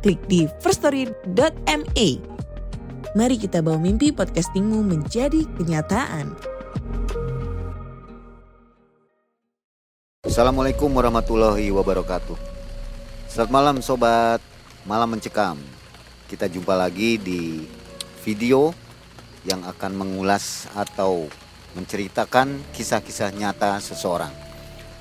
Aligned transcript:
klik 0.00 0.20
di 0.26 0.48
firststory.me. 0.64 2.08
Mari 3.12 3.36
kita 3.36 3.60
bawa 3.60 3.76
mimpi 3.76 4.08
podcastingmu 4.10 4.80
menjadi 4.80 5.44
kenyataan. 5.60 6.32
Assalamualaikum 10.24 10.88
warahmatullahi 10.88 11.68
wabarakatuh. 11.68 12.38
Selamat 13.28 13.52
malam 13.52 13.76
sobat, 13.84 14.40
malam 14.88 15.12
mencekam. 15.12 15.60
Kita 16.32 16.48
jumpa 16.48 16.72
lagi 16.78 17.20
di 17.20 17.66
video 18.24 18.72
yang 19.44 19.60
akan 19.66 19.92
mengulas 20.00 20.70
atau 20.72 21.28
menceritakan 21.74 22.62
kisah-kisah 22.72 23.34
nyata 23.34 23.76
seseorang. 23.82 24.30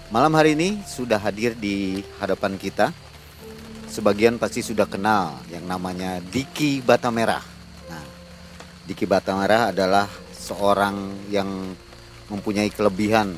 Malam 0.09 0.33
hari 0.33 0.57
ini 0.57 0.81
sudah 0.89 1.21
hadir 1.21 1.53
di 1.53 2.01
hadapan 2.17 2.57
kita. 2.57 2.89
Sebagian 3.89 4.37
pasti 4.37 4.61
sudah 4.61 4.85
kenal 4.85 5.41
yang 5.49 5.65
namanya 5.65 6.21
Diki 6.21 6.79
Batamerah. 6.85 7.41
Nah, 7.89 8.05
Diki 8.85 9.09
Batamerah 9.09 9.73
adalah 9.73 10.05
seorang 10.29 11.27
yang 11.33 11.73
mempunyai 12.29 12.69
kelebihan 12.69 13.33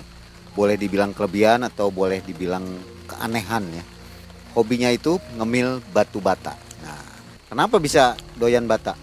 boleh 0.52 0.76
dibilang 0.76 1.16
kelebihan 1.16 1.64
atau 1.64 1.88
boleh 1.88 2.20
dibilang 2.20 2.67
keanehan 3.08 3.64
ya. 3.72 3.84
Hobinya 4.52 4.92
itu 4.92 5.16
ngemil 5.39 5.80
batu 5.95 6.20
bata. 6.20 6.59
Nah, 6.83 7.00
kenapa 7.48 7.80
bisa 7.80 8.20
doyan 8.36 8.67
bata? 8.67 9.00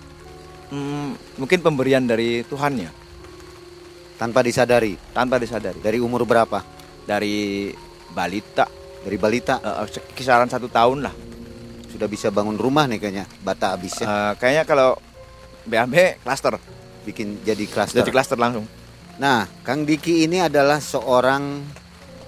Hmm, 0.69 1.17
mungkin 1.41 1.65
pemberian 1.65 2.05
dari 2.05 2.45
Tuhan 2.45 2.77
ya, 2.77 2.93
Tanpa 4.21 4.45
disadari. 4.45 5.01
tanpa 5.17 5.41
disadari. 5.41 5.81
Dari 5.81 5.97
umur 5.97 6.29
berapa? 6.29 6.61
Dari 7.09 7.73
balita, 8.13 8.69
Dari 9.01 9.17
balita 9.17 9.57
eh, 9.65 9.89
kisaran 10.13 10.53
satu 10.53 10.69
tahun 10.69 11.09
lah. 11.09 11.28
Sudah 11.89 12.07
bisa 12.07 12.29
bangun 12.29 12.57
rumah 12.57 12.85
nih 12.85 12.99
kayaknya. 13.01 13.25
Bata 13.41 13.75
habisnya 13.75 14.07
Eh, 14.07 14.33
kayaknya 14.39 14.65
kalau 14.65 14.97
BAB 15.65 16.21
klaster, 16.25 16.57
bikin 17.05 17.41
jadi 17.45 17.65
klaster. 17.69 18.01
jadi 18.01 18.11
klaster 18.13 18.39
langsung. 18.41 18.65
Nah, 19.19 19.51
Kang 19.67 19.83
Diki 19.83 20.25
ini 20.25 20.39
adalah 20.39 20.79
seorang 20.79 21.67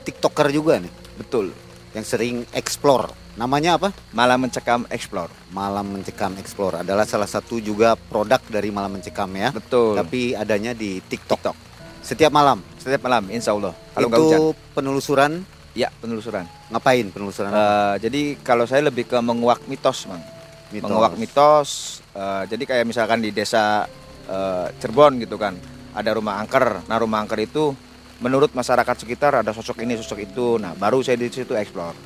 TikToker 0.03 0.51
juga 0.51 0.83
nih 0.83 0.91
Betul. 1.17 1.55
yang 1.95 2.03
sering 2.05 2.43
explore. 2.51 3.15
Namanya 3.39 3.79
apa? 3.79 3.95
Malah 4.11 4.37
mencekam 4.37 4.85
explore. 4.91 5.31
Malam 5.55 5.97
Mencekam 5.97 6.35
Explore 6.37 6.83
adalah 6.83 7.07
salah 7.07 7.31
satu 7.31 7.57
juga 7.63 7.95
produk 7.95 8.43
dari 8.51 8.69
Malam 8.75 8.99
Mencekam 8.99 9.31
ya. 9.33 9.55
Betul. 9.55 9.97
Tapi 9.97 10.35
adanya 10.35 10.75
di 10.75 10.99
TikTok. 11.01 11.41
TikTok. 11.41 11.57
Setiap 12.03 12.33
malam. 12.33 12.59
Setiap 12.81 13.01
malam, 13.07 13.29
insya 13.31 13.53
Allah. 13.55 13.73
Kalau 13.95 14.09
hujan, 14.09 14.21
itu 14.21 14.45
penelusuran 14.75 15.33
ya 15.81 15.89
penelusuran. 15.89 16.45
ngapain 16.69 17.09
penelusuran? 17.09 17.49
Eh, 17.49 17.95
jadi 18.05 18.23
kalau 18.45 18.69
saya 18.69 18.85
lebih 18.85 19.09
ke 19.09 19.17
menguak 19.25 19.65
mitos, 19.65 20.05
mang. 20.05 20.21
Mitos. 20.69 20.85
Menguak 20.85 21.17
mitos. 21.17 21.71
eh, 22.13 22.43
jadi 22.53 22.63
kayak 22.69 22.85
misalkan 22.85 23.25
di 23.25 23.33
desa 23.33 23.89
eh, 24.29 24.67
Cirebon 24.77 25.17
gitu 25.25 25.41
kan, 25.41 25.57
ada 25.97 26.11
rumah 26.13 26.37
angker. 26.45 26.85
Nah 26.85 26.97
rumah 27.01 27.25
angker 27.25 27.41
itu 27.41 27.73
menurut 28.21 28.53
masyarakat 28.53 29.01
sekitar 29.01 29.41
ada 29.41 29.57
sosok 29.57 29.81
ini, 29.81 29.97
sosok 29.97 30.21
itu. 30.29 30.61
Nah 30.61 30.77
baru 30.77 31.01
saya 31.01 31.17
di 31.17 31.33
situ 31.33 31.57
explore. 31.57 31.97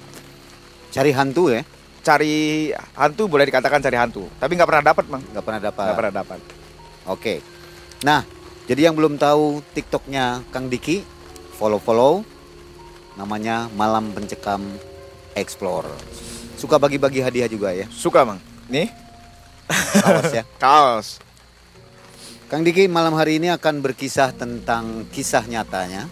Cari 0.95 1.11
hantu 1.11 1.51
ya? 1.51 1.67
Cari 2.05 2.69
hantu 2.95 3.27
boleh 3.27 3.49
dikatakan 3.49 3.81
cari 3.83 3.97
hantu, 3.99 4.29
tapi 4.37 4.55
nggak 4.55 4.69
pernah 4.69 4.85
dapat, 4.85 5.05
mang. 5.11 5.25
Nggak 5.35 5.45
pernah 5.45 5.61
dapat. 5.61 5.85
Nggak 5.89 5.99
pernah 5.99 6.15
dapat. 6.15 6.39
Oke. 7.09 7.35
Nah, 8.05 8.21
jadi 8.69 8.89
yang 8.89 8.95
belum 8.95 9.17
tahu 9.17 9.65
TikToknya 9.73 10.45
Kang 10.53 10.69
Diki, 10.69 11.01
follow-follow. 11.57 12.34
Namanya 13.15 13.71
Malam 13.73 14.11
Pencekam 14.11 14.63
Explore. 15.35 15.91
Suka 16.59 16.79
bagi-bagi 16.79 17.23
hadiah 17.23 17.51
juga 17.51 17.75
ya, 17.75 17.87
Suka, 17.91 18.23
mang. 18.23 18.39
Nih, 18.71 18.89
awas 20.01 20.31
ya. 20.33 20.43
kaos. 20.63 21.19
Kang 22.47 22.63
Diki 22.63 22.87
malam 22.87 23.17
hari 23.19 23.43
ini 23.43 23.51
akan 23.51 23.83
berkisah 23.83 24.31
tentang 24.33 25.09
kisah 25.11 25.43
nyatanya. 25.47 26.07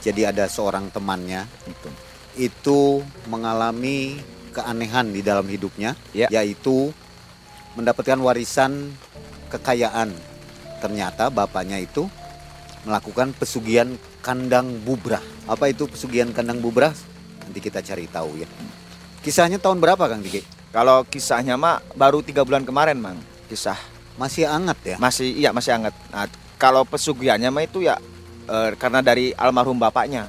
Jadi 0.00 0.28
ada 0.28 0.44
seorang 0.48 0.92
temannya 0.92 1.48
Itu. 1.64 1.88
itu 2.36 2.80
mengalami 3.24 4.20
keanehan 4.52 5.08
di 5.10 5.24
dalam 5.24 5.48
hidupnya, 5.48 5.96
Ya. 6.12 6.28
yaitu 6.28 6.92
mendapatkan 7.74 8.20
warisan 8.20 8.92
kekayaan. 9.48 10.12
Ternyata 10.80 11.32
bapaknya 11.32 11.80
itu 11.80 12.04
melakukan 12.84 13.32
pesugihan 13.32 13.96
kandang 14.24 14.80
bubrah. 14.80 15.20
Apa 15.44 15.68
itu 15.68 15.84
pesugihan 15.84 16.32
kandang 16.32 16.64
bubrah? 16.64 16.96
Nanti 17.44 17.60
kita 17.60 17.84
cari 17.84 18.08
tahu 18.08 18.40
ya. 18.40 18.48
Kisahnya 19.20 19.60
tahun 19.60 19.84
berapa 19.84 20.00
Kang 20.00 20.24
Diki? 20.24 20.40
Kalau 20.72 21.04
kisahnya 21.04 21.60
mah 21.60 21.84
baru 21.92 22.24
tiga 22.24 22.40
bulan 22.40 22.64
kemarin, 22.64 22.96
mang. 22.96 23.20
Kisah 23.52 23.76
Masih 24.16 24.48
hangat 24.48 24.78
ya? 24.86 24.96
masih 24.96 25.28
iya 25.28 25.50
masih 25.52 25.76
hangat. 25.76 25.92
Nah, 26.08 26.24
kalau 26.56 26.86
pesugihannya 26.88 27.52
mah 27.52 27.66
itu 27.68 27.84
ya 27.84 28.00
eh, 28.48 28.72
karena 28.80 29.04
dari 29.04 29.36
almarhum 29.36 29.76
bapaknya. 29.76 30.24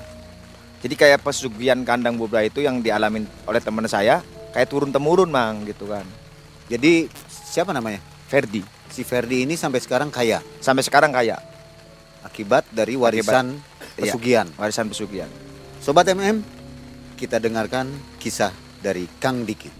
Jadi 0.83 0.93
kayak 0.99 1.23
pesugihan 1.23 1.79
kandang 1.87 2.19
bubra 2.19 2.43
itu 2.43 2.61
yang 2.61 2.83
dialamin 2.83 3.25
oleh 3.47 3.61
teman 3.63 3.87
saya 3.87 4.21
kayak 4.53 4.67
turun 4.67 4.91
temurun 4.91 5.31
mang 5.31 5.63
gitu 5.63 5.87
kan. 5.87 6.05
Jadi 6.67 7.07
siapa 7.29 7.71
namanya? 7.71 8.01
Ferdi 8.25 8.65
Si 8.89 9.03
Ferdi 9.05 9.43
ini 9.45 9.53
sampai 9.59 9.83
sekarang 9.83 10.07
kaya 10.07 10.41
sampai 10.63 10.81
sekarang 10.81 11.11
kaya 11.13 11.37
akibat 12.25 12.65
dari 12.71 12.95
warisan 12.95 13.53
iya. 13.53 13.74
Pesugihan. 13.95 14.47
warisan 14.59 14.91
pesugihan. 14.91 15.31
Sobat 15.79 16.07
MM, 16.11 16.43
kita 17.15 17.39
dengarkan 17.39 17.87
kisah 18.19 18.51
dari 18.83 19.07
Kang 19.23 19.47
Diki. 19.47 19.71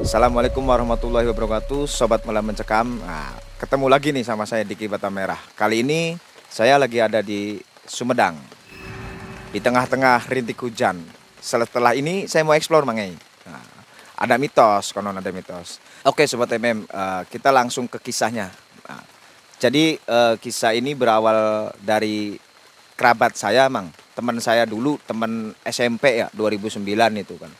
Assalamualaikum 0.00 0.64
warahmatullahi 0.64 1.28
wabarakatuh, 1.28 1.84
sobat 1.84 2.24
malam 2.24 2.42
mencekam. 2.42 2.98
Nah, 3.04 3.36
ketemu 3.60 3.86
lagi 3.86 4.10
nih 4.10 4.24
sama 4.24 4.48
saya 4.48 4.64
Diki 4.64 4.88
Batamerah. 4.88 5.38
Kali 5.54 5.84
ini 5.84 6.16
saya 6.48 6.80
lagi 6.80 6.98
ada 6.98 7.20
di 7.20 7.60
Sumedang, 7.84 8.34
di 9.52 9.60
tengah-tengah 9.60 10.24
rintik 10.32 10.58
hujan. 10.64 10.98
Setelah 11.38 11.92
ini 11.92 12.24
saya 12.24 12.42
mau 12.42 12.56
explore 12.56 12.88
mangai. 12.88 13.12
Nah, 13.44 13.62
ada 14.18 14.34
mitos, 14.40 14.90
konon 14.96 15.14
ada 15.14 15.30
mitos. 15.30 15.78
Oke 16.00 16.24
sobat 16.24 16.48
MM, 16.56 16.88
kita 17.28 17.52
langsung 17.52 17.84
ke 17.84 18.00
kisahnya. 18.00 18.48
Nah, 18.88 19.04
jadi 19.60 20.00
eh, 20.00 20.34
kisah 20.40 20.72
ini 20.72 20.96
berawal 20.96 21.68
dari 21.76 22.40
kerabat 22.96 23.36
saya, 23.36 23.68
mang. 23.68 23.92
Teman 24.16 24.40
saya 24.40 24.64
dulu, 24.64 24.96
teman 25.04 25.52
SMP 25.60 26.24
ya, 26.24 26.32
2009 26.32 26.80
itu 27.20 27.36
kan. 27.36 27.52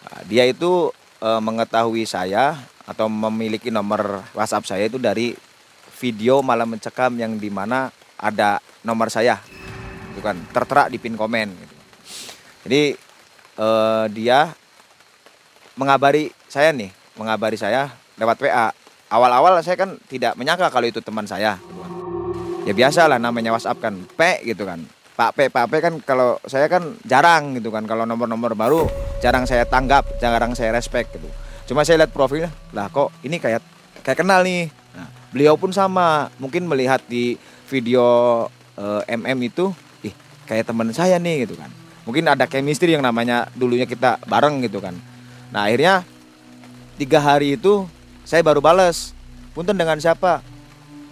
Nah, 0.00 0.20
dia 0.24 0.48
itu 0.48 0.88
eh, 1.20 1.40
mengetahui 1.44 2.08
saya 2.08 2.56
atau 2.88 3.04
memiliki 3.12 3.68
nomor 3.68 4.24
WhatsApp 4.32 4.64
saya 4.64 4.88
itu 4.88 4.96
dari 4.96 5.36
video 6.00 6.40
malam 6.40 6.72
mencekam 6.72 7.20
yang 7.20 7.36
di 7.36 7.52
mana 7.52 7.92
ada 8.16 8.64
nomor 8.80 9.12
saya, 9.12 9.44
itu 10.16 10.24
kan 10.24 10.40
tertera 10.56 10.88
di 10.88 10.96
pin 10.96 11.20
komen. 11.20 11.52
Gitu. 11.52 11.76
Jadi 12.64 12.82
dia 14.14 14.54
mengabari 15.74 16.30
saya 16.46 16.70
nih, 16.70 16.94
mengabari 17.18 17.58
saya 17.58 17.92
lewat 18.16 18.38
WA. 18.40 18.70
Awal-awal 19.08 19.58
saya 19.64 19.76
kan 19.76 19.98
tidak 20.06 20.38
menyangka 20.38 20.70
kalau 20.70 20.86
itu 20.86 21.02
teman 21.02 21.26
saya. 21.26 21.58
Ya 22.64 22.72
biasa 22.76 23.08
lah 23.08 23.16
namanya 23.16 23.52
WhatsApp 23.52 23.80
kan, 23.80 23.94
P 24.14 24.20
gitu 24.44 24.68
kan. 24.68 24.84
Pak 25.18 25.34
P, 25.34 25.38
Pak 25.50 25.66
P 25.66 25.72
kan 25.82 25.94
kalau 26.04 26.38
saya 26.46 26.70
kan 26.70 26.94
jarang 27.02 27.58
gitu 27.58 27.74
kan 27.74 27.82
kalau 27.90 28.06
nomor-nomor 28.06 28.54
baru 28.54 28.86
jarang 29.18 29.50
saya 29.50 29.66
tanggap, 29.66 30.06
jarang 30.22 30.54
saya 30.54 30.70
respect 30.70 31.10
gitu. 31.16 31.26
Cuma 31.66 31.82
saya 31.82 32.04
lihat 32.04 32.14
profilnya, 32.14 32.54
lah 32.70 32.86
kok 32.88 33.10
ini 33.26 33.42
kayak 33.42 33.60
kayak 34.06 34.18
kenal 34.22 34.46
nih. 34.46 34.70
Nah, 34.94 35.08
beliau 35.34 35.58
pun 35.58 35.74
sama, 35.74 36.30
mungkin 36.38 36.70
melihat 36.70 37.02
di 37.10 37.34
video 37.66 38.04
eh, 38.78 39.16
MM 39.16 39.38
itu, 39.48 39.74
ih 40.06 40.14
kayak 40.46 40.70
teman 40.70 40.92
saya 40.94 41.18
nih 41.18 41.48
gitu 41.48 41.58
kan. 41.58 41.72
Mungkin 42.08 42.24
ada 42.24 42.48
chemistry 42.48 42.96
yang 42.96 43.04
namanya 43.04 43.52
dulunya 43.52 43.84
kita 43.84 44.16
bareng 44.24 44.64
gitu 44.64 44.80
kan. 44.80 44.96
Nah 45.52 45.68
akhirnya 45.68 46.04
tiga 46.98 47.22
hari 47.22 47.54
itu 47.54 47.86
saya 48.26 48.42
baru 48.42 48.58
bales, 48.58 49.14
punten 49.54 49.78
dengan 49.78 49.96
siapa? 50.02 50.42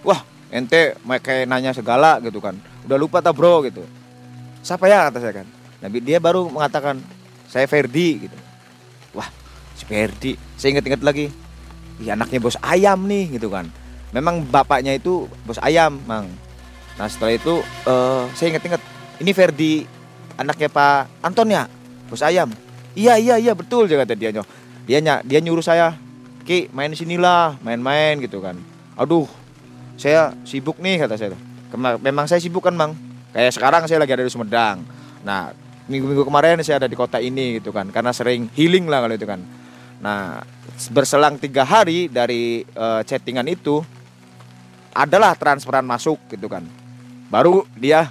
Wah 0.03 0.21
ente 0.50 0.99
kayak 1.23 1.47
nanya 1.47 1.71
segala 1.71 2.19
gitu 2.21 2.43
kan. 2.43 2.59
Udah 2.85 2.99
lupa 2.99 3.23
tak 3.23 3.38
bro 3.38 3.62
gitu. 3.65 3.87
siapa 4.67 4.91
ya? 4.91 5.06
Kata 5.06 5.23
saya 5.23 5.43
kan. 5.43 5.47
Nah 5.79 5.88
dia 5.88 6.19
baru 6.19 6.50
mengatakan 6.50 6.99
saya 7.47 7.71
Ferdi 7.71 8.27
gitu. 8.27 8.37
Wah 9.15 9.31
si 9.79 9.87
Ferdi. 9.87 10.35
Saya 10.59 10.75
ingat-ingat 10.75 11.06
lagi. 11.06 11.31
Iya 12.03 12.19
anaknya 12.19 12.43
bos 12.43 12.59
ayam 12.61 13.06
nih 13.06 13.39
gitu 13.39 13.49
kan. 13.49 13.71
Memang 14.11 14.43
bapaknya 14.43 14.99
itu 14.99 15.31
bos 15.47 15.62
ayam 15.62 16.03
mang. 16.05 16.27
Nah 16.99 17.06
setelah 17.06 17.39
itu 17.39 17.62
uh, 17.87 18.27
saya 18.35 18.59
ingat-ingat 18.59 18.82
ini 19.23 19.31
Ferdi 19.31 19.73
anaknya 20.35 20.67
Pak 20.69 21.23
Anton 21.23 21.49
ya? 21.49 21.71
Bos 22.11 22.21
ayam? 22.27 22.50
Iya 22.99 23.17
iya 23.17 23.35
iya 23.39 23.53
betul 23.55 23.87
kata 23.87 24.19
dia 24.19 24.35
dia 24.87 25.03
dia 25.03 25.38
nyuruh 25.43 25.62
saya 25.67 25.99
Ki 26.47 26.71
main 26.71 26.94
sinilah 26.94 27.59
main-main 27.59 28.23
gitu 28.23 28.38
kan. 28.38 28.55
Aduh 28.94 29.27
saya 29.99 30.31
sibuk 30.47 30.79
nih 30.79 31.03
kata 31.03 31.19
saya 31.19 31.35
memang 31.99 32.31
saya 32.31 32.38
sibuk 32.38 32.62
kan 32.62 32.79
mang? 32.79 32.94
Kayak 33.35 33.59
sekarang 33.59 33.83
saya 33.91 33.99
lagi 33.99 34.15
ada 34.15 34.23
di 34.23 34.31
Sumedang. 34.31 34.87
Nah 35.27 35.50
minggu-minggu 35.91 36.23
kemarin 36.23 36.62
saya 36.62 36.79
ada 36.79 36.87
di 36.87 36.94
kota 36.94 37.19
ini 37.19 37.59
gitu 37.59 37.75
kan. 37.75 37.91
Karena 37.91 38.15
sering 38.15 38.47
healing 38.55 38.87
lah 38.87 39.03
kalau 39.03 39.15
itu 39.19 39.27
kan. 39.27 39.43
Nah 39.99 40.47
berselang 40.94 41.35
tiga 41.43 41.67
hari 41.67 42.06
dari 42.06 42.62
uh, 42.79 43.03
chattingan 43.03 43.50
itu 43.50 43.82
adalah 44.94 45.35
transferan 45.35 45.82
masuk 45.82 46.23
gitu 46.31 46.47
kan. 46.47 46.62
Baru 47.27 47.67
dia 47.75 48.06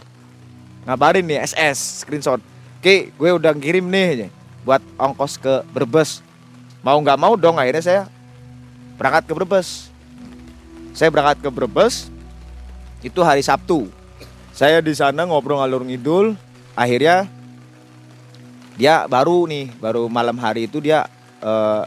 ngabarin 0.83 1.23
nih 1.23 1.39
SS 1.39 2.03
screenshot. 2.03 2.43
Oke 2.83 3.15
gue 3.15 3.29
udah 3.31 3.55
kirim 3.55 3.87
nih 3.87 4.27
buat 4.67 4.83
ongkos 4.99 5.39
ke 5.39 5.63
Brebes 5.71 6.24
mau 6.85 7.01
nggak 7.01 7.17
mau 7.17 7.33
dong 7.33 7.57
akhirnya 7.57 7.81
saya 7.81 8.01
berangkat 9.01 9.25
ke 9.25 9.33
Brebes. 9.33 9.89
Saya 10.93 11.09
berangkat 11.09 11.41
ke 11.41 11.49
Brebes 11.49 12.13
itu 13.01 13.19
hari 13.25 13.41
Sabtu. 13.41 13.89
Saya 14.53 14.79
di 14.85 14.93
sana 14.93 15.25
ngobrol 15.25 15.59
ngalur 15.59 15.81
ngidul 15.81 16.37
akhirnya 16.77 17.25
dia 18.77 19.09
baru 19.09 19.49
nih 19.49 19.73
baru 19.81 20.05
malam 20.07 20.37
hari 20.37 20.69
itu 20.69 20.77
dia 20.77 21.09
uh, 21.41 21.83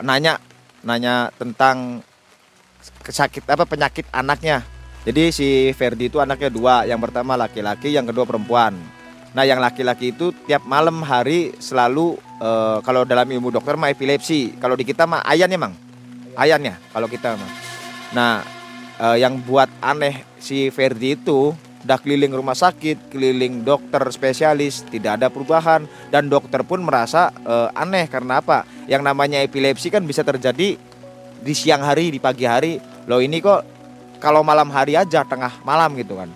nanya 0.00 0.40
nanya 0.82 1.28
tentang 1.36 2.00
kesakit 3.04 3.44
apa 3.44 3.68
penyakit 3.68 4.08
anaknya. 4.08 4.64
Jadi 5.06 5.30
si 5.30 5.48
Ferdi 5.72 6.10
itu 6.10 6.18
anaknya 6.18 6.50
dua, 6.52 6.84
yang 6.84 7.00
pertama 7.00 7.38
laki-laki, 7.38 7.94
yang 7.94 8.04
kedua 8.04 8.28
perempuan. 8.28 8.76
Nah, 9.32 9.44
yang 9.46 9.56
laki-laki 9.56 10.12
itu 10.12 10.36
tiap 10.44 10.68
malam 10.68 11.00
hari 11.00 11.54
selalu 11.62 12.18
uh, 12.40 12.78
kalau 12.82 13.02
dalam 13.04 13.26
ilmu 13.26 13.52
dokter 13.54 13.74
mah 13.74 13.92
epilepsi. 13.92 14.56
Kalau 14.58 14.74
di 14.74 14.86
kita 14.86 15.04
mah 15.04 15.22
ayan 15.26 15.50
ya, 15.50 15.58
Mang. 15.58 15.74
Ayan 16.38 16.62
ya 16.62 16.74
kalau 16.94 17.10
kita 17.10 17.34
mah. 17.34 17.50
Nah, 18.14 18.34
uh, 19.02 19.16
yang 19.18 19.38
buat 19.42 19.68
aneh 19.82 20.24
si 20.38 20.70
Ferdi 20.70 21.18
itu 21.18 21.52
udah 21.84 21.98
keliling 22.02 22.34
rumah 22.34 22.58
sakit, 22.58 23.10
keliling 23.10 23.62
dokter 23.62 24.02
spesialis, 24.10 24.82
tidak 24.90 25.22
ada 25.22 25.30
perubahan 25.30 25.86
dan 26.10 26.26
dokter 26.26 26.66
pun 26.66 26.82
merasa 26.82 27.30
uh, 27.46 27.70
aneh 27.74 28.10
karena 28.10 28.42
apa? 28.42 28.66
Yang 28.90 29.02
namanya 29.06 29.38
epilepsi 29.42 29.90
kan 29.90 30.02
bisa 30.02 30.26
terjadi 30.26 30.74
di 31.38 31.54
siang 31.54 31.86
hari, 31.86 32.10
di 32.10 32.18
pagi 32.18 32.44
hari. 32.44 32.82
Loh 33.06 33.22
ini 33.22 33.38
kok 33.38 33.62
kalau 34.18 34.42
malam 34.42 34.68
hari 34.74 34.98
aja 34.98 35.22
tengah 35.22 35.62
malam 35.62 35.94
gitu 35.94 36.18
kan 36.18 36.30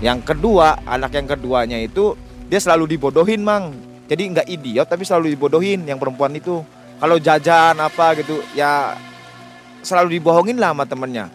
yang 0.00 0.24
kedua 0.24 0.80
anak 0.88 1.12
yang 1.12 1.28
keduanya 1.28 1.76
itu 1.76 2.16
dia 2.50 2.58
selalu 2.58 2.98
dibodohin 2.98 3.46
mang. 3.46 3.70
Jadi 4.10 4.22
nggak 4.26 4.46
idiot 4.50 4.90
tapi 4.90 5.06
selalu 5.06 5.38
dibodohin 5.38 5.86
yang 5.86 6.02
perempuan 6.02 6.34
itu. 6.34 6.66
Kalau 6.98 7.16
jajan 7.16 7.78
apa 7.78 8.18
gitu 8.18 8.42
ya 8.58 8.98
selalu 9.86 10.18
dibohongin 10.18 10.58
lah 10.58 10.74
sama 10.74 10.84
temennya. 10.84 11.30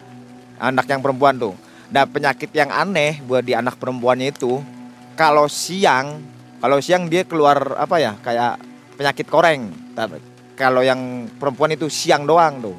Anak 0.60 0.84
yang 0.92 1.00
perempuan 1.00 1.40
tuh. 1.40 1.56
Dan 1.88 2.04
penyakit 2.12 2.52
yang 2.52 2.68
aneh 2.68 3.24
buat 3.24 3.40
di 3.40 3.56
anak 3.56 3.80
perempuannya 3.80 4.28
itu 4.28 4.60
kalau 5.16 5.48
siang 5.48 6.20
kalau 6.60 6.76
siang 6.84 7.08
dia 7.08 7.24
keluar 7.24 7.80
apa 7.80 7.96
ya 7.96 8.12
kayak 8.20 8.60
penyakit 9.00 9.24
koreng. 9.24 9.72
Kalau 10.52 10.84
yang 10.84 11.32
perempuan 11.40 11.72
itu 11.72 11.88
siang 11.88 12.28
doang 12.28 12.60
tuh. 12.60 12.76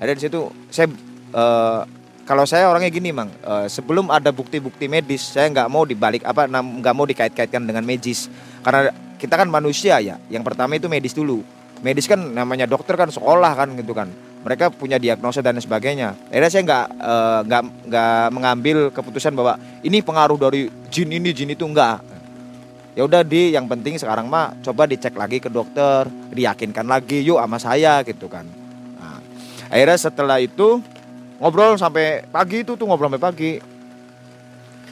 Ada 0.00 0.16
di 0.16 0.20
situ 0.24 0.48
saya 0.72 0.88
uh, 1.36 1.84
kalau 2.26 2.42
saya 2.42 2.66
orangnya 2.66 2.90
gini 2.90 3.14
mang. 3.14 3.30
Uh, 3.46 3.70
sebelum 3.70 4.10
ada 4.10 4.34
bukti-bukti 4.34 4.90
medis 4.90 5.30
saya 5.30 5.46
nggak 5.46 5.70
mau 5.70 5.86
dibalik 5.86 6.26
apa 6.26 6.50
nggak 6.50 6.94
mau 6.94 7.06
dikait-kaitkan 7.06 7.62
dengan 7.62 7.86
medis. 7.86 8.26
Karena 8.66 8.90
kita 9.16 9.38
kan 9.38 9.46
manusia 9.46 10.02
ya. 10.02 10.18
Yang 10.26 10.42
pertama 10.42 10.74
itu 10.74 10.90
medis 10.90 11.14
dulu. 11.14 11.46
Medis 11.86 12.10
kan 12.10 12.18
namanya 12.18 12.66
dokter 12.66 12.98
kan 12.98 13.14
sekolah 13.14 13.54
kan 13.54 13.78
gitu 13.78 13.94
kan. 13.94 14.10
Mereka 14.42 14.74
punya 14.74 14.98
diagnosa 14.98 15.38
dan 15.38 15.54
sebagainya. 15.62 16.18
Akhirnya 16.30 16.50
saya 16.50 16.62
nggak 16.66 16.86
eh, 16.98 17.40
nggak 17.46 17.62
uh, 17.62 17.70
nggak 17.94 18.18
mengambil 18.34 18.76
keputusan 18.90 19.30
bahwa 19.38 19.54
ini 19.86 20.02
pengaruh 20.02 20.38
dari 20.38 20.66
jin 20.90 21.10
ini 21.14 21.30
jin 21.30 21.54
itu 21.54 21.62
enggak 21.62 22.02
ya 22.96 23.04
udah 23.04 23.20
di 23.20 23.52
yang 23.52 23.68
penting 23.68 24.00
sekarang 24.00 24.24
mah 24.24 24.56
coba 24.64 24.88
dicek 24.88 25.12
lagi 25.12 25.36
ke 25.36 25.52
dokter 25.52 26.08
diyakinkan 26.32 26.88
lagi 26.88 27.20
yuk 27.20 27.36
sama 27.36 27.60
saya 27.60 28.00
gitu 28.08 28.24
kan. 28.26 28.48
Nah, 28.96 29.20
akhirnya 29.68 30.00
setelah 30.00 30.40
itu 30.40 30.80
ngobrol 31.40 31.76
sampai 31.76 32.24
pagi 32.28 32.64
itu 32.64 32.74
tuh 32.74 32.86
ngobrol 32.88 33.12
sampai 33.12 33.22
pagi. 33.22 33.52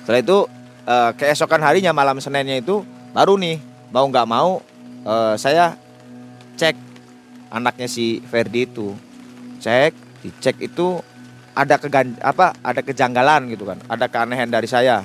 Setelah 0.04 0.20
itu 0.20 0.38
uh, 0.84 1.10
keesokan 1.16 1.62
harinya 1.64 1.96
malam 1.96 2.20
seninnya 2.20 2.60
itu 2.60 2.84
baru 3.16 3.40
nih 3.40 3.60
mau 3.88 4.04
nggak 4.04 4.28
mau 4.28 4.60
uh, 5.08 5.34
saya 5.40 5.76
cek 6.60 6.76
anaknya 7.48 7.88
si 7.88 8.20
Ferdi 8.28 8.68
itu. 8.68 8.92
Cek 9.60 9.92
dicek 10.24 10.56
itu 10.60 11.00
ada 11.54 11.78
kegan 11.78 12.18
apa 12.18 12.56
ada 12.60 12.82
kejanggalan 12.82 13.46
gitu 13.52 13.64
kan 13.68 13.78
ada 13.88 14.06
keanehan 14.10 14.50
dari 14.50 14.68
saya. 14.68 15.04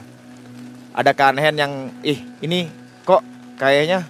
Ada 0.91 1.15
keanehan 1.15 1.55
yang 1.55 1.73
ih 2.03 2.19
ini 2.43 2.67
kok 3.07 3.23
kayaknya 3.55 4.03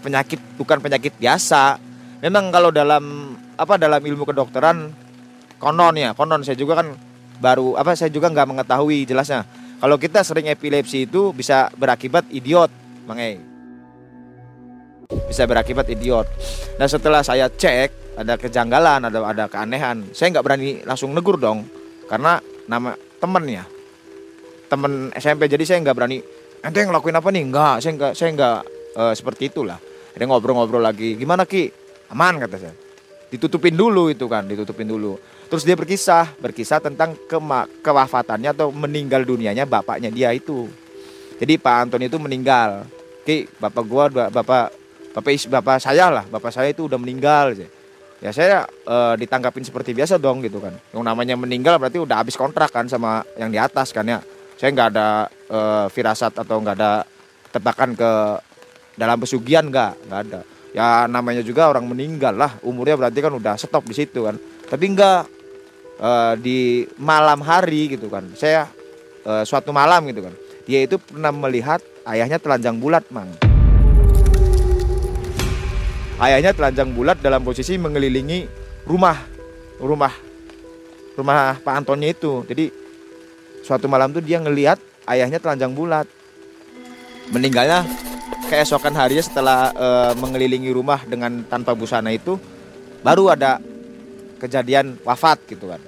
penyakit 0.00 0.40
bukan 0.56 0.78
penyakit 0.80 1.12
biasa. 1.20 1.76
Memang 2.24 2.48
kalau 2.48 2.72
dalam 2.72 3.36
apa 3.60 3.76
dalam 3.76 4.00
ilmu 4.00 4.24
kedokteran 4.24 4.88
konon 5.58 5.94
ya, 5.96 6.12
konon. 6.12 6.44
Saya 6.44 6.56
juga 6.56 6.80
kan 6.80 6.96
baru 7.40 7.76
apa 7.76 7.92
saya 7.92 8.08
juga 8.08 8.32
nggak 8.32 8.48
mengetahui 8.56 9.04
jelasnya. 9.04 9.44
Kalau 9.76 10.00
kita 10.00 10.24
sering 10.24 10.48
epilepsi 10.48 11.04
itu 11.04 11.36
bisa 11.36 11.68
berakibat 11.76 12.24
idiot, 12.32 12.72
Bang 13.04 13.20
Bisa 15.28 15.44
berakibat 15.44 15.86
idiot. 15.92 16.24
Nah 16.80 16.88
setelah 16.88 17.20
saya 17.20 17.52
cek 17.52 18.16
ada 18.16 18.40
kejanggalan, 18.40 19.04
ada 19.04 19.18
ada 19.20 19.44
keanehan, 19.46 20.08
saya 20.16 20.32
nggak 20.32 20.44
berani 20.44 20.80
langsung 20.88 21.12
negur 21.12 21.36
dong, 21.36 21.68
karena 22.08 22.40
nama 22.64 22.96
temen 23.20 23.44
ya, 23.44 23.64
temen 24.72 25.12
SMP 25.12 25.46
jadi 25.52 25.62
saya 25.68 25.78
nggak 25.84 25.96
berani 25.96 26.18
ente 26.64 26.78
yang 26.80 26.88
ngelakuin 26.90 27.20
apa 27.20 27.28
nih? 27.28 27.42
Enggak 27.44 27.74
saya 27.84 27.92
enggak 27.92 28.12
saya 28.16 28.30
enggak 28.32 28.58
uh, 28.96 29.12
seperti 29.12 29.52
itulah. 29.52 29.78
Ada 30.16 30.24
ngobrol-ngobrol 30.24 30.80
lagi 30.80 31.12
gimana 31.20 31.44
ki? 31.44 31.68
Aman 32.08 32.40
kata 32.40 32.56
saya. 32.56 32.74
Ditutupin 33.28 33.76
dulu 33.76 34.08
itu 34.08 34.24
kan 34.24 34.48
ditutupin 34.48 34.88
dulu 34.88 35.20
terus 35.46 35.62
dia 35.62 35.78
berkisah 35.78 36.34
berkisah 36.38 36.82
tentang 36.82 37.14
kema 37.30 37.70
kewafatannya 37.80 38.50
atau 38.50 38.74
meninggal 38.74 39.22
dunianya 39.22 39.64
bapaknya 39.66 40.10
dia 40.10 40.34
itu. 40.34 40.66
Jadi 41.36 41.60
Pak 41.60 41.74
Anton 41.86 42.02
itu 42.02 42.16
meninggal. 42.16 42.88
Ki 43.26 43.50
bapak 43.58 43.84
gua 43.84 44.04
bapak 44.08 44.72
bapak 45.16 45.34
bapak 45.48 45.76
saya 45.82 46.12
lah 46.12 46.24
bapak 46.28 46.52
saya 46.52 46.70
itu 46.70 46.86
udah 46.86 47.00
meninggal 47.00 47.56
ya 48.20 48.30
saya 48.32 48.64
uh, 48.88 49.14
ditanggapin 49.16 49.64
seperti 49.64 49.92
biasa 49.92 50.16
dong 50.16 50.40
gitu 50.40 50.60
kan. 50.60 50.72
Yang 50.92 51.04
namanya 51.04 51.34
meninggal 51.36 51.76
berarti 51.76 52.00
udah 52.00 52.24
habis 52.24 52.36
kontrak 52.36 52.72
kan 52.72 52.88
sama 52.88 53.22
yang 53.36 53.52
di 53.52 53.58
atas 53.60 53.92
kan 53.92 54.06
ya. 54.08 54.20
Saya 54.56 54.72
nggak 54.72 54.88
ada 54.96 55.28
uh, 55.52 55.86
firasat 55.92 56.32
atau 56.32 56.56
nggak 56.64 56.76
ada 56.80 57.04
tebakan 57.52 57.92
ke 57.92 58.10
dalam 58.96 59.20
pesugihan 59.20 59.68
nggak 59.68 59.92
nggak 60.08 60.20
ada. 60.28 60.40
Ya 60.72 61.04
namanya 61.08 61.40
juga 61.44 61.68
orang 61.68 61.84
meninggal 61.84 62.36
lah. 62.36 62.56
Umurnya 62.64 62.96
berarti 62.96 63.20
kan 63.20 63.32
udah 63.32 63.54
stop 63.60 63.84
di 63.84 63.94
situ 63.96 64.24
kan. 64.24 64.36
Tapi 64.66 64.84
nggak 64.96 65.35
uh, 66.00 66.34
di 66.38 66.88
malam 66.96 67.40
hari 67.44 67.96
gitu 67.96 68.08
kan. 68.08 68.24
Saya 68.36 68.68
uh, 69.24 69.42
suatu 69.44 69.70
malam 69.70 70.04
gitu 70.08 70.24
kan. 70.24 70.34
Dia 70.66 70.82
itu 70.82 70.98
pernah 70.98 71.30
melihat 71.30 71.78
ayahnya 72.08 72.42
telanjang 72.42 72.76
bulat 72.78 73.06
mang. 73.14 73.30
Ayahnya 76.16 76.56
telanjang 76.56 76.96
bulat 76.96 77.20
dalam 77.20 77.44
posisi 77.44 77.76
mengelilingi 77.76 78.48
rumah 78.88 79.20
rumah 79.76 80.12
rumah 81.16 81.60
Pak 81.60 81.74
Antonnya 81.84 82.12
itu. 82.12 82.40
Jadi 82.48 82.72
suatu 83.60 83.84
malam 83.86 84.12
tuh 84.16 84.24
dia 84.24 84.40
ngelihat 84.40 84.80
ayahnya 85.08 85.36
telanjang 85.36 85.76
bulat. 85.76 86.08
Meninggalnya 87.26 87.82
keesokan 88.46 88.94
harinya 88.94 89.24
setelah 89.24 89.74
e, 89.74 89.88
mengelilingi 90.22 90.70
rumah 90.70 91.02
dengan 91.02 91.42
tanpa 91.50 91.74
busana 91.74 92.14
itu 92.14 92.38
baru 93.02 93.34
ada 93.34 93.58
kejadian 94.36 95.00
wafat 95.02 95.42
gitu 95.48 95.68
kan. 95.72 95.80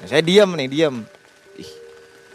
Nah, 0.00 0.06
saya 0.08 0.22
diam 0.24 0.50
nih 0.56 0.68
diam 0.70 1.04
ih 1.58 1.70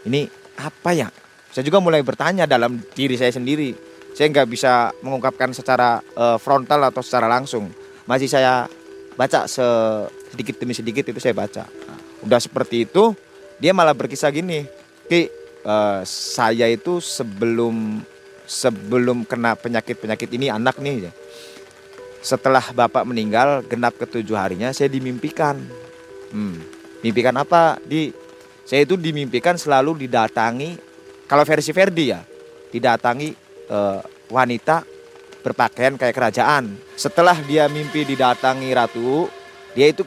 ini 0.06 0.30
apa 0.60 0.90
ya? 0.94 1.08
Saya 1.50 1.64
juga 1.64 1.80
mulai 1.80 2.04
bertanya 2.04 2.44
dalam 2.44 2.78
diri 2.94 3.16
saya 3.16 3.32
sendiri. 3.32 3.72
Saya 4.16 4.32
nggak 4.32 4.48
bisa 4.48 4.92
mengungkapkan 5.04 5.52
secara 5.52 6.00
e, 6.00 6.40
frontal 6.40 6.88
atau 6.88 7.04
secara 7.04 7.28
langsung. 7.28 7.68
Masih 8.08 8.28
saya 8.28 8.64
baca 9.16 9.48
sedikit 9.48 10.60
demi 10.60 10.76
sedikit 10.76 11.08
itu 11.08 11.20
saya 11.20 11.32
baca. 11.36 11.64
Nah, 11.64 11.98
udah 12.24 12.40
seperti 12.40 12.84
itu 12.88 13.16
dia 13.56 13.72
malah 13.72 13.96
berkisah 13.96 14.28
gini 14.28 14.68
Ki, 15.06 15.30
uh, 15.62 16.02
saya 16.04 16.66
itu 16.66 16.98
sebelum 16.98 18.02
sebelum 18.46 19.22
kena 19.22 19.54
penyakit-penyakit 19.54 20.30
ini 20.34 20.50
anak 20.50 20.82
nih 20.82 21.10
setelah 22.20 22.62
bapak 22.74 23.04
meninggal 23.06 23.62
genap 23.66 23.96
ketujuh 23.96 24.36
harinya 24.36 24.72
saya 24.74 24.90
dimimpikan. 24.90 25.60
Hmm, 26.32 26.58
mimpikan 27.00 27.36
apa? 27.38 27.78
Di 27.82 28.10
saya 28.66 28.82
itu 28.82 28.98
dimimpikan 28.98 29.54
selalu 29.54 30.06
didatangi 30.06 30.74
kalau 31.30 31.46
versi 31.46 31.70
Verdi 31.70 32.04
ya 32.10 32.20
didatangi 32.74 33.30
uh, 33.70 34.02
wanita 34.30 34.82
berpakaian 35.46 35.94
kayak 35.94 36.14
kerajaan. 36.14 36.74
Setelah 36.98 37.38
dia 37.46 37.70
mimpi 37.70 38.02
didatangi 38.02 38.74
ratu 38.74 39.30
dia 39.76 39.86
itu 39.86 40.02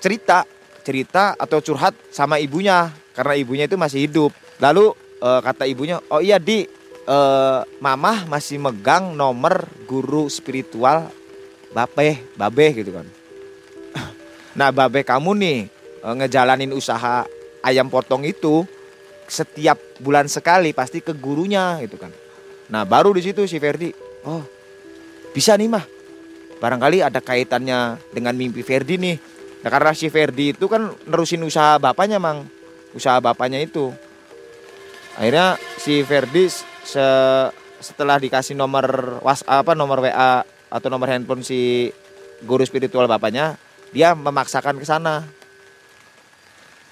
cerita 0.00 0.48
cerita 0.80 1.36
atau 1.36 1.60
curhat 1.60 1.92
sama 2.08 2.40
ibunya 2.40 2.88
karena 3.12 3.34
ibunya 3.36 3.64
itu 3.68 3.76
masih 3.76 4.08
hidup. 4.08 4.32
Lalu 4.56 4.96
uh, 5.20 5.40
kata 5.44 5.68
ibunya 5.68 6.00
oh 6.08 6.24
iya 6.24 6.40
di 6.40 6.64
uh, 7.04 7.60
mamah 7.80 8.24
masih 8.24 8.56
megang 8.56 9.12
nomor 9.12 9.68
guru 9.84 10.32
spiritual 10.32 11.12
babe 11.72 12.24
babe 12.34 12.66
gitu 12.76 12.90
kan. 12.94 13.06
Nah 14.58 14.74
babe 14.74 15.04
kamu 15.06 15.30
nih 15.38 15.58
uh, 16.02 16.14
ngejalanin 16.18 16.72
usaha 16.74 17.28
ayam 17.62 17.86
potong 17.92 18.24
itu 18.26 18.64
setiap 19.28 19.76
bulan 20.00 20.24
sekali 20.26 20.72
pasti 20.72 21.04
ke 21.04 21.12
gurunya 21.12 21.78
gitu 21.84 22.00
kan. 22.00 22.10
Nah 22.72 22.82
baru 22.88 23.12
di 23.12 23.22
situ 23.22 23.44
si 23.44 23.60
Ferdi 23.60 23.92
oh 24.26 24.42
bisa 25.32 25.54
nih 25.54 25.68
mah. 25.68 25.84
Barangkali 26.58 27.06
ada 27.06 27.22
kaitannya 27.22 28.02
dengan 28.10 28.34
mimpi 28.34 28.66
Ferdi 28.66 28.98
nih. 28.98 29.16
Nah 29.62 29.70
karena 29.70 29.94
si 29.94 30.10
Ferdi 30.10 30.58
itu 30.58 30.66
kan 30.66 30.90
nerusin 31.06 31.42
usaha 31.46 31.78
bapaknya 31.78 32.18
mang, 32.18 32.50
usaha 32.98 33.22
bapaknya 33.22 33.62
itu. 33.62 33.94
Akhirnya 35.14 35.54
si 35.78 36.02
Ferdi 36.02 36.50
se 36.82 37.06
setelah 37.78 38.18
dikasih 38.18 38.58
nomor 38.58 39.18
was 39.22 39.46
apa 39.46 39.78
nomor 39.78 40.02
WA 40.02 40.42
atau 40.68 40.88
nomor 40.92 41.08
handphone 41.08 41.44
si 41.44 41.90
guru 42.44 42.62
spiritual 42.64 43.08
bapaknya, 43.08 43.56
dia 43.90 44.12
memaksakan 44.12 44.76
ke 44.78 44.86
sana. 44.86 45.24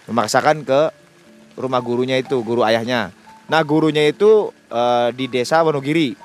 Memaksakan 0.07 0.65
ke 0.65 0.81
rumah 1.59 1.81
gurunya 1.83 2.17
itu, 2.19 2.41
guru 2.41 2.63
ayahnya. 2.63 3.11
Nah 3.47 3.63
gurunya 3.63 4.03
itu 4.07 4.51
e, 4.71 4.83
di 5.15 5.31
desa 5.31 5.63
Wonogiri. 5.63 6.19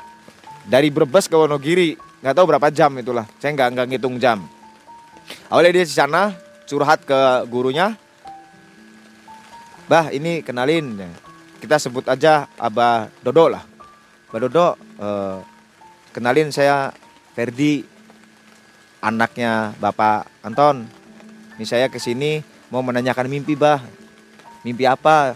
Dari 0.65 0.89
Brebes 0.93 1.25
ke 1.29 1.37
Wonogiri, 1.37 1.97
nggak 2.21 2.35
tahu 2.37 2.45
berapa 2.49 2.67
jam 2.73 2.93
itulah. 2.97 3.25
Saya 3.37 3.53
nggak 3.53 3.69
nggak 3.77 3.87
ngitung 3.93 4.17
jam. 4.21 4.45
Awalnya 5.49 5.81
dia 5.81 5.85
di 5.85 5.93
sana 5.93 6.33
curhat 6.65 7.05
ke 7.05 7.19
gurunya. 7.49 7.97
Bah, 9.89 10.07
ini 10.13 10.39
kenalin. 10.39 10.97
Kita 11.59 11.77
sebut 11.77 12.07
aja 12.07 12.47
Abah 12.57 13.11
Dodo 13.21 13.51
lah. 13.51 13.63
Abah 14.31 14.39
Dodo, 14.47 14.67
eh, 14.79 15.37
kenalin 16.15 16.49
saya 16.49 16.89
Ferdi, 17.31 17.81
anaknya 18.99 19.71
Bapak 19.79 20.27
Anton. 20.43 20.83
Ini 21.55 21.65
saya 21.67 21.87
ke 21.87 21.97
sini 21.97 22.43
mau 22.67 22.83
menanyakan 22.83 23.27
mimpi, 23.31 23.55
Bah. 23.55 23.79
Mimpi 24.61 24.85
apa? 24.85 25.33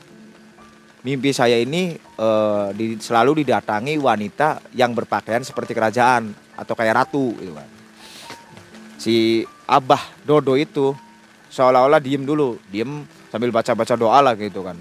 Mimpi 1.06 1.34
saya 1.34 1.58
ini 1.58 1.96
eh, 1.98 2.68
di, 2.74 2.98
selalu 2.98 3.46
didatangi 3.46 3.98
wanita 3.98 4.74
yang 4.74 4.94
berpakaian 4.94 5.46
seperti 5.46 5.74
kerajaan 5.74 6.34
atau 6.58 6.74
kayak 6.74 7.06
ratu 7.06 7.34
gitu 7.38 7.54
kan. 7.54 7.70
Si 8.98 9.46
Abah 9.70 10.02
Dodo 10.26 10.58
itu 10.58 10.94
seolah-olah 11.50 12.02
diem 12.02 12.26
dulu, 12.26 12.58
diem 12.70 13.06
sambil 13.30 13.54
baca-baca 13.54 13.94
doa 13.96 14.20
lah 14.20 14.34
gitu 14.36 14.66
kan. 14.66 14.78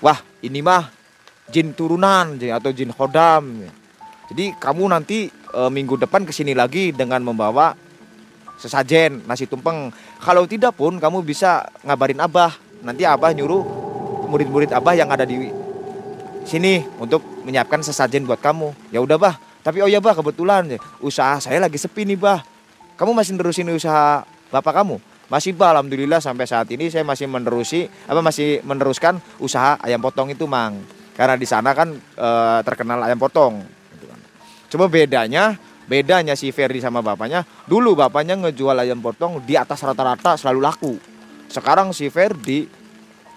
Wah 0.00 0.18
ini 0.40 0.60
mah 0.60 0.88
jin 1.52 1.76
turunan 1.76 2.40
atau 2.40 2.70
jin 2.72 2.92
khodam. 2.92 3.64
Jadi 4.32 4.56
kamu 4.56 4.88
nanti 4.88 5.28
e, 5.54 5.60
minggu 5.70 5.94
depan 5.94 6.26
ke 6.26 6.34
sini 6.34 6.50
lagi 6.58 6.90
dengan 6.90 7.22
membawa 7.22 7.78
sesajen 8.58 9.22
nasi 9.30 9.46
tumpeng. 9.46 9.94
Kalau 10.18 10.42
tidak 10.50 10.74
pun 10.74 10.98
kamu 10.98 11.22
bisa 11.22 11.70
ngabarin 11.86 12.18
abah. 12.18 12.58
Nanti 12.82 13.06
abah 13.06 13.30
nyuruh 13.32 13.62
murid-murid 14.28 14.74
abah 14.74 14.92
yang 14.98 15.08
ada 15.08 15.22
di 15.22 15.48
sini 16.44 16.84
untuk 16.98 17.22
menyiapkan 17.46 17.80
sesajen 17.80 18.26
buat 18.26 18.42
kamu. 18.42 18.90
Ya 18.90 18.98
udah 18.98 19.16
bah. 19.16 19.38
Tapi 19.64 19.80
oh 19.80 19.88
ya 19.88 20.02
bah 20.02 20.12
kebetulan 20.12 20.76
usaha 21.00 21.40
saya 21.40 21.56
lagi 21.56 21.80
sepi 21.80 22.04
nih 22.04 22.20
bah 22.20 22.44
kamu 22.94 23.10
masih 23.10 23.34
nerusin 23.34 23.66
usaha 23.74 24.22
bapak 24.54 24.82
kamu? 24.82 25.02
Masih 25.26 25.50
bah, 25.50 25.74
alhamdulillah 25.74 26.22
sampai 26.22 26.46
saat 26.46 26.70
ini 26.70 26.92
saya 26.92 27.02
masih 27.02 27.26
menerusi 27.26 27.90
apa 28.06 28.20
masih 28.22 28.62
meneruskan 28.62 29.18
usaha 29.42 29.74
ayam 29.82 29.98
potong 29.98 30.30
itu, 30.30 30.46
Mang. 30.46 30.78
Karena 31.18 31.34
di 31.34 31.42
sana 31.42 31.74
kan 31.74 31.90
e, 31.96 32.28
terkenal 32.62 33.02
ayam 33.02 33.18
potong 33.18 33.66
Coba 34.74 34.90
bedanya 34.90 35.54
bedanya 35.86 36.34
si 36.34 36.50
Ferdi 36.50 36.82
sama 36.82 36.98
bapaknya, 36.98 37.46
dulu 37.70 37.94
bapaknya 37.94 38.34
ngejual 38.34 38.74
ayam 38.74 38.98
potong 38.98 39.38
di 39.46 39.54
atas 39.54 39.86
rata-rata 39.86 40.34
selalu 40.34 40.60
laku. 40.66 40.92
Sekarang 41.46 41.94
si 41.94 42.10
Ferdi 42.10 42.66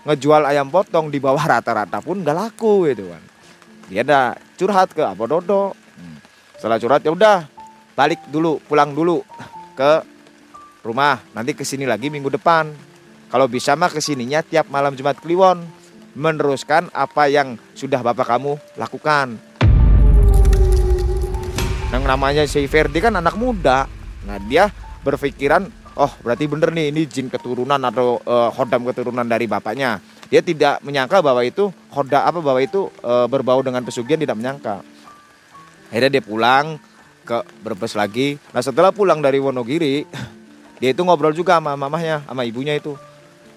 ngejual 0.01 0.49
ayam 0.49 0.73
potong 0.73 1.13
di 1.13 1.21
bawah 1.21 1.45
rata-rata 1.53 2.01
pun 2.01 2.25
gak 2.25 2.33
laku 2.33 2.89
gitu 2.89 3.13
kan. 3.13 3.21
Dia 3.85 4.01
ada 4.01 4.33
curhat 4.57 4.97
ke 4.97 5.05
apa 5.05 5.23
Dodo. 5.29 5.77
Hmm. 5.93 6.17
Setelah 6.57 6.81
curhat 6.81 7.05
ya 7.05 7.13
udah 7.13 7.45
balik 7.93 8.25
dulu, 8.33 8.57
pulang 8.65 8.97
dulu 8.97 9.21
ke 9.77 10.01
rumah. 10.81 11.21
Nanti 11.37 11.53
ke 11.53 11.61
sini 11.61 11.85
lagi 11.85 12.09
minggu 12.09 12.33
depan. 12.33 12.73
Kalau 13.29 13.45
bisa 13.45 13.77
mah 13.77 13.93
ke 13.93 14.01
sininya 14.01 14.41
tiap 14.41 14.73
malam 14.73 14.97
Jumat 14.97 15.21
Kliwon. 15.21 15.61
Meneruskan 16.17 16.89
apa 16.97 17.29
yang 17.29 17.61
sudah 17.77 18.01
bapak 18.01 18.25
kamu 18.25 18.57
lakukan. 18.73 19.37
Yang 21.97 22.05
namanya 22.13 22.45
si 22.45 22.61
Ferdi 22.69 23.01
kan 23.01 23.17
anak 23.17 23.33
muda. 23.33 23.89
Nah 24.29 24.37
dia 24.45 24.69
berpikiran, 25.01 25.65
oh 25.97 26.13
berarti 26.21 26.45
bener 26.45 26.69
nih 26.69 26.93
ini 26.93 27.09
jin 27.09 27.25
keturunan 27.25 27.81
atau 27.81 28.21
uh, 28.21 28.53
hodam 28.53 28.85
keturunan 28.85 29.25
dari 29.25 29.49
bapaknya. 29.49 29.97
Dia 30.29 30.45
tidak 30.45 30.77
menyangka 30.85 31.25
bahwa 31.25 31.41
itu 31.41 31.73
hoda 31.89 32.29
apa 32.29 32.37
bahwa 32.37 32.61
itu 32.61 32.93
uh, 33.01 33.25
berbau 33.25 33.65
dengan 33.65 33.81
pesugihan 33.81 34.21
tidak 34.21 34.37
menyangka. 34.37 34.85
Akhirnya 35.89 36.21
dia 36.21 36.21
pulang, 36.21 36.77
ke 37.25 37.41
Brebes 37.65 37.97
lagi. 37.97 38.37
Nah 38.53 38.61
setelah 38.61 38.93
pulang 38.93 39.17
dari 39.17 39.41
Wonogiri, 39.41 40.05
dia 40.79 40.89
itu 40.93 41.01
ngobrol 41.01 41.33
juga 41.33 41.57
sama 41.57 41.73
mamahnya, 41.73 42.21
sama 42.29 42.45
ibunya 42.45 42.77
itu. 42.77 42.93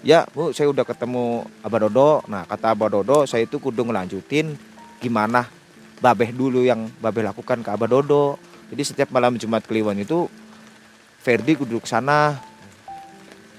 Ya 0.01 0.25
bu, 0.33 0.49
saya 0.49 0.65
udah 0.73 0.81
ketemu 0.81 1.45
Abah 1.61 1.85
Dodo. 1.85 2.25
Nah 2.25 2.49
kata 2.49 2.73
Abah 2.73 2.89
Dodo, 2.89 3.29
saya 3.29 3.45
itu 3.45 3.61
kudu 3.61 3.85
ngelanjutin 3.85 4.57
gimana 4.97 5.60
babeh 6.01 6.33
dulu 6.33 6.65
yang 6.65 6.89
babeh 6.97 7.21
lakukan 7.21 7.61
ke 7.61 7.69
Abah 7.69 7.87
Dodo. 7.87 8.41
Jadi 8.73 8.83
setiap 8.83 9.13
malam 9.13 9.37
Jumat 9.37 9.63
Kliwon 9.63 10.01
itu 10.01 10.25
Ferdi 11.21 11.53
kudu 11.53 11.77
ke 11.77 11.87
sana. 11.87 12.41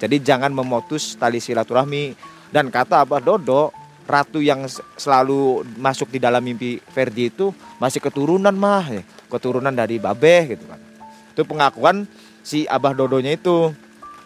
Jadi 0.03 0.19
jangan 0.19 0.51
memutus 0.51 1.15
tali 1.15 1.39
silaturahmi. 1.39 2.19
Dan 2.51 2.69
kata 2.69 3.07
Abah 3.07 3.23
Dodo, 3.23 3.71
ratu 4.05 4.43
yang 4.43 4.67
selalu 4.99 5.63
masuk 5.79 6.11
di 6.11 6.19
dalam 6.19 6.43
mimpi 6.43 6.83
Ferdi 6.91 7.31
itu 7.31 7.55
masih 7.79 8.03
keturunan 8.03 8.53
mah 8.53 8.91
keturunan 9.31 9.73
dari 9.73 10.03
Babeh 10.03 10.59
gitu 10.59 10.65
kan. 10.67 10.81
Itu 11.33 11.47
pengakuan 11.47 12.05
si 12.43 12.67
Abah 12.67 12.93
Dodonya 12.93 13.39
itu. 13.39 13.71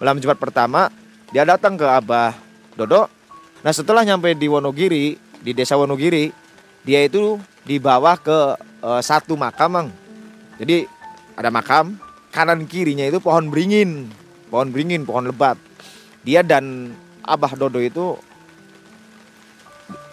Malam 0.00 0.20
Jumat 0.20 0.40
pertama 0.40 0.88
dia 1.30 1.44
datang 1.44 1.76
ke 1.76 1.84
Abah 1.84 2.32
Dodo. 2.72 3.12
Nah 3.60 3.72
setelah 3.72 4.02
nyampe 4.02 4.32
di 4.32 4.48
Wonogiri, 4.48 5.16
di 5.44 5.52
desa 5.52 5.76
Wonogiri, 5.76 6.32
dia 6.86 7.04
itu 7.04 7.36
dibawa 7.66 8.14
ke 8.16 8.54
e, 8.80 8.90
satu 9.02 9.34
makam, 9.34 9.70
mang. 9.74 9.88
Jadi 10.56 10.86
ada 11.34 11.50
makam, 11.50 11.98
kanan 12.30 12.64
kirinya 12.64 13.04
itu 13.04 13.18
pohon 13.18 13.50
beringin, 13.50 14.08
pohon 14.48 14.70
beringin, 14.70 15.02
pohon 15.02 15.26
lebat. 15.26 15.58
Dia 16.22 16.46
dan 16.46 16.94
Abah 17.26 17.58
Dodo 17.58 17.82
itu 17.82 18.14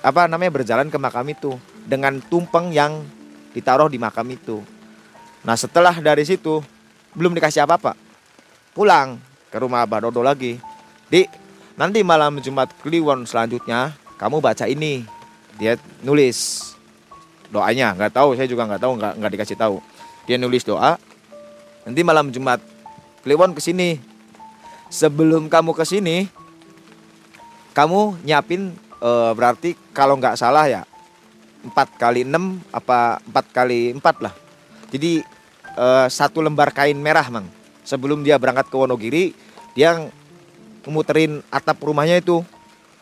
apa 0.03 0.27
namanya 0.27 0.51
berjalan 0.59 0.91
ke 0.91 0.97
makam 0.99 1.23
itu 1.31 1.55
dengan 1.85 2.19
tumpeng 2.19 2.73
yang 2.73 3.05
ditaruh 3.53 3.87
di 3.87 4.01
makam 4.01 4.27
itu. 4.33 4.59
Nah 5.45 5.55
setelah 5.55 5.95
dari 6.01 6.25
situ 6.25 6.59
belum 7.13 7.37
dikasih 7.37 7.63
apa-apa. 7.63 7.93
Pulang 8.73 9.21
ke 9.53 9.57
rumah 9.61 9.85
Abah 9.85 10.09
Dodo 10.09 10.25
lagi. 10.25 10.57
Di 11.07 11.29
nanti 11.77 12.01
malam 12.01 12.41
Jumat 12.41 12.73
Kliwon 12.81 13.29
selanjutnya 13.29 13.93
kamu 14.17 14.41
baca 14.41 14.65
ini. 14.65 15.05
Dia 15.61 15.77
nulis 16.01 16.72
doanya. 17.53 17.93
Nggak 17.93 18.17
tahu 18.17 18.33
saya 18.33 18.49
juga 18.49 18.65
nggak 18.65 18.81
tahu 18.81 18.93
nggak 18.97 19.13
nggak 19.21 19.31
dikasih 19.37 19.57
tahu. 19.57 19.77
Dia 20.25 20.41
nulis 20.41 20.65
doa. 20.65 20.97
Nanti 21.85 22.01
malam 22.01 22.33
Jumat 22.33 22.57
Kliwon 23.21 23.53
ke 23.53 23.61
sini. 23.61 24.01
Sebelum 24.89 25.49
kamu 25.49 25.73
ke 25.73 25.85
sini, 25.89 26.29
kamu 27.73 28.21
nyiapin 28.21 28.77
e, 29.01 29.09
berarti 29.33 29.73
kalau 29.89 30.21
nggak 30.21 30.37
salah 30.37 30.69
ya 30.69 30.81
empat 31.65 31.97
kali 31.97 32.21
enam 32.21 32.61
apa 32.69 33.17
empat 33.25 33.45
kali 33.49 33.93
empat 33.93 34.15
lah. 34.21 34.33
Jadi 34.93 35.25
uh, 35.77 36.07
satu 36.09 36.41
lembar 36.41 36.69
kain 36.73 36.97
merah 36.97 37.25
mang 37.29 37.47
sebelum 37.83 38.21
dia 38.21 38.37
berangkat 38.37 38.69
ke 38.69 38.75
Wonogiri 38.77 39.33
dia 39.73 40.09
memuterin 40.85 41.41
atap 41.49 41.79
rumahnya 41.81 42.19
itu 42.19 42.45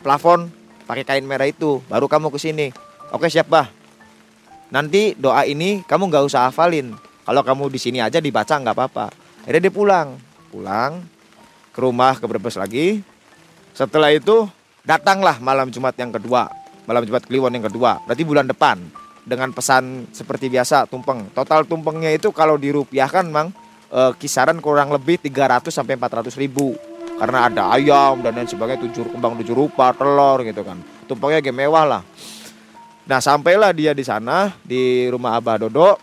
plafon 0.00 0.48
pakai 0.88 1.04
kain 1.06 1.26
merah 1.26 1.46
itu 1.46 1.82
baru 1.86 2.08
kamu 2.08 2.32
ke 2.32 2.38
sini 2.40 2.66
oke 3.14 3.28
siap 3.28 3.46
bah 3.48 3.68
nanti 4.72 5.12
doa 5.14 5.44
ini 5.44 5.84
kamu 5.84 6.08
nggak 6.08 6.24
usah 6.32 6.48
hafalin. 6.48 6.96
Kalau 7.22 7.44
kamu 7.44 7.70
di 7.70 7.78
sini 7.78 7.98
aja 8.00 8.18
dibaca 8.18 8.56
nggak 8.56 8.74
apa-apa. 8.74 9.06
Akhirnya 9.44 9.68
dia 9.68 9.74
pulang. 9.74 10.16
Pulang 10.48 11.04
ke 11.70 11.78
rumah 11.78 12.16
ke 12.16 12.24
Brebes 12.26 12.56
lagi. 12.56 13.04
Setelah 13.76 14.10
itu 14.10 14.48
datanglah 14.82 15.38
malam 15.38 15.68
Jumat 15.68 15.94
yang 16.00 16.10
kedua. 16.10 16.50
Malam 16.88 17.06
Jumat 17.06 17.22
Kliwon 17.28 17.54
yang 17.54 17.68
kedua. 17.68 18.02
Berarti 18.08 18.24
bulan 18.26 18.48
depan. 18.48 18.80
Dengan 19.22 19.54
pesan 19.54 20.10
seperti 20.10 20.50
biasa 20.50 20.90
tumpeng. 20.90 21.30
Total 21.30 21.62
tumpengnya 21.62 22.10
itu 22.10 22.34
kalau 22.34 22.58
dirupiahkan 22.58 23.22
mang 23.30 23.54
e, 23.86 24.18
kisaran 24.18 24.58
kurang 24.58 24.90
lebih 24.90 25.22
300 25.22 25.70
sampai 25.70 25.94
400 25.94 26.34
ribu. 26.42 26.74
Karena 27.22 27.46
ada 27.46 27.70
ayam 27.70 28.18
dan 28.18 28.34
lain 28.34 28.50
sebagainya 28.50 28.82
tujuh 28.90 29.14
kembang 29.14 29.38
tujuh 29.38 29.54
rupa 29.54 29.94
telur 29.94 30.42
gitu 30.42 30.66
kan. 30.66 30.74
Tumpengnya 31.06 31.38
game 31.38 31.62
mewah 31.62 31.86
lah 31.86 32.02
nah 33.02 33.18
sampailah 33.18 33.74
dia 33.74 33.92
di 33.92 34.06
sana 34.06 34.54
di 34.62 35.08
rumah 35.10 35.38
Abah 35.38 35.62
Dodo. 35.66 35.98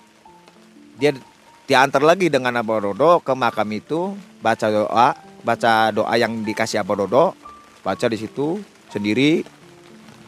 Dia 0.99 1.15
diantar 1.63 2.03
lagi 2.03 2.27
dengan 2.27 2.59
Abah 2.59 2.91
Dodo 2.91 3.23
ke 3.23 3.31
makam 3.31 3.69
itu 3.71 4.17
baca 4.43 4.67
doa 4.67 5.15
baca 5.43 5.93
doa 5.95 6.13
yang 6.19 6.43
dikasih 6.43 6.83
Abah 6.83 7.05
Dodo. 7.05 7.25
Baca 7.79 8.05
di 8.11 8.17
situ 8.19 8.59
sendiri. 8.91 9.45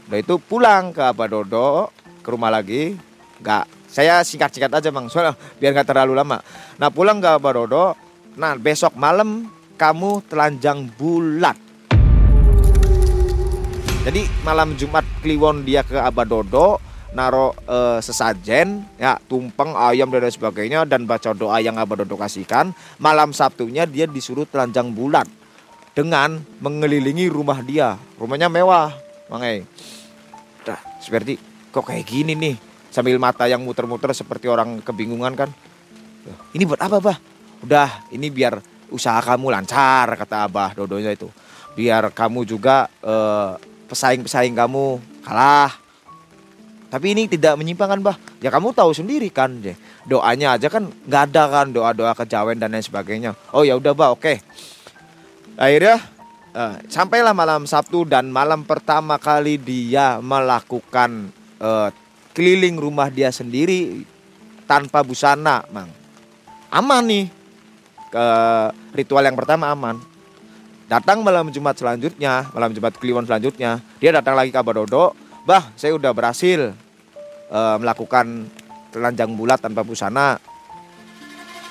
Udah 0.07 0.19
itu 0.19 0.35
pulang 0.39 0.95
ke 0.95 1.01
Abah 1.03 1.27
Dodo 1.27 1.91
ke 2.23 2.27
rumah 2.31 2.51
lagi. 2.51 2.95
Nggak 3.43 3.65
saya 3.91 4.23
singkat-singkat 4.23 4.71
aja 4.71 4.87
bang 4.87 5.05
soalnya 5.11 5.35
biar 5.59 5.75
nggak 5.75 5.87
terlalu 5.91 6.15
lama. 6.15 6.39
Nah 6.79 6.87
pulang 6.87 7.19
ke 7.19 7.27
Abah 7.27 7.51
Dodo. 7.51 7.85
Nah 8.39 8.55
besok 8.55 8.95
malam 8.95 9.51
kamu 9.75 10.23
telanjang 10.29 10.87
bulat. 10.95 11.70
Jadi 14.01 14.25
malam 14.41 14.73
Jumat 14.73 15.05
Kliwon 15.21 15.61
dia 15.61 15.85
ke 15.85 15.93
Abah 15.93 16.25
Dodo 16.25 16.81
naro 17.13 17.53
e, 17.69 18.01
sesajen 18.01 18.81
ya 18.97 19.21
tumpeng 19.29 19.77
ayam 19.77 20.09
dan 20.09 20.25
lain 20.25 20.33
sebagainya 20.33 20.89
dan 20.89 21.05
baca 21.05 21.37
doa 21.37 21.61
yang 21.61 21.77
Abah 21.77 22.01
Dodo 22.01 22.17
kasihkan. 22.17 22.73
Malam 22.97 23.29
Sabtunya 23.29 23.85
dia 23.85 24.09
disuruh 24.09 24.49
telanjang 24.49 24.89
bulat 24.89 25.29
dengan 25.93 26.41
mengelilingi 26.65 27.29
rumah 27.29 27.61
dia. 27.61 27.93
Rumahnya 28.17 28.49
mewah 28.49 28.89
mangai 29.29 29.69
Dah, 30.65 30.81
seperti 30.97 31.37
kok 31.69 31.85
kayak 31.85 32.01
gini 32.01 32.33
nih? 32.33 32.57
Sambil 32.89 33.21
mata 33.21 33.45
yang 33.45 33.61
muter-muter 33.61 34.17
seperti 34.17 34.49
orang 34.49 34.81
kebingungan 34.81 35.37
kan? 35.37 35.49
Ini 36.57 36.65
buat 36.65 36.81
apa 36.81 36.97
bah 36.97 37.17
udah 37.61 38.09
ini 38.09 38.33
biar 38.33 38.57
usaha 38.89 39.21
kamu 39.21 39.53
lancar 39.53 40.09
kata 40.17 40.49
Abah 40.49 40.73
Dodonya 40.73 41.13
itu. 41.13 41.29
Biar 41.77 42.09
kamu 42.09 42.49
juga 42.49 42.89
eh, 43.05 43.70
pesaing-pesaing 43.91 44.55
kamu 44.55 45.03
kalah. 45.27 45.75
Tapi 46.91 47.15
ini 47.15 47.27
tidak 47.27 47.59
menyimpangkan 47.59 47.99
bah. 47.99 48.17
Ya 48.39 48.51
kamu 48.51 48.71
tahu 48.75 48.91
sendiri 48.91 49.31
kan, 49.31 49.59
doanya 50.07 50.55
aja 50.59 50.67
kan 50.67 50.87
nggak 50.87 51.23
ada 51.31 51.43
kan 51.47 51.67
doa-doa 51.71 52.11
kejawen 52.15 52.59
dan 52.59 52.71
lain 52.71 52.83
sebagainya. 52.83 53.35
Oh 53.51 53.63
ya 53.67 53.75
udah 53.75 53.91
bah, 53.91 54.11
oke. 54.11 54.39
Akhirnya 55.55 56.03
eh, 56.51 56.75
sampailah 56.91 57.31
malam 57.31 57.63
Sabtu 57.63 58.03
dan 58.03 58.27
malam 58.27 58.67
pertama 58.67 59.15
kali 59.15 59.55
dia 59.55 60.19
melakukan 60.19 61.31
eh, 61.59 61.89
keliling 62.35 62.75
rumah 62.75 63.07
dia 63.07 63.31
sendiri 63.31 64.03
tanpa 64.67 65.03
busana, 65.03 65.63
mang. 65.71 65.91
Aman 66.71 67.03
nih, 67.03 67.25
ke 68.11 68.25
ritual 68.95 69.23
yang 69.23 69.35
pertama 69.35 69.71
aman. 69.71 70.10
Datang 70.91 71.23
malam 71.23 71.47
Jumat 71.55 71.79
selanjutnya, 71.79 72.51
malam 72.51 72.75
Jumat 72.75 72.91
Kliwon 72.99 73.23
selanjutnya, 73.23 73.79
dia 74.03 74.11
datang 74.11 74.35
lagi 74.35 74.51
ke 74.51 74.59
Dodo. 74.59 75.15
Bah, 75.47 75.71
saya 75.79 75.95
udah 75.95 76.11
berhasil 76.11 76.75
uh, 77.47 77.79
melakukan 77.79 78.51
telanjang 78.91 79.31
bulat 79.31 79.63
tanpa 79.63 79.87
busana. 79.87 80.35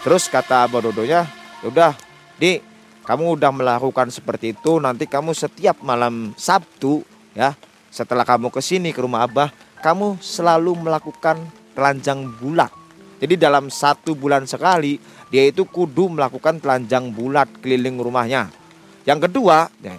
Terus 0.01 0.25
kata 0.25 0.73
Dodonya, 0.73 1.29
ya 1.61 1.67
udah, 1.69 1.93
di 2.41 2.65
kamu 3.05 3.37
udah 3.37 3.53
melakukan 3.53 4.09
seperti 4.09 4.57
itu, 4.57 4.81
nanti 4.81 5.05
kamu 5.05 5.37
setiap 5.37 5.85
malam 5.85 6.33
Sabtu 6.41 7.05
ya, 7.37 7.53
setelah 7.93 8.25
kamu 8.25 8.49
ke 8.49 8.65
sini 8.65 8.89
ke 8.89 9.05
rumah 9.05 9.29
Abah, 9.29 9.53
kamu 9.85 10.17
selalu 10.25 10.89
melakukan 10.89 11.37
telanjang 11.77 12.25
bulat. 12.41 12.73
Jadi 13.21 13.37
dalam 13.37 13.69
satu 13.69 14.17
bulan 14.17 14.49
sekali 14.49 14.97
dia 15.29 15.45
itu 15.45 15.69
kudu 15.69 16.09
melakukan 16.09 16.57
telanjang 16.57 17.13
bulat 17.13 17.53
keliling 17.61 18.01
rumahnya. 18.01 18.60
Yang 19.09 19.29
kedua, 19.29 19.73
ya, 19.81 19.97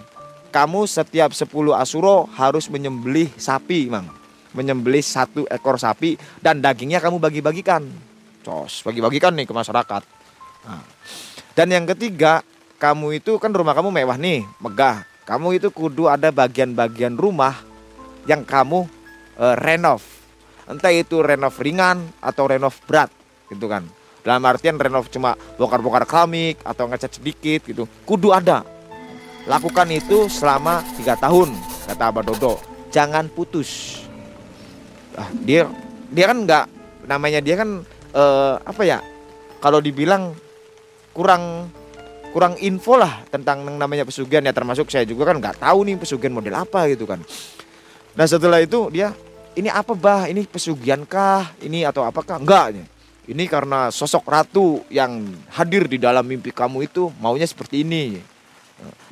kamu 0.52 0.84
setiap 0.84 1.32
10 1.32 1.48
asuro 1.74 2.28
harus 2.36 2.68
menyembelih 2.68 3.32
sapi, 3.34 3.88
Mang. 3.90 4.06
Menyembelih 4.52 5.00
satu 5.00 5.48
ekor 5.48 5.80
sapi 5.80 6.20
dan 6.44 6.60
dagingnya 6.60 7.00
kamu 7.00 7.16
bagi-bagikan. 7.16 7.88
Cos, 8.44 8.84
bagi-bagikan 8.84 9.32
nih 9.32 9.48
ke 9.48 9.54
masyarakat. 9.56 10.02
Nah. 10.68 10.84
Dan 11.56 11.68
yang 11.72 11.84
ketiga, 11.88 12.44
kamu 12.76 13.22
itu 13.22 13.40
kan 13.40 13.48
rumah 13.48 13.72
kamu 13.72 13.88
mewah 13.88 14.18
nih, 14.20 14.44
megah. 14.60 15.08
Kamu 15.24 15.56
itu 15.56 15.72
kudu 15.72 16.10
ada 16.10 16.28
bagian-bagian 16.28 17.16
rumah 17.16 17.64
yang 18.28 18.44
kamu 18.44 18.84
uh, 19.40 19.54
renov. 19.56 20.04
Entah 20.68 20.92
itu 20.92 21.22
renov 21.22 21.56
ringan 21.58 22.12
atau 22.20 22.44
renov 22.50 22.76
berat, 22.84 23.08
gitu 23.48 23.66
kan 23.66 23.86
dalam 24.22 24.42
artian 24.46 24.78
renov 24.78 25.10
cuma 25.10 25.34
bongkar-bongkar 25.58 26.06
keramik 26.06 26.62
atau 26.62 26.86
ngecat 26.86 27.18
sedikit 27.18 27.60
gitu 27.66 27.90
kudu 28.06 28.30
ada 28.30 28.62
lakukan 29.46 29.88
itu 29.90 30.30
selama 30.30 30.82
tiga 30.94 31.18
tahun 31.18 31.54
kata 31.90 32.04
Abah 32.12 32.24
Dodo. 32.24 32.54
Jangan 32.92 33.26
putus. 33.32 34.02
Ah, 35.16 35.28
dia 35.44 35.68
dia 36.12 36.24
kan 36.28 36.38
nggak 36.44 36.64
namanya 37.08 37.40
dia 37.40 37.56
kan 37.56 37.82
uh, 38.14 38.54
apa 38.62 38.82
ya 38.84 38.98
kalau 39.60 39.80
dibilang 39.80 40.36
kurang 41.12 41.68
kurang 42.32 42.56
info 42.64 42.96
lah 42.96 43.20
tentang 43.28 43.64
yang 43.68 43.76
namanya 43.76 44.08
pesugihan 44.08 44.44
ya 44.44 44.56
termasuk 44.56 44.88
saya 44.88 45.04
juga 45.04 45.28
kan 45.28 45.36
nggak 45.36 45.60
tahu 45.60 45.78
nih 45.84 45.96
pesugihan 46.00 46.32
model 46.32 46.56
apa 46.56 46.88
gitu 46.92 47.04
kan. 47.04 47.20
Nah 48.12 48.26
setelah 48.28 48.60
itu 48.60 48.88
dia 48.92 49.12
ini 49.52 49.68
apa 49.68 49.92
bah? 49.92 50.28
Ini 50.28 50.48
pesugihan 50.48 51.04
kah? 51.04 51.52
Ini 51.60 51.88
atau 51.88 52.08
apakah? 52.08 52.40
Enggak 52.40 52.88
ini 53.22 53.46
karena 53.46 53.86
sosok 53.94 54.26
ratu 54.26 54.82
yang 54.90 55.22
hadir 55.54 55.86
di 55.86 55.94
dalam 55.94 56.26
mimpi 56.26 56.50
kamu 56.50 56.90
itu 56.90 57.06
maunya 57.22 57.46
seperti 57.46 57.86
ini. 57.86 58.18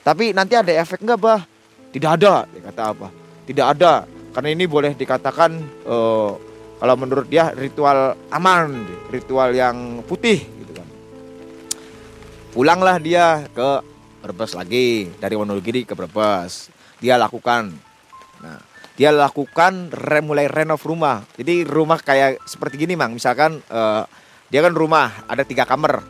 Tapi 0.00 0.32
nanti 0.32 0.56
ada 0.56 0.72
efek 0.72 1.04
nggak 1.04 1.20
bah? 1.20 1.44
Tidak 1.90 2.10
ada, 2.10 2.46
dia 2.48 2.62
kata 2.70 2.82
apa? 2.94 3.08
Tidak 3.44 3.66
ada, 3.66 4.06
karena 4.30 4.48
ini 4.54 4.64
boleh 4.70 4.94
dikatakan 4.94 5.50
uh, 5.84 6.32
kalau 6.80 6.94
menurut 6.96 7.26
dia 7.26 7.50
ritual 7.52 8.16
aman, 8.30 8.86
ritual 9.10 9.52
yang 9.52 10.00
putih 10.06 10.40
gitu 10.40 10.72
kan. 10.72 10.88
Pulanglah 12.54 12.96
dia 13.02 13.44
ke 13.50 13.70
Brebes 14.20 14.52
lagi 14.54 15.10
dari 15.18 15.34
Wonogiri 15.36 15.84
ke 15.84 15.92
Brebes. 15.96 16.72
Dia 17.00 17.16
lakukan. 17.16 17.72
Nah, 18.40 18.60
dia 18.96 19.12
lakukan 19.12 19.88
re, 19.88 20.20
mulai 20.20 20.44
renov 20.44 20.84
rumah. 20.84 21.24
Jadi 21.36 21.64
rumah 21.64 21.96
kayak 21.96 22.44
seperti 22.44 22.84
gini, 22.84 23.00
Mang. 23.00 23.16
Misalkan 23.16 23.64
uh, 23.72 24.04
dia 24.52 24.60
kan 24.60 24.76
rumah 24.76 25.24
ada 25.24 25.40
tiga 25.40 25.64
kamar, 25.64 26.04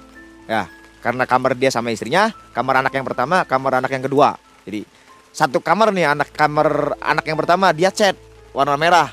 ya. 0.50 0.66
Karena 1.00 1.24
kamar 1.24 1.56
dia 1.56 1.72
sama 1.72 1.88
istrinya, 1.92 2.28
kamar 2.52 2.84
anak 2.84 2.92
yang 2.92 3.06
pertama, 3.08 3.42
kamar 3.48 3.80
anak 3.80 3.90
yang 3.92 4.04
kedua. 4.04 4.36
Jadi 4.68 4.84
satu 5.32 5.58
kamar 5.64 5.92
nih 5.96 6.12
anak 6.12 6.28
kamar 6.36 7.00
anak 7.00 7.24
yang 7.24 7.38
pertama 7.40 7.72
dia 7.72 7.88
cat 7.88 8.16
warna 8.52 8.76
merah. 8.76 9.08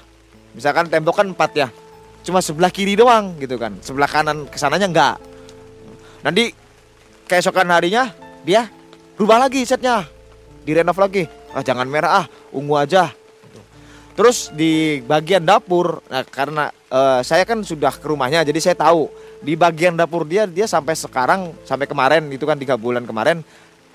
Misalkan 0.51 0.91
tembok 0.91 1.23
kan 1.23 1.27
empat 1.31 1.51
ya, 1.53 1.67
cuma 2.25 2.41
sebelah 2.41 2.73
kiri 2.73 2.97
doang 2.97 3.37
gitu 3.37 3.55
kan, 3.61 3.77
sebelah 3.79 4.09
kanan 4.09 4.49
ke 4.49 4.57
sananya 4.57 4.89
enggak. 4.89 5.15
Nanti 6.25 6.51
keesokan 7.29 7.69
harinya 7.69 8.09
dia 8.41 8.65
rubah 9.15 9.37
lagi 9.37 9.63
setnya, 9.63 10.03
direnov 10.65 10.97
lagi. 10.97 11.29
Ah 11.53 11.63
jangan 11.63 11.87
merah 11.87 12.21
ah, 12.21 12.25
ungu 12.51 12.75
aja 12.75 13.13
Terus 14.17 14.49
di 14.49 14.97
bagian 15.05 15.45
dapur, 15.45 16.01
nah 16.09 16.25
karena 16.25 16.73
uh, 16.89 17.21
saya 17.21 17.45
kan 17.45 17.61
sudah 17.61 17.93
ke 17.93 18.01
rumahnya, 18.01 18.41
jadi 18.41 18.57
saya 18.57 18.73
tahu 18.73 19.05
di 19.41 19.53
bagian 19.53 19.93
dapur 19.93 20.25
dia 20.25 20.49
dia 20.49 20.65
sampai 20.65 20.97
sekarang 20.97 21.53
sampai 21.61 21.85
kemarin 21.85 22.25
itu 22.33 22.43
kan 22.43 22.57
tiga 22.57 22.73
bulan 22.73 23.05
kemarin 23.05 23.45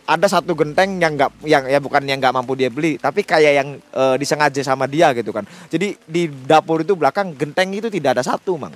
ada 0.03 0.27
satu 0.27 0.55
genteng 0.59 0.99
yang 0.99 1.15
nggak 1.15 1.31
yang 1.47 1.63
ya 1.71 1.79
bukan 1.79 2.03
yang 2.03 2.19
nggak 2.19 2.35
mampu 2.35 2.59
dia 2.59 2.67
beli, 2.67 2.99
tapi 2.99 3.23
kayak 3.23 3.53
yang 3.55 3.69
uh, 3.95 4.19
disengaja 4.19 4.59
sama 4.67 4.91
dia 4.91 5.15
gitu 5.15 5.31
kan. 5.31 5.47
Jadi 5.71 5.95
di 6.03 6.27
dapur 6.27 6.83
itu 6.83 6.99
belakang 6.99 7.39
genteng 7.39 7.71
itu 7.71 7.87
tidak 7.87 8.19
ada 8.19 8.23
satu, 8.27 8.59
mang. 8.59 8.75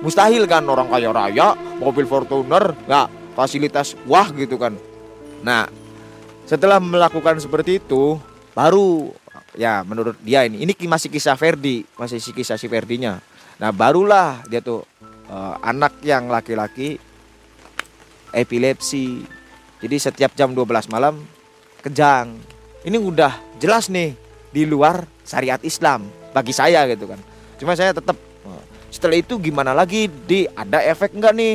Mustahil 0.00 0.48
kan 0.48 0.64
orang 0.64 0.88
kaya 0.88 1.12
raya, 1.12 1.52
mobil 1.76 2.08
Fortuner, 2.08 2.72
nggak 2.88 3.36
fasilitas 3.36 3.92
wah 4.08 4.32
gitu 4.32 4.56
kan. 4.56 4.72
Nah, 5.44 5.68
setelah 6.48 6.80
melakukan 6.80 7.36
seperti 7.36 7.76
itu, 7.76 8.16
baru 8.56 9.12
ya 9.56 9.84
menurut 9.84 10.16
dia 10.24 10.48
ini 10.48 10.64
ini 10.64 10.72
masih 10.88 11.12
kisah 11.12 11.36
Ferdi 11.36 11.84
masih 11.96 12.20
kisah 12.32 12.56
si 12.56 12.68
Ferdinya 12.68 13.20
nah 13.60 13.68
barulah 13.68 14.40
dia 14.48 14.64
tuh 14.64 14.84
uh, 15.32 15.56
anak 15.64 16.04
yang 16.04 16.28
laki-laki 16.28 17.00
epilepsi. 18.36 19.24
Jadi 19.80 19.96
setiap 19.98 20.36
jam 20.36 20.52
12 20.52 20.92
malam 20.92 21.24
kejang. 21.82 22.36
Ini 22.84 22.98
udah 22.98 23.58
jelas 23.58 23.88
nih 23.88 24.14
di 24.52 24.62
luar 24.68 25.06
syariat 25.24 25.58
Islam 25.64 26.06
bagi 26.36 26.52
saya 26.52 26.84
gitu 26.90 27.08
kan. 27.08 27.18
Cuma 27.58 27.78
saya 27.78 27.94
tetap 27.94 28.14
eh, 28.46 28.62
setelah 28.90 29.18
itu 29.18 29.38
gimana 29.38 29.70
lagi 29.74 30.06
di 30.06 30.46
ada 30.50 30.82
efek 30.82 31.14
enggak 31.14 31.34
nih? 31.34 31.54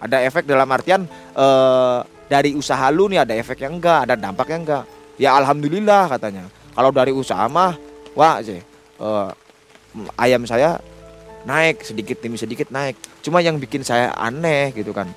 Ada 0.00 0.24
efek 0.24 0.44
dalam 0.44 0.68
artian 0.68 1.04
eh, 1.36 1.98
dari 2.28 2.56
usaha 2.56 2.88
lu 2.88 3.08
nih 3.12 3.24
ada 3.24 3.32
efek 3.36 3.60
yang 3.64 3.76
enggak 3.76 4.08
ada 4.08 4.14
dampak 4.16 4.48
yang 4.52 4.64
enggak 4.64 4.84
ya 5.20 5.36
alhamdulillah 5.36 6.16
katanya. 6.16 6.48
Kalau 6.74 6.90
dari 6.92 7.12
usaha 7.12 7.44
mah 7.48 7.76
wah 8.16 8.40
sih 8.40 8.60
eh, 9.00 9.28
ayam 10.20 10.44
saya 10.48 10.80
naik 11.44 11.84
sedikit 11.84 12.20
demi 12.20 12.40
sedikit 12.40 12.68
naik. 12.72 12.96
Cuma 13.24 13.40
yang 13.44 13.60
bikin 13.60 13.84
saya 13.84 14.12
aneh 14.16 14.72
gitu 14.72 14.92
kan 14.92 15.08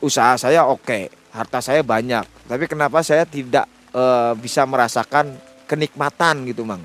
usaha 0.00 0.34
saya 0.40 0.66
oke 0.66 1.12
harta 1.30 1.58
saya 1.62 1.84
banyak. 1.84 2.26
Tapi 2.48 2.64
kenapa 2.66 3.04
saya 3.04 3.28
tidak 3.28 3.68
eh, 3.94 4.32
bisa 4.40 4.66
merasakan 4.66 5.36
kenikmatan 5.68 6.48
gitu 6.50 6.66
mang? 6.66 6.82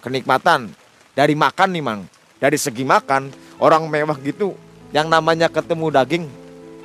Kenikmatan 0.00 0.72
dari 1.12 1.34
makan 1.36 1.68
nih 1.74 1.84
mang. 1.84 2.00
Dari 2.36 2.56
segi 2.56 2.84
makan 2.84 3.32
orang 3.60 3.88
mewah 3.88 4.16
gitu 4.20 4.54
yang 4.94 5.08
namanya 5.08 5.48
ketemu 5.48 5.88
daging 5.88 6.24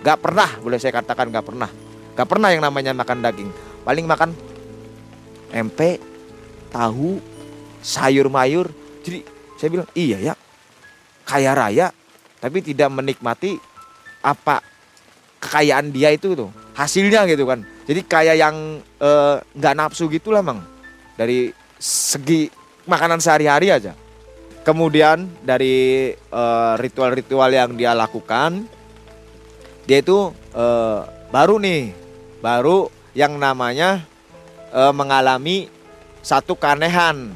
gak 0.02 0.24
pernah 0.24 0.48
boleh 0.64 0.80
saya 0.82 0.96
katakan 1.00 1.32
gak 1.32 1.46
pernah. 1.46 1.70
Gak 2.18 2.28
pernah 2.28 2.52
yang 2.52 2.64
namanya 2.64 2.92
makan 2.92 3.24
daging. 3.24 3.50
Paling 3.84 4.06
makan 4.08 4.32
empe 5.52 6.00
tahu 6.72 7.20
sayur 7.84 8.32
mayur 8.32 8.72
jadi 9.04 9.26
saya 9.60 9.70
bilang 9.70 9.90
iya 9.92 10.32
ya 10.32 10.34
kaya 11.28 11.54
raya 11.54 11.88
tapi 12.42 12.66
tidak 12.66 12.90
menikmati 12.90 13.58
apa 14.22 14.62
kekayaan 15.42 15.90
dia 15.90 16.14
itu 16.14 16.34
tuh 16.38 16.50
hasilnya 16.78 17.28
gitu 17.30 17.44
kan. 17.46 17.62
Jadi 17.86 18.02
kayak 18.06 18.36
yang 18.38 18.56
eh, 19.02 19.36
nggak 19.42 19.76
nafsu 19.78 20.08
gitulah 20.08 20.42
mang. 20.42 20.62
Dari 21.18 21.52
segi 21.78 22.48
makanan 22.86 23.20
sehari-hari 23.20 23.74
aja. 23.74 23.94
Kemudian 24.62 25.26
dari 25.42 26.14
eh, 26.14 26.74
ritual-ritual 26.78 27.50
yang 27.50 27.74
dia 27.78 27.98
lakukan 27.98 28.66
dia 29.90 30.00
itu 30.00 30.30
eh, 30.54 31.00
baru 31.34 31.58
nih 31.58 31.92
baru 32.40 32.88
yang 33.18 33.36
namanya 33.36 34.06
eh, 34.70 34.94
mengalami 34.94 35.68
satu 36.22 36.54
keanehan. 36.54 37.34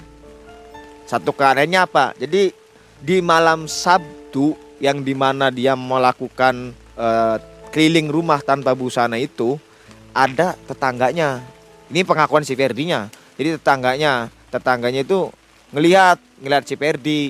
Satu 1.05 1.33
keanehannya 1.33 1.79
apa? 1.85 2.17
Jadi 2.17 2.64
di 3.05 3.21
malam 3.21 3.69
Sabtu 3.69 4.57
yang 4.81 5.05
di 5.05 5.13
mana 5.13 5.53
dia 5.53 5.77
melakukan 5.77 6.73
eh, 6.97 7.37
keliling 7.69 8.09
rumah 8.09 8.41
tanpa 8.41 8.73
busana 8.73 9.21
itu 9.21 9.61
ada 10.09 10.57
tetangganya. 10.65 11.45
Ini 11.93 12.01
pengakuan 12.01 12.41
si 12.41 12.57
Ferdinya. 12.57 13.05
Jadi 13.37 13.61
tetangganya, 13.61 14.33
tetangganya 14.49 15.05
itu 15.05 15.29
ngelihat, 15.69 16.17
ngelihat 16.41 16.63
si 16.65 16.73
Ferdi. 16.73 17.21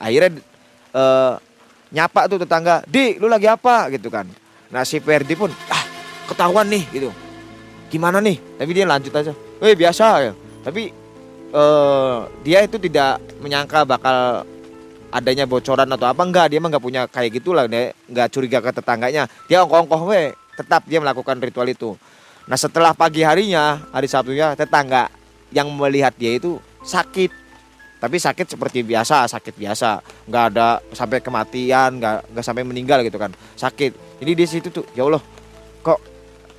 Akhirnya 0.00 0.40
eh, 0.96 1.34
nyapa 1.92 2.24
tuh 2.32 2.40
tetangga, 2.40 2.80
"Di, 2.88 3.20
lu 3.20 3.28
lagi 3.28 3.44
apa?" 3.44 3.92
gitu 3.92 4.08
kan. 4.08 4.24
Nah, 4.72 4.84
si 4.88 4.96
Ferdi 5.00 5.36
pun, 5.36 5.52
"Ah, 5.68 5.84
ketahuan 6.24 6.64
nih." 6.72 6.84
gitu. 6.88 7.12
Gimana 7.92 8.20
nih? 8.24 8.40
Tapi 8.56 8.70
dia 8.72 8.88
lanjut 8.88 9.12
aja. 9.12 9.32
"Eh, 9.60 9.76
biasa 9.76 10.06
ya." 10.24 10.32
Tapi 10.64 10.82
eh, 11.48 12.18
dia 12.44 12.64
itu 12.64 12.76
tidak 12.80 13.20
menyangka 13.40 13.84
bakal 13.84 14.44
adanya 15.08 15.48
bocoran 15.48 15.88
atau 15.88 16.06
apa 16.08 16.22
enggak 16.24 16.52
dia 16.52 16.58
emang 16.60 16.70
nggak 16.72 16.84
punya 16.84 17.02
kayak 17.08 17.40
gitulah 17.40 17.64
dia 17.64 17.96
nggak 18.08 18.28
curiga 18.32 18.58
ke 18.60 18.70
tetangganya. 18.72 19.24
Dia 19.48 19.64
ongkoh-ongkoh 19.64 20.02
we 20.08 20.32
tetap 20.56 20.84
dia 20.84 20.98
melakukan 21.00 21.38
ritual 21.40 21.68
itu. 21.68 21.96
Nah 22.48 22.56
setelah 22.56 22.92
pagi 22.92 23.24
harinya 23.24 23.80
hari 23.92 24.08
Sabtunya 24.08 24.56
tetangga 24.56 25.12
yang 25.52 25.68
melihat 25.72 26.12
dia 26.16 26.36
itu 26.36 26.60
sakit. 26.84 27.30
Tapi 27.98 28.14
sakit 28.14 28.46
seperti 28.54 28.86
biasa 28.86 29.26
sakit 29.26 29.54
biasa. 29.58 30.00
Nggak 30.28 30.44
ada 30.54 30.68
sampai 30.94 31.18
kematian 31.18 31.98
nggak 31.98 32.32
nggak 32.32 32.44
sampai 32.44 32.64
meninggal 32.64 33.00
gitu 33.04 33.16
kan. 33.16 33.32
Sakit. 33.56 34.22
Jadi 34.22 34.32
di 34.32 34.44
situ 34.44 34.68
tuh 34.70 34.84
ya 34.92 35.04
Allah 35.08 35.22
kok 35.82 36.00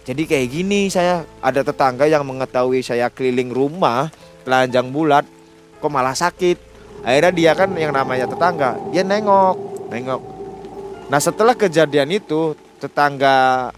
jadi 0.08 0.26
kayak 0.26 0.48
gini 0.50 0.90
saya? 0.90 1.22
Ada 1.44 1.62
tetangga 1.62 2.10
yang 2.10 2.26
mengetahui 2.26 2.82
saya 2.82 3.14
keliling 3.14 3.54
rumah 3.54 4.10
telanjang 4.42 4.90
bulat 4.90 5.28
kok 5.80 5.92
malah 5.92 6.16
sakit 6.18 6.69
akhirnya 7.04 7.32
dia 7.32 7.52
kan 7.56 7.70
yang 7.76 7.96
namanya 7.96 8.26
tetangga 8.28 8.76
dia 8.92 9.04
nengok 9.04 9.56
nengok. 9.90 10.22
Nah 11.10 11.20
setelah 11.20 11.58
kejadian 11.58 12.14
itu 12.14 12.54
tetangga 12.78 13.70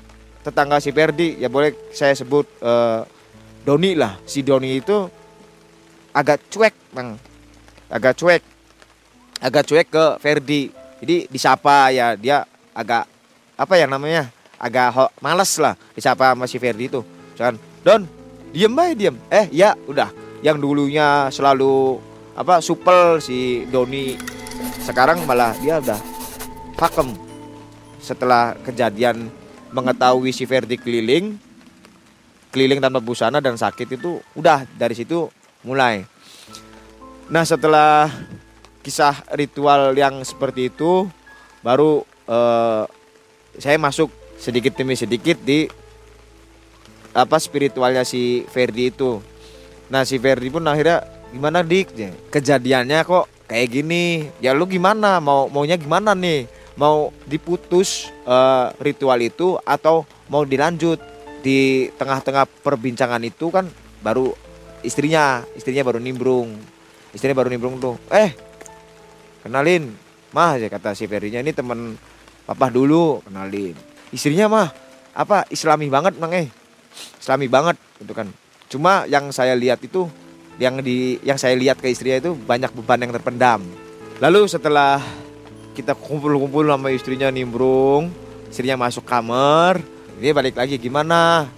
tetangga 0.41 0.81
si 0.81 0.89
Perdi 0.91 1.37
ya 1.39 1.47
boleh 1.47 1.73
saya 1.93 2.13
sebut 2.17 2.45
eh, 2.61 3.01
Doni 3.61 3.93
lah. 3.93 4.17
Si 4.25 4.41
Doni 4.41 4.81
itu 4.81 5.05
agak 6.11 6.49
cuek 6.51 6.75
bang 6.91 7.15
agak 7.91 8.15
cuek. 8.17 8.43
Agak 9.41 9.65
cuek 9.65 9.87
ke 9.89 10.05
Ferdi. 10.21 10.69
Jadi 11.01 11.25
disapa 11.33 11.89
ya 11.89 12.13
dia 12.13 12.45
agak 12.77 13.09
apa 13.57 13.73
ya 13.73 13.89
namanya 13.89 14.29
agak 14.61 15.17
males 15.17 15.49
lah 15.57 15.73
disapa 15.97 16.33
sama 16.33 16.45
si 16.45 16.57
Ferdi 16.61 16.89
itu. 16.89 17.01
Kan 17.37 17.57
Don 17.81 18.05
diem 18.53 18.73
aja 18.77 18.93
diem. 18.93 19.15
Eh 19.29 19.45
ya 19.49 19.73
udah. 19.89 20.09
Yang 20.41 20.57
dulunya 20.57 21.29
selalu 21.29 22.01
apa 22.41 22.57
supel 22.57 23.21
si 23.21 23.69
Doni. 23.69 24.17
Sekarang 24.81 25.21
malah 25.29 25.53
dia 25.61 25.77
udah 25.77 26.01
pakem. 26.73 27.13
Setelah 28.01 28.57
kejadian 28.65 29.29
mengetahui 29.69 30.33
si 30.33 30.49
Ferdi 30.49 30.75
keliling 30.75 31.37
keliling 32.51 32.83
tanpa 32.83 32.99
busana 32.99 33.39
dan 33.39 33.55
sakit 33.55 33.95
itu 33.95 34.19
udah 34.35 34.65
dari 34.75 34.97
situ 34.97 35.29
mulai. 35.63 36.03
Nah 37.31 37.45
setelah 37.47 38.11
kisah 38.83 39.21
ritual 39.37 39.93
yang 39.95 40.19
seperti 40.25 40.67
itu 40.73 41.07
baru 41.63 42.03
eh, 42.27 42.83
saya 43.61 43.77
masuk 43.77 44.09
sedikit 44.35 44.75
demi 44.75 44.97
sedikit 44.97 45.37
di 45.39 45.69
apa 47.13 47.37
spiritualnya 47.39 48.03
si 48.03 48.43
Ferdi 48.49 48.91
itu. 48.91 49.23
Nah 49.87 50.03
si 50.03 50.19
Ferdi 50.19 50.51
pun 50.51 50.67
akhirnya 50.67 51.20
gimana 51.31 51.63
dik? 51.63 51.95
Kejadiannya 52.29 52.99
kok 53.07 53.25
kayak 53.47 53.67
gini. 53.71 54.27
Ya 54.43 54.51
lu 54.51 54.67
gimana? 54.67 55.17
Mau 55.23 55.47
maunya 55.47 55.79
gimana 55.79 56.11
nih? 56.11 56.45
Mau 56.75 57.11
diputus 57.27 58.11
eh, 58.27 58.67
ritual 58.83 59.19
itu 59.23 59.57
atau 59.63 60.03
mau 60.27 60.43
dilanjut? 60.43 60.99
Di 61.41 61.89
tengah-tengah 61.97 62.45
perbincangan 62.61 63.23
itu 63.25 63.49
kan 63.49 63.65
baru 64.05 64.29
istrinya 64.85 65.41
istrinya 65.57 65.81
baru 65.81 65.97
nimbrung. 65.97 66.53
Istrinya 67.15 67.33
baru 67.33 67.49
nimbrung 67.49 67.81
tuh. 67.81 67.97
Eh 68.13 68.35
kenalin. 69.41 69.89
Mah 70.31 70.55
ya 70.55 70.71
kata 70.71 70.95
si 70.95 71.09
Ferdinya 71.09 71.41
ini 71.41 71.51
temen 71.51 71.97
papa 72.45 72.69
dulu. 72.69 73.25
Kenalin. 73.25 73.73
Istrinya 74.13 74.45
mah 74.47 74.67
apa 75.11 75.43
islami 75.49 75.89
banget 75.89 76.15
mang 76.21 76.31
eh? 76.31 76.47
Islami 77.19 77.49
banget 77.49 77.75
gitu 77.99 78.13
kan. 78.13 78.29
Cuma 78.71 79.03
yang 79.09 79.33
saya 79.35 79.57
lihat 79.57 79.83
itu 79.83 80.07
yang 80.61 80.77
di 80.85 81.17
yang 81.25 81.41
saya 81.41 81.57
lihat 81.57 81.81
ke 81.81 81.89
istrinya 81.89 82.21
itu 82.21 82.37
banyak 82.37 82.69
beban 82.77 83.01
yang 83.01 83.09
terpendam. 83.09 83.65
Lalu 84.21 84.45
setelah 84.45 85.01
kita 85.73 85.97
kumpul-kumpul 85.97 86.69
sama 86.69 86.93
istrinya 86.93 87.33
nimbrung, 87.33 88.13
istrinya 88.45 88.77
masuk 88.77 89.01
kamar, 89.01 89.81
dia 90.21 90.37
balik 90.37 90.53
lagi 90.53 90.77
gimana 90.77 91.49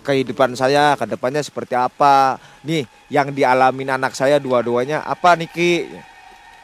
kehidupan 0.00 0.56
saya 0.56 0.96
ke 0.96 1.04
depannya 1.04 1.44
seperti 1.44 1.76
apa. 1.76 2.40
Nih 2.64 2.88
yang 3.12 3.36
dialamin 3.36 4.00
anak 4.00 4.16
saya 4.16 4.40
dua-duanya 4.40 5.04
apa 5.04 5.36
Niki? 5.36 5.84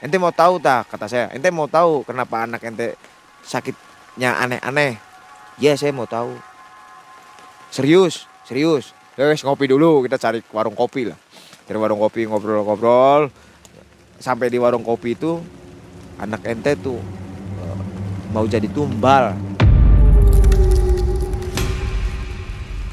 Ente 0.01 0.17
mau 0.17 0.33
tahu 0.33 0.57
tak 0.65 0.89
kata 0.89 1.05
saya. 1.05 1.27
Ente 1.37 1.53
mau 1.53 1.69
tahu 1.69 2.01
kenapa 2.09 2.49
anak 2.49 2.65
ente 2.65 2.97
sakitnya 3.45 4.41
aneh-aneh? 4.41 4.97
Ya 5.61 5.77
saya 5.77 5.93
mau 5.93 6.09
tahu. 6.09 6.33
Serius, 7.69 8.25
serius. 8.49 8.97
Ya 9.21 9.29
wes 9.29 9.45
ngopi 9.45 9.69
dulu, 9.69 10.01
kita 10.07 10.17
cari 10.17 10.41
warung 10.55 10.79
kopi 10.79 11.13
lah 11.13 11.19
dari 11.69 11.77
warung 11.77 12.01
kopi 12.01 12.25
ngobrol-ngobrol 12.25 13.29
sampai 14.17 14.49
di 14.49 14.57
warung 14.57 14.81
kopi 14.81 15.13
itu 15.13 15.37
anak 16.17 16.41
ente 16.49 16.73
tuh 16.81 16.97
eh, 17.61 17.79
mau 18.33 18.49
jadi 18.49 18.65
tumbal. 18.73 19.37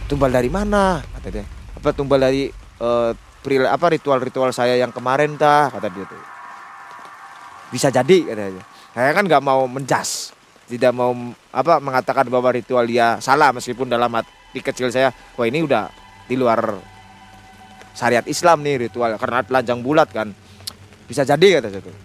Tumbal 0.06 0.30
dari 0.30 0.52
mana? 0.54 1.02
Kata 1.02 1.28
dia. 1.34 1.48
Apa 1.74 1.90
tumbal 1.96 2.22
dari 2.22 2.52
peril- 3.42 3.72
apa 3.72 3.90
ritual-ritual 3.96 4.54
saya 4.54 4.78
yang 4.78 4.94
kemarin 4.94 5.34
tah? 5.40 5.72
Kata 5.72 5.88
dia 5.90 6.06
tuh. 6.06 6.22
Bisa 7.74 7.90
jadi 7.90 8.28
katanya 8.28 8.62
saya 8.94 9.12
kan 9.16 9.24
nggak 9.24 9.42
mau 9.42 9.66
menjas. 9.72 10.36
Tidak 10.66 10.92
mau 10.92 11.16
apa 11.50 11.80
mengatakan 11.80 12.28
bahwa 12.28 12.52
ritual 12.52 12.86
dia 12.86 13.18
salah 13.24 13.56
meskipun 13.56 13.88
dalam 13.88 14.12
hati 14.14 14.60
kecil 14.62 14.92
saya 14.92 15.16
wah 15.40 15.46
ini 15.46 15.62
udah 15.64 15.90
di 16.26 16.36
luar 16.38 16.95
syariat 17.96 18.26
Islam 18.28 18.62
nih 18.62 18.88
ritual 18.88 19.16
karena 19.18 19.42
telanjang 19.42 19.80
bulat 19.82 20.12
kan 20.12 20.30
bisa 21.08 21.24
jadi 21.24 21.62
kata 21.62 21.70
saya 21.72 21.96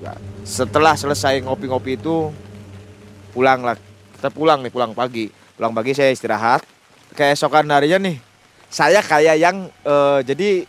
Ya, 0.00 0.16
setelah 0.48 0.96
selesai 0.96 1.44
ngopi-ngopi 1.44 2.00
itu 2.00 2.32
pulang 3.36 3.60
lah 3.60 3.76
kita 4.16 4.32
pulang 4.32 4.64
nih 4.64 4.72
pulang 4.72 4.96
pagi 4.96 5.28
pulang 5.60 5.76
pagi 5.76 5.92
saya 5.92 6.08
istirahat 6.08 6.64
keesokan 7.12 7.68
harinya 7.68 8.08
nih 8.08 8.16
saya 8.72 9.04
kayak 9.04 9.36
yang 9.36 9.68
eh, 9.68 10.24
jadi 10.24 10.64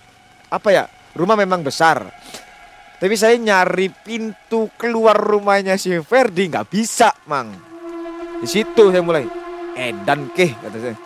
apa 0.52 0.70
ya 0.74 0.84
rumah 1.16 1.38
memang 1.40 1.64
besar. 1.64 2.08
Tapi 3.02 3.18
saya 3.18 3.34
nyari 3.34 3.90
pintu 3.90 4.70
keluar 4.78 5.18
rumahnya 5.18 5.74
si 5.74 5.90
Ferdi 6.06 6.54
nggak 6.54 6.70
bisa, 6.70 7.10
Mang. 7.26 7.50
Di 8.42 8.46
situ 8.46 8.94
saya 8.94 9.02
mulai, 9.02 9.26
edan 9.74 10.30
keh 10.38 10.54
kata 10.54 10.78
saya. 10.78 10.98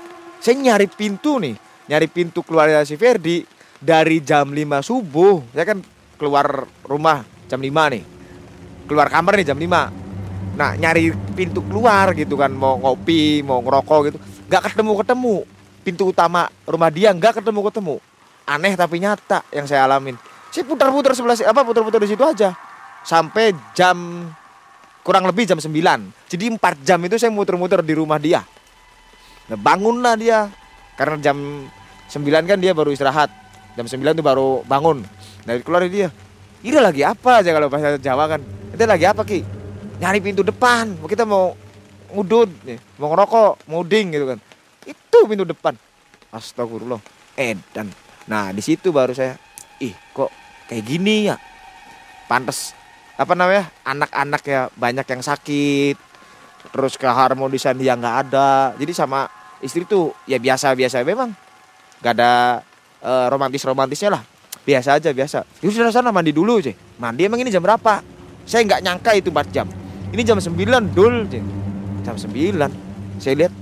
Saya 0.44 0.56
nyari 0.60 0.92
pintu 0.92 1.40
nih, 1.40 1.56
nyari 1.86 2.08
pintu 2.10 2.42
keluarnya 2.42 2.82
si 2.86 2.98
Ferdi 2.98 3.46
dari 3.78 4.22
jam 4.22 4.50
5 4.50 4.82
subuh. 4.82 5.42
Saya 5.54 5.66
kan 5.76 5.80
keluar 6.18 6.66
rumah 6.86 7.22
jam 7.46 7.62
5 7.62 7.94
nih. 7.94 8.04
Keluar 8.86 9.08
kamar 9.10 9.38
nih 9.38 9.48
jam 9.54 9.58
5. 9.58 9.92
Nah, 10.56 10.72
nyari 10.80 11.12
pintu 11.36 11.60
keluar 11.68 12.16
gitu 12.16 12.40
kan, 12.40 12.48
mau 12.54 12.80
ngopi, 12.80 13.44
mau 13.44 13.60
ngerokok 13.60 14.00
gitu. 14.08 14.18
Gak 14.48 14.72
ketemu-ketemu. 14.72 15.44
Pintu 15.86 16.10
utama 16.10 16.50
rumah 16.66 16.90
dia 16.90 17.14
nggak 17.14 17.44
ketemu-ketemu. 17.44 18.02
Aneh 18.46 18.74
tapi 18.74 18.98
nyata 18.98 19.46
yang 19.54 19.70
saya 19.70 19.86
alamin. 19.86 20.18
Saya 20.50 20.66
putar-putar 20.66 21.14
sebelah 21.14 21.38
si- 21.38 21.46
apa 21.46 21.62
putar-putar 21.62 22.02
di 22.02 22.10
situ 22.10 22.26
aja. 22.26 22.58
Sampai 23.06 23.54
jam 23.78 24.26
kurang 25.06 25.30
lebih 25.30 25.46
jam 25.46 25.62
9. 25.62 25.70
Jadi 26.26 26.46
4 26.50 26.82
jam 26.82 26.98
itu 27.06 27.22
saya 27.22 27.30
muter-muter 27.30 27.86
di 27.86 27.94
rumah 27.94 28.18
dia. 28.18 28.42
Nah, 29.46 29.58
bangunlah 29.60 30.18
dia. 30.18 30.50
Karena 30.96 31.16
jam 31.20 31.68
9 32.08 32.24
kan 32.50 32.58
dia 32.60 32.72
baru 32.72 32.92
istirahat. 32.92 33.32
Jam 33.76 33.86
9 33.88 34.16
itu 34.16 34.24
baru 34.24 34.64
bangun. 34.64 35.04
Nah, 35.44 35.54
keluar 35.60 35.84
dia. 35.88 36.10
Ini 36.66 36.80
lagi 36.82 37.06
apa 37.06 37.44
aja 37.44 37.52
kalau 37.52 37.68
bahasa 37.70 38.00
Jawa 38.00 38.26
kan. 38.26 38.42
Itu 38.72 38.82
lagi 38.88 39.06
apa 39.06 39.22
Ki? 39.28 39.44
Nyari 40.02 40.20
pintu 40.24 40.42
depan. 40.42 40.96
Kita 41.06 41.28
mau 41.28 41.54
ngudut 42.16 42.48
mau 42.96 43.12
ngerokok, 43.12 43.68
mau 43.68 43.84
ding 43.84 44.16
gitu 44.16 44.26
kan. 44.26 44.40
Itu 44.88 45.28
pintu 45.28 45.44
depan. 45.44 45.76
Astagfirullah. 46.32 47.04
Edan. 47.36 47.92
Nah, 48.26 48.56
di 48.56 48.64
situ 48.64 48.90
baru 48.96 49.12
saya, 49.12 49.36
ih 49.84 49.94
kok 50.16 50.32
kayak 50.72 50.84
gini 50.88 51.30
ya? 51.30 51.36
Pantes 52.26 52.72
apa 53.20 53.36
namanya? 53.36 53.70
Anak-anak 53.84 54.42
ya 54.48 54.62
banyak 54.74 55.06
yang 55.06 55.22
sakit. 55.22 55.98
Terus 56.72 56.98
keharmonisan 56.98 57.78
dia 57.78 57.94
nggak 57.94 58.16
ada. 58.28 58.74
Jadi 58.80 58.92
sama 58.96 59.30
istri 59.64 59.88
tuh 59.88 60.12
ya 60.26 60.40
biasa-biasa 60.42 61.04
memang. 61.06 61.32
Gak 62.04 62.14
ada 62.20 62.62
eh, 63.04 63.28
romantis-romantisnya 63.32 64.20
lah. 64.20 64.24
Biasa 64.66 64.98
aja 64.98 65.14
biasa. 65.14 65.46
Ya 65.62 65.68
sudah 65.70 65.94
sana 65.94 66.10
mandi 66.10 66.34
dulu 66.34 66.58
sih. 66.58 66.74
Mandi 66.98 67.30
emang 67.30 67.38
ini 67.40 67.54
jam 67.54 67.62
berapa? 67.62 68.02
Saya 68.46 68.66
nggak 68.66 68.82
nyangka 68.82 69.12
itu 69.14 69.30
4 69.30 69.54
jam. 69.54 69.68
Ini 70.10 70.22
jam 70.26 70.38
9 70.42 70.94
dul. 70.94 71.30
Cik. 71.30 71.44
Jam 72.02 72.16
9. 72.18 73.22
Saya 73.22 73.34
lihat 73.46 73.54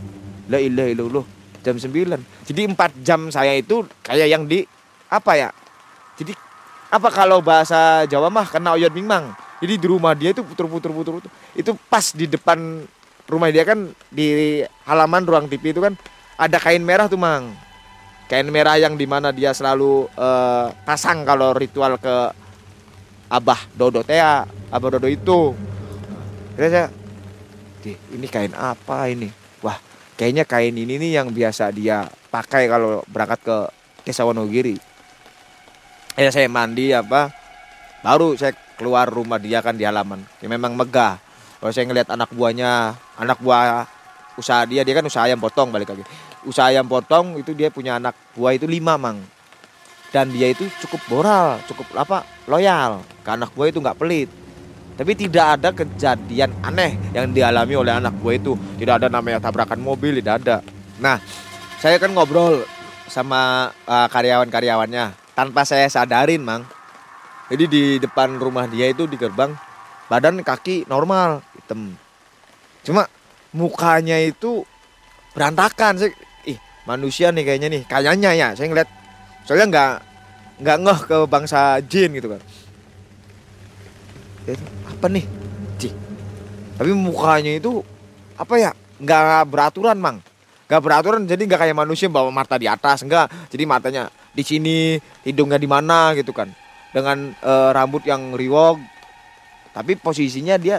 la 0.48 0.60
ilaha 0.60 0.90
illallah 0.92 1.26
jam 1.64 1.76
9. 1.80 2.20
Jadi 2.48 2.62
4 2.68 3.08
jam 3.08 3.20
saya 3.32 3.56
itu 3.56 3.88
kayak 4.04 4.28
yang 4.28 4.44
di 4.44 4.68
apa 5.08 5.32
ya? 5.40 5.50
Jadi 6.20 6.36
apa 6.94 7.10
kalau 7.10 7.42
bahasa 7.42 8.06
Jawa 8.06 8.28
mah 8.28 8.46
kena 8.46 8.76
oyot 8.76 8.92
mingmang. 8.92 9.32
Jadi 9.64 9.80
di 9.80 9.88
rumah 9.88 10.12
dia 10.12 10.36
itu 10.36 10.44
puter-puter 10.44 10.92
puter-puter. 10.92 11.32
Itu 11.56 11.80
pas 11.88 12.12
di 12.12 12.28
depan 12.28 12.84
rumah 13.28 13.50
dia 13.50 13.64
kan 13.64 13.92
di 14.12 14.62
halaman 14.84 15.24
ruang 15.24 15.46
TV 15.48 15.72
itu 15.72 15.82
kan 15.82 15.96
ada 16.38 16.58
kain 16.60 16.84
merah 16.84 17.08
tuh 17.08 17.20
mang. 17.20 17.54
Kain 18.28 18.48
merah 18.50 18.80
yang 18.80 18.98
di 18.98 19.06
mana 19.06 19.30
dia 19.30 19.54
selalu 19.54 20.10
eh, 20.16 20.68
pasang 20.88 21.24
kalau 21.28 21.54
ritual 21.54 22.00
ke 22.00 22.16
Abah 23.34 23.66
Dodo 23.74 24.06
Tea, 24.06 24.46
Abah 24.70 24.90
Dodo 24.94 25.10
itu. 25.10 25.54
Kira 26.54 26.68
saya, 26.70 26.88
"Dih, 27.82 27.98
ini 28.14 28.30
kain 28.30 28.54
apa 28.54 29.10
ini? 29.10 29.26
Wah, 29.66 29.78
kayaknya 30.14 30.46
kain 30.46 30.78
ini 30.78 31.02
nih 31.02 31.18
yang 31.18 31.34
biasa 31.34 31.74
dia 31.74 32.06
pakai 32.30 32.70
kalau 32.70 33.02
berangkat 33.10 33.40
ke 33.42 33.58
Desa 34.06 34.28
Wonogiri. 34.28 34.78
Ya 36.14 36.30
saya 36.30 36.46
mandi 36.46 36.94
apa, 36.94 37.34
baru 38.06 38.38
saya 38.38 38.54
keluar 38.78 39.10
rumah 39.10 39.42
dia 39.42 39.64
kan 39.66 39.74
di 39.74 39.88
halaman. 39.88 40.22
Ya 40.44 40.52
memang 40.52 40.78
megah. 40.78 41.23
Kalau 41.64 41.72
saya 41.72 41.88
ngelihat 41.88 42.12
anak 42.12 42.28
buahnya, 42.36 42.92
anak 43.16 43.40
buah 43.40 43.88
usaha 44.36 44.68
dia, 44.68 44.84
dia 44.84 45.00
kan 45.00 45.08
usaha 45.08 45.24
ayam 45.24 45.40
potong 45.40 45.72
balik 45.72 45.96
lagi. 45.96 46.04
Usaha 46.44 46.68
ayam 46.68 46.84
potong 46.84 47.40
itu 47.40 47.56
dia 47.56 47.72
punya 47.72 47.96
anak 47.96 48.20
buah 48.36 48.52
itu 48.52 48.68
lima 48.68 49.00
mang. 49.00 49.24
Dan 50.12 50.36
dia 50.36 50.52
itu 50.52 50.68
cukup 50.84 51.00
moral, 51.08 51.64
cukup 51.64 51.88
apa 51.96 52.28
loyal. 52.52 53.00
Ke 53.24 53.40
anak 53.40 53.56
buah 53.56 53.72
itu 53.72 53.80
nggak 53.80 53.96
pelit. 53.96 54.28
Tapi 55.00 55.16
tidak 55.16 55.46
ada 55.56 55.72
kejadian 55.72 56.52
aneh 56.68 57.00
yang 57.16 57.32
dialami 57.32 57.80
oleh 57.80 57.96
anak 57.96 58.12
buah 58.20 58.36
itu. 58.36 58.60
Tidak 58.76 59.00
ada 59.00 59.08
namanya 59.08 59.40
tabrakan 59.40 59.80
mobil, 59.80 60.20
tidak 60.20 60.44
ada. 60.44 60.60
Nah, 61.00 61.16
saya 61.80 61.96
kan 61.96 62.12
ngobrol 62.12 62.68
sama 63.08 63.72
uh, 63.88 64.12
karyawan-karyawannya 64.12 65.16
tanpa 65.32 65.64
saya 65.64 65.88
sadarin, 65.88 66.44
Mang. 66.44 66.68
Jadi 67.48 67.72
di 67.72 67.84
depan 68.04 68.36
rumah 68.36 68.68
dia 68.68 68.92
itu 68.92 69.08
di 69.08 69.16
gerbang 69.16 69.56
badan 70.12 70.44
kaki 70.46 70.86
normal, 70.86 71.42
hitam. 71.64 71.96
Cuma 72.84 73.08
mukanya 73.56 74.20
itu 74.20 74.68
berantakan. 75.32 75.96
Saya, 75.96 76.12
ih, 76.44 76.60
manusia 76.84 77.32
nih 77.32 77.48
kayaknya 77.48 77.70
nih. 77.72 77.82
Kayaknya 77.88 78.32
ya, 78.36 78.48
saya 78.52 78.68
ngeliat 78.68 78.90
soalnya 79.48 79.68
nggak 79.72 79.94
nggak 80.64 80.78
ngeh 80.84 81.00
ke 81.08 81.18
bangsa 81.32 81.80
jin 81.88 82.12
gitu 82.20 82.36
kan. 82.36 82.42
Itu, 84.44 84.64
apa 84.84 85.06
nih? 85.08 85.26
Cih. 85.80 85.94
Tapi 86.76 86.92
mukanya 86.92 87.56
itu 87.56 87.80
apa 88.36 88.54
ya? 88.60 88.72
Nggak 89.00 89.48
beraturan, 89.48 89.98
Mang. 89.98 90.20
Nggak 90.68 90.82
beraturan 90.84 91.24
jadi 91.24 91.42
nggak 91.48 91.62
kayak 91.64 91.78
manusia 91.80 92.12
bawa 92.12 92.30
mata 92.30 92.60
di 92.60 92.68
atas, 92.68 93.08
enggak. 93.08 93.32
Jadi 93.48 93.64
matanya 93.64 94.12
di 94.36 94.44
sini, 94.44 95.00
hidungnya 95.24 95.56
di 95.56 95.70
mana 95.72 96.12
gitu 96.20 96.36
kan. 96.36 96.52
Dengan 96.92 97.32
eh, 97.34 97.70
rambut 97.72 98.04
yang 98.04 98.36
riwok. 98.36 98.78
Tapi 99.74 99.98
posisinya 99.98 100.54
dia 100.62 100.78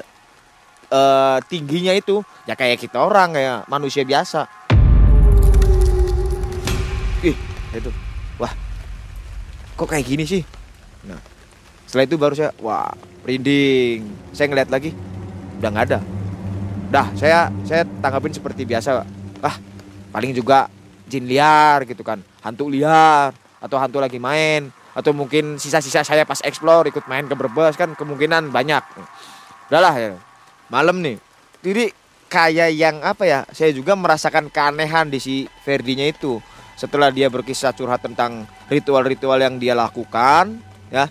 eh, 0.94 1.38
tingginya 1.50 1.92
itu 1.92 2.22
ya 2.46 2.54
kayak 2.54 2.78
kita 2.78 3.02
orang 3.02 3.35
kayak 3.35 3.66
manusia 3.66 4.07
biasa. 4.07 4.46
Ih, 7.24 7.37
itu. 7.74 7.90
Wah. 8.38 8.52
Kok 9.74 9.88
kayak 9.90 10.07
gini 10.07 10.22
sih? 10.22 10.42
Nah, 11.02 11.18
setelah 11.88 12.07
itu 12.07 12.16
baru 12.16 12.35
saya 12.38 12.54
wah, 12.62 12.94
merinding. 13.26 14.07
Saya 14.30 14.46
ngeliat 14.52 14.70
lagi 14.70 14.94
udah 15.59 15.70
nggak 15.72 15.87
ada. 15.90 15.98
Dah, 16.94 17.07
saya 17.18 17.50
saya 17.66 17.83
tanggapin 17.98 18.30
seperti 18.30 18.62
biasa. 18.62 19.02
Ah, 19.42 19.57
paling 20.14 20.30
juga 20.30 20.70
jin 21.11 21.26
liar 21.26 21.83
gitu 21.90 22.07
kan. 22.07 22.22
Hantu 22.44 22.70
liar 22.70 23.35
atau 23.59 23.80
hantu 23.80 23.98
lagi 23.98 24.20
main 24.20 24.68
atau 24.94 25.11
mungkin 25.11 25.59
sisa-sisa 25.59 26.07
saya 26.07 26.22
pas 26.22 26.38
explore 26.46 26.87
ikut 26.87 27.02
main 27.11 27.26
ke 27.26 27.35
Brebes 27.35 27.74
kan 27.74 27.98
kemungkinan 27.98 28.54
banyak. 28.54 28.85
Udahlah 29.72 29.94
ya. 29.98 30.14
Malam 30.68 31.00
nih. 31.05 31.16
Jadi 31.64 31.85
kayak 32.29 32.70
yang 32.74 32.96
apa 33.05 33.24
ya? 33.24 33.40
Saya 33.53 33.70
juga 33.70 33.94
merasakan 33.94 34.48
keanehan 34.48 35.09
di 35.09 35.18
si 35.20 35.35
Ferdinya 35.62 36.05
itu. 36.05 36.40
Setelah 36.74 37.14
dia 37.14 37.31
berkisah 37.31 37.70
curhat 37.70 38.03
tentang 38.03 38.50
ritual-ritual 38.66 39.38
yang 39.38 39.62
dia 39.62 39.79
lakukan, 39.79 40.59
ya. 40.90 41.07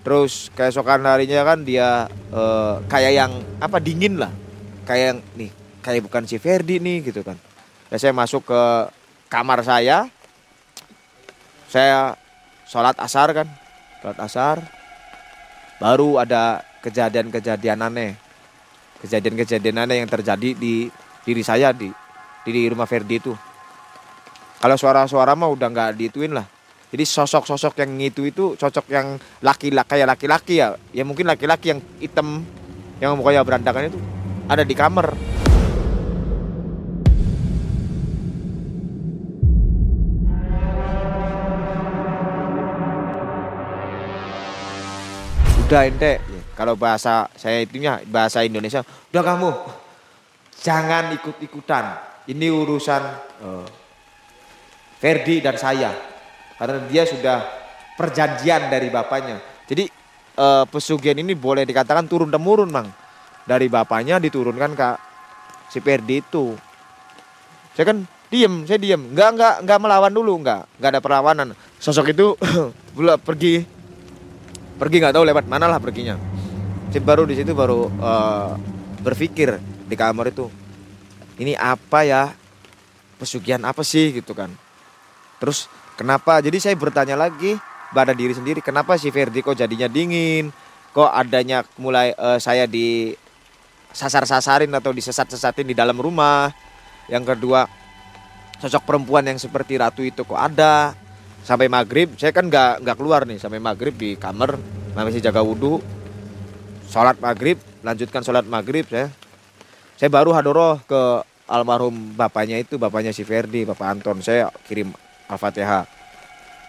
Terus 0.00 0.48
keesokan 0.56 1.04
harinya 1.04 1.44
kan 1.44 1.66
dia 1.66 2.08
eh, 2.32 2.74
kayak 2.88 3.12
yang 3.12 3.32
apa 3.60 3.76
dingin 3.82 4.16
lah. 4.16 4.32
Kayak 4.86 5.04
yang 5.12 5.18
nih, 5.36 5.50
kayak 5.84 6.02
bukan 6.06 6.24
si 6.24 6.38
Ferdi 6.40 6.80
nih 6.80 7.10
gitu 7.10 7.20
kan. 7.26 7.36
Ya 7.90 7.98
saya 7.98 8.14
masuk 8.14 8.46
ke 8.48 8.62
kamar 9.26 9.66
saya. 9.66 10.06
Saya 11.66 12.14
sholat 12.70 12.96
asar 13.02 13.34
kan. 13.34 13.48
Sholat 14.00 14.18
asar. 14.22 14.56
Baru 15.82 16.16
ada 16.22 16.62
kejadian-kejadian 16.86 17.82
aneh. 17.82 18.29
Kejadian-kejadian 19.00 19.88
aneh 19.88 20.04
yang 20.04 20.10
terjadi 20.10 20.52
di 20.52 20.92
diri 21.24 21.42
saya 21.44 21.72
di 21.72 21.88
di 22.44 22.68
rumah 22.68 22.88
Ferdi 22.88 23.16
itu. 23.16 23.32
Kalau 24.60 24.76
suara-suara 24.76 25.32
mah 25.32 25.48
udah 25.48 25.68
nggak 25.72 25.90
diituin 25.96 26.36
lah. 26.36 26.44
Jadi 26.90 27.04
sosok-sosok 27.06 27.80
yang 27.80 27.96
itu 28.02 28.26
itu 28.26 28.44
cocok 28.58 28.86
yang 28.90 29.16
laki-laki 29.40 29.88
kayak 29.88 30.08
laki-laki 30.10 30.60
ya. 30.60 30.76
Ya 30.92 31.06
mungkin 31.06 31.30
laki-laki 31.30 31.72
yang 31.72 31.80
hitam 32.02 32.44
yang 33.00 33.16
mukanya 33.16 33.40
berantakan 33.46 33.88
itu 33.88 33.98
ada 34.50 34.66
di 34.66 34.74
kamar. 34.74 35.16
Udah 45.70 45.86
ente, 45.86 46.18
kalau 46.60 46.76
bahasa 46.76 47.24
saya 47.40 47.64
itunya 47.64 48.04
bahasa 48.04 48.44
Indonesia, 48.44 48.84
udah 48.84 49.24
kamu 49.24 49.48
jangan 50.60 51.08
ikut-ikutan. 51.16 51.96
Ini 52.28 52.52
urusan 52.52 53.02
eh, 53.40 53.66
Ferdi 55.00 55.40
dan 55.40 55.56
saya. 55.56 55.88
Karena 56.60 56.84
dia 56.84 57.08
sudah 57.08 57.48
perjanjian 57.96 58.68
dari 58.68 58.92
bapaknya. 58.92 59.40
Jadi 59.64 59.88
eh, 60.36 60.64
pesugihan 60.68 61.16
ini 61.16 61.32
boleh 61.32 61.64
dikatakan 61.64 62.04
turun 62.04 62.28
temurun, 62.28 62.68
Mang. 62.68 62.92
Dari 63.48 63.64
bapaknya 63.72 64.20
diturunkan 64.20 64.76
ke 64.76 64.88
si 65.72 65.80
Ferdi 65.80 66.20
itu. 66.20 66.52
Saya 67.72 67.88
kan 67.88 68.04
diem, 68.28 68.68
saya 68.68 68.76
diem. 68.76 69.00
Nggak, 69.16 69.28
nggak, 69.32 69.54
nggak 69.64 69.78
melawan 69.80 70.12
dulu, 70.12 70.44
nggak. 70.44 70.76
Nggak 70.76 70.90
ada 70.92 71.00
perlawanan. 71.00 71.48
Sosok 71.80 72.12
itu 72.12 72.36
pergi 73.24 73.64
pergi 74.76 74.96
nggak 74.96 75.12
tahu 75.12 75.24
lewat 75.28 75.44
mana 75.44 75.68
lah 75.68 75.76
perginya 75.76 76.39
saya 76.90 77.06
baru 77.06 77.22
di 77.22 77.38
situ 77.38 77.54
baru 77.54 77.86
uh, 78.02 78.58
berpikir 79.06 79.62
di 79.86 79.94
kamar 79.94 80.34
itu 80.34 80.50
ini 81.40 81.56
apa 81.56 82.04
ya? 82.04 82.34
Pesugihan 83.16 83.62
apa 83.64 83.80
sih? 83.80 84.12
gitu 84.12 84.36
kan. 84.36 84.52
Terus 85.40 85.70
kenapa? 85.96 86.42
Jadi 86.42 86.60
saya 86.60 86.76
bertanya 86.76 87.16
lagi 87.16 87.56
pada 87.94 88.12
diri 88.12 88.36
sendiri 88.36 88.60
kenapa 88.60 88.98
si 89.00 89.08
Ferdi 89.08 89.40
kok 89.40 89.56
jadinya 89.56 89.88
dingin? 89.88 90.52
Kok 90.90 91.08
adanya 91.08 91.62
mulai 91.78 92.12
uh, 92.18 92.36
saya 92.42 92.66
di 92.66 93.14
sasar-sasarin 93.94 94.70
atau 94.74 94.90
disesat-sesatin 94.90 95.70
di 95.70 95.72
dalam 95.78 95.96
rumah? 95.96 96.50
Yang 97.06 97.38
kedua 97.38 97.70
sosok 98.60 98.84
perempuan 98.84 99.24
yang 99.24 99.38
seperti 99.38 99.78
ratu 99.78 100.02
itu 100.02 100.26
kok 100.26 100.36
ada? 100.36 100.92
Sampai 101.40 101.70
maghrib 101.72 102.18
saya 102.18 102.34
kan 102.36 102.50
nggak 102.50 102.84
nggak 102.84 102.96
keluar 102.98 103.24
nih 103.24 103.40
sampai 103.40 103.62
maghrib 103.62 103.96
di 103.96 104.18
kamar 104.18 104.60
masih 104.92 105.24
jaga 105.24 105.40
wudhu 105.40 105.80
sholat 106.90 107.16
maghrib 107.22 107.56
lanjutkan 107.86 108.26
sholat 108.26 108.44
maghrib 108.44 108.84
saya 108.90 109.08
saya 110.00 110.08
baru 110.08 110.32
hadoroh 110.32 110.80
ke 110.88 111.00
almarhum 111.44 111.92
bapaknya 112.16 112.56
itu 112.56 112.80
bapaknya 112.80 113.12
si 113.12 113.20
Ferdi 113.20 113.68
bapak 113.68 114.00
Anton. 114.00 114.24
Saya 114.24 114.48
kirim 114.64 114.96
al-fatihah. 115.28 115.84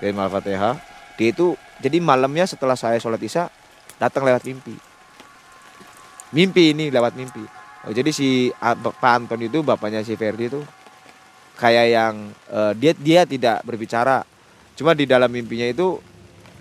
Kirim 0.04 0.20
al-fatihah. 0.20 0.76
Dia 1.16 1.32
itu 1.32 1.56
jadi 1.80 2.04
malamnya 2.04 2.44
setelah 2.44 2.76
saya 2.76 3.00
sholat 3.00 3.24
isya 3.24 3.48
datang 4.04 4.28
lewat 4.28 4.44
mimpi. 4.44 4.76
Mimpi 6.36 6.76
ini 6.76 6.92
lewat 6.92 7.16
mimpi. 7.16 7.40
Oh, 7.88 7.96
jadi 7.96 8.12
si 8.12 8.52
Pak 8.60 9.00
Anton 9.00 9.40
itu 9.40 9.64
bapaknya 9.64 10.04
si 10.04 10.20
Ferdi 10.20 10.52
itu 10.52 10.60
kayak 11.56 11.88
yang 11.88 12.36
uh, 12.52 12.76
dia 12.76 12.92
dia 12.98 13.24
tidak 13.24 13.64
berbicara. 13.64 14.28
Cuma 14.76 14.92
di 14.92 15.08
dalam 15.08 15.32
mimpinya 15.32 15.72
itu 15.72 16.04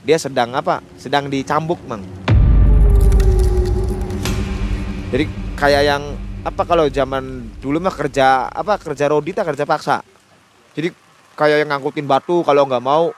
dia 0.07 0.23
sedang 0.23 0.55
apa? 0.55 0.79
Sedang 0.94 1.27
dicambuk 1.27 1.83
mang 1.90 2.19
jadi 5.11 5.25
kayak 5.59 5.83
yang 5.83 6.03
apa 6.46 6.62
kalau 6.62 6.87
zaman 6.87 7.51
dulu 7.59 7.83
mah 7.83 7.92
kerja 7.92 8.46
apa 8.46 8.79
kerja 8.79 9.11
rodita 9.11 9.42
kerja 9.42 9.66
paksa. 9.66 10.07
Jadi 10.73 10.94
kayak 11.35 11.66
yang 11.66 11.68
ngangkutin 11.75 12.07
batu 12.07 12.46
kalau 12.46 12.62
nggak 12.64 12.85
mau 12.85 13.11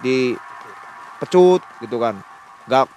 dipecut 0.00 1.60
gitu 1.84 2.00
kan. 2.00 2.16
Nggak 2.64 2.88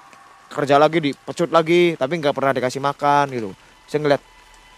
kerja 0.50 0.80
lagi 0.80 0.98
dipecut 1.12 1.52
lagi 1.52 2.00
tapi 2.00 2.24
nggak 2.24 2.32
pernah 2.32 2.56
dikasih 2.56 2.80
makan 2.80 3.36
gitu. 3.36 3.52
Saya 3.86 4.00
ngeliat 4.00 4.22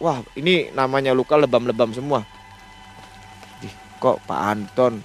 wah 0.01 0.25
ini 0.33 0.73
namanya 0.73 1.13
luka 1.13 1.37
lebam-lebam 1.37 1.93
semua. 1.93 2.25
Ih, 3.61 3.73
kok 4.01 4.17
Pak 4.25 4.39
Anton? 4.41 4.97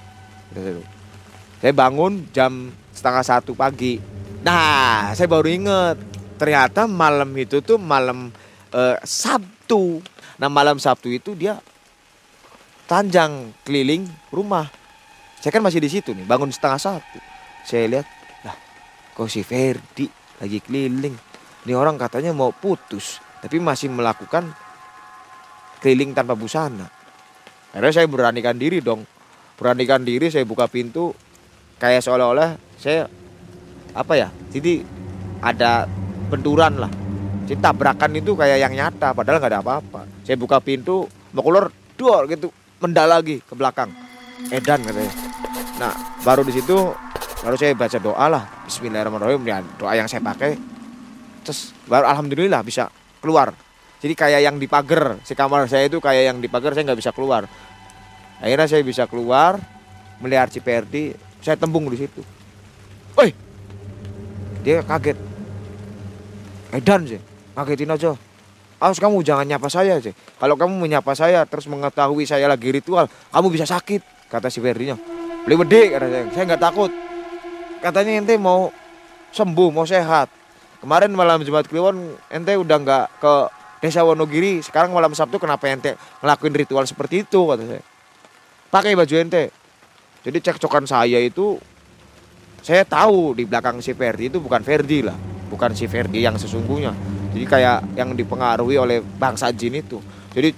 Saya. 0.56 1.72
Bangun 1.76 2.32
jam 2.32 2.72
setengah 2.96 3.20
satu 3.20 3.52
pagi. 3.52 4.00
Nah 4.40 5.12
saya 5.12 5.28
baru 5.28 5.52
inget 5.52 6.15
ternyata 6.36 6.84
malam 6.84 7.32
itu 7.36 7.60
tuh 7.64 7.80
malam 7.80 8.32
uh, 8.72 8.96
Sabtu 9.02 10.00
nah 10.36 10.52
malam 10.52 10.76
Sabtu 10.76 11.08
itu 11.12 11.32
dia 11.32 11.60
tanjang 12.86 13.52
keliling 13.64 14.06
rumah 14.28 14.68
saya 15.40 15.50
kan 15.50 15.64
masih 15.64 15.80
di 15.80 15.90
situ 15.90 16.12
nih 16.12 16.24
bangun 16.28 16.52
setengah 16.52 16.80
satu 16.80 17.18
saya 17.66 17.88
lihat 17.98 18.06
lah 18.44 18.56
kok 19.16 19.28
si 19.32 19.42
Ferdi 19.42 20.26
lagi 20.40 20.58
keliling. 20.60 21.16
Ini 21.66 21.72
orang 21.74 21.98
katanya 21.98 22.30
mau 22.30 22.54
putus, 22.54 23.18
tapi 23.42 23.58
masih 23.58 23.90
melakukan 23.90 24.46
keliling 25.82 26.14
tanpa 26.14 26.38
busana. 26.38 26.86
Akhirnya 27.74 27.92
saya 27.92 28.06
beranikan 28.08 28.56
diri 28.56 28.80
dong. 28.80 29.04
Beranikan 29.56 30.04
diri 30.04 30.28
saya 30.28 30.44
buka 30.44 30.68
pintu 30.68 31.16
kayak 31.80 32.04
seolah-olah 32.04 32.60
saya 32.76 33.08
apa 33.96 34.12
ya? 34.14 34.28
Jadi 34.52 34.84
ada 35.40 35.88
benturan 36.26 36.74
lah. 36.78 36.90
Jadi 37.46 37.62
tabrakan 37.62 38.10
itu 38.18 38.34
kayak 38.34 38.58
yang 38.58 38.74
nyata 38.74 39.14
padahal 39.14 39.38
nggak 39.38 39.52
ada 39.54 39.60
apa-apa. 39.62 40.00
Saya 40.26 40.34
buka 40.34 40.58
pintu 40.58 41.06
mau 41.30 41.42
keluar 41.46 41.70
dua 41.94 42.26
gitu. 42.26 42.50
Mendal 42.82 43.08
lagi 43.08 43.40
ke 43.40 43.54
belakang. 43.54 43.88
Edan 44.52 44.82
katanya. 44.84 45.12
Nah, 45.80 45.92
baru 46.26 46.44
di 46.44 46.52
situ 46.52 46.76
baru 47.40 47.54
saya 47.56 47.72
baca 47.72 47.98
doa 48.02 48.26
lah. 48.26 48.42
Bismillahirrahmanirrahim. 48.66 49.42
Ya 49.46 49.62
doa 49.78 49.94
yang 49.94 50.10
saya 50.10 50.20
pakai. 50.20 50.58
Terus 51.46 51.70
baru 51.86 52.10
alhamdulillah 52.10 52.60
bisa 52.66 52.90
keluar. 53.22 53.54
Jadi 54.02 54.12
kayak 54.12 54.40
yang 54.42 54.58
di 54.58 54.66
pagar. 54.66 55.22
Si 55.22 55.32
kamar 55.38 55.70
saya 55.70 55.86
itu 55.86 56.02
kayak 56.02 56.34
yang 56.34 56.38
di 56.42 56.50
pagar 56.50 56.74
saya 56.74 56.84
nggak 56.90 57.00
bisa 57.00 57.14
keluar. 57.14 57.46
Akhirnya 58.42 58.66
saya 58.68 58.82
bisa 58.84 59.08
keluar 59.08 59.56
melihat 60.20 60.50
si 60.52 60.60
Perdi 60.60 61.14
saya 61.40 61.54
tembung 61.54 61.86
di 61.88 61.96
situ. 61.96 62.20
Woi! 63.16 63.30
Dia 64.66 64.82
kaget 64.82 65.35
Edan 66.74 67.06
sih 67.06 67.20
kagetin 67.56 67.88
aja 67.88 68.12
Awas 68.76 69.00
kamu 69.00 69.24
jangan 69.24 69.48
nyapa 69.48 69.72
saya 69.72 69.96
sih. 70.04 70.12
Kalau 70.36 70.52
kamu 70.52 70.76
menyapa 70.76 71.16
saya 71.16 71.48
terus 71.48 71.64
mengetahui 71.64 72.28
saya 72.28 72.44
lagi 72.44 72.68
ritual, 72.68 73.08
kamu 73.32 73.48
bisa 73.48 73.64
sakit, 73.64 74.28
kata 74.28 74.52
si 74.52 74.60
Ferdinya. 74.60 75.00
Beli 75.48 75.56
kata 75.56 76.06
saya. 76.12 76.24
Saya 76.36 76.44
nggak 76.52 76.60
takut. 76.60 76.92
Katanya 77.80 78.20
ente 78.20 78.36
mau 78.36 78.68
sembuh 79.32 79.72
mau 79.72 79.88
sehat. 79.88 80.28
Kemarin 80.84 81.08
malam 81.16 81.40
Jumat 81.40 81.64
Kliwon 81.64 82.20
ente 82.28 82.52
udah 82.52 82.76
nggak 82.76 83.06
ke 83.16 83.34
desa 83.80 84.04
Wonogiri. 84.04 84.60
Sekarang 84.60 84.92
malam 84.92 85.16
Sabtu 85.16 85.40
kenapa 85.40 85.72
ente 85.72 85.96
ngelakuin 86.20 86.52
ritual 86.52 86.84
seperti 86.84 87.24
itu 87.24 87.48
kata 87.48 87.64
saya. 87.64 87.82
Pakai 88.68 88.92
baju 88.92 89.14
ente. 89.16 89.56
Jadi 90.20 90.36
cekcokan 90.52 90.84
saya 90.84 91.16
itu 91.16 91.56
saya 92.60 92.84
tahu 92.84 93.32
di 93.32 93.48
belakang 93.48 93.80
si 93.80 93.96
Ferdi 93.96 94.28
itu 94.28 94.36
bukan 94.36 94.60
Ferdi 94.60 95.00
lah 95.00 95.35
bukan 95.48 95.72
si 95.72 95.86
Ferdi 95.86 96.22
yang 96.22 96.36
sesungguhnya. 96.36 96.92
Jadi 97.36 97.44
kayak 97.44 97.96
yang 97.98 98.16
dipengaruhi 98.16 98.76
oleh 98.80 98.98
bangsa 99.02 99.52
jin 99.52 99.76
itu. 99.76 100.00
Jadi 100.32 100.52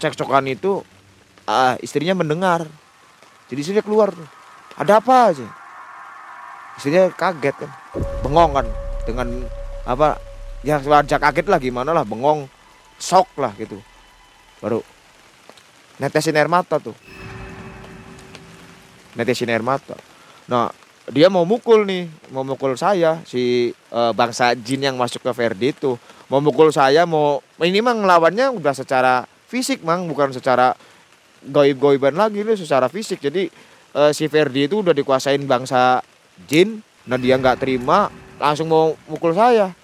cekcokan 0.00 0.48
itu 0.48 0.80
uh, 1.48 1.74
istrinya 1.80 2.16
mendengar. 2.16 2.64
Jadi 3.50 3.58
istrinya 3.60 3.84
keluar 3.84 4.14
ada 4.78 5.00
apa 5.00 5.34
aja? 5.34 5.48
Istrinya 6.78 7.10
kaget 7.12 7.56
kan. 7.56 7.70
Bengong 8.24 8.52
kan. 8.56 8.66
Dengan 9.04 9.28
apa 9.88 10.20
ya 10.60 10.76
wajar 10.80 11.16
kaget 11.16 11.46
lah 11.48 11.56
gimana 11.56 11.90
lah 11.90 12.04
bengong 12.04 12.46
shock 13.00 13.28
lah 13.40 13.52
gitu. 13.56 13.80
Baru 14.60 14.84
netesin 16.00 16.36
air 16.36 16.48
mata 16.48 16.76
tuh. 16.76 16.96
Netesin 19.16 19.50
air 19.50 19.64
mata. 19.64 19.96
Nah 20.46 20.68
dia 21.10 21.26
mau 21.26 21.42
mukul 21.42 21.82
nih 21.82 22.06
mau 22.30 22.46
mukul 22.46 22.78
saya 22.78 23.18
si 23.26 23.74
e, 23.74 24.00
bangsa 24.14 24.54
jin 24.54 24.86
yang 24.86 24.94
masuk 24.94 25.26
ke 25.26 25.30
Verdi 25.34 25.74
itu. 25.74 25.98
Mau 26.30 26.38
mukul 26.38 26.70
saya 26.70 27.02
mau 27.02 27.42
ini 27.58 27.82
mah 27.82 27.98
ngelawannya 27.98 28.54
udah 28.54 28.70
secara 28.70 29.26
fisik 29.50 29.82
mang 29.82 30.06
bukan 30.06 30.30
secara 30.30 30.78
goib-goiban 31.42 32.14
lagi 32.14 32.46
nih 32.46 32.54
secara 32.54 32.86
fisik. 32.86 33.18
Jadi 33.18 33.50
e, 33.90 34.02
si 34.14 34.30
Verdi 34.30 34.70
itu 34.70 34.86
udah 34.86 34.94
dikuasain 34.94 35.42
bangsa 35.44 35.98
jin 36.46 36.80
nah 37.08 37.18
dia 37.18 37.34
nggak 37.34 37.58
terima 37.66 38.06
langsung 38.38 38.70
mau 38.70 38.94
mukul 39.10 39.34
saya. 39.34 39.74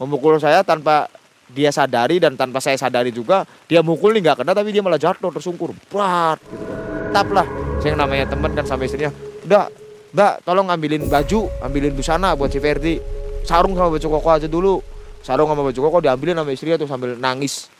Memukul 0.00 0.40
saya 0.40 0.64
tanpa 0.64 1.12
dia 1.48 1.68
sadari 1.74 2.20
dan 2.22 2.38
tanpa 2.38 2.62
saya 2.62 2.78
sadari 2.78 3.12
juga 3.12 3.44
dia 3.68 3.84
mukul 3.84 4.16
nih 4.16 4.32
nggak 4.32 4.44
kena 4.44 4.52
tapi 4.56 4.72
dia 4.72 4.80
malah 4.80 4.96
jatuh 4.96 5.28
tersungkur. 5.28 5.76
Berat 5.92 6.40
gitu 6.48 6.64
kan. 6.64 6.80
Tap 7.12 7.28
lah 7.36 7.46
saya 7.84 7.92
yang 7.92 8.00
namanya 8.00 8.24
teman 8.32 8.56
kan 8.56 8.64
sama 8.64 8.88
istrinya. 8.88 9.12
Udah 9.44 9.87
mbak 10.18 10.42
tolong 10.42 10.66
ambilin 10.66 11.06
baju 11.06 11.46
ambilin 11.62 11.94
busana 11.94 12.34
buat 12.34 12.50
si 12.50 12.58
Ferdi 12.58 12.98
sarung 13.46 13.78
sama 13.78 13.94
baju 13.94 14.06
koko 14.18 14.28
aja 14.34 14.50
dulu 14.50 14.82
sarung 15.22 15.46
sama 15.46 15.62
baju 15.62 15.78
koko 15.78 16.02
diambilin 16.02 16.34
sama 16.34 16.50
istrinya 16.50 16.74
tuh 16.74 16.90
sambil 16.90 17.14
nangis 17.14 17.70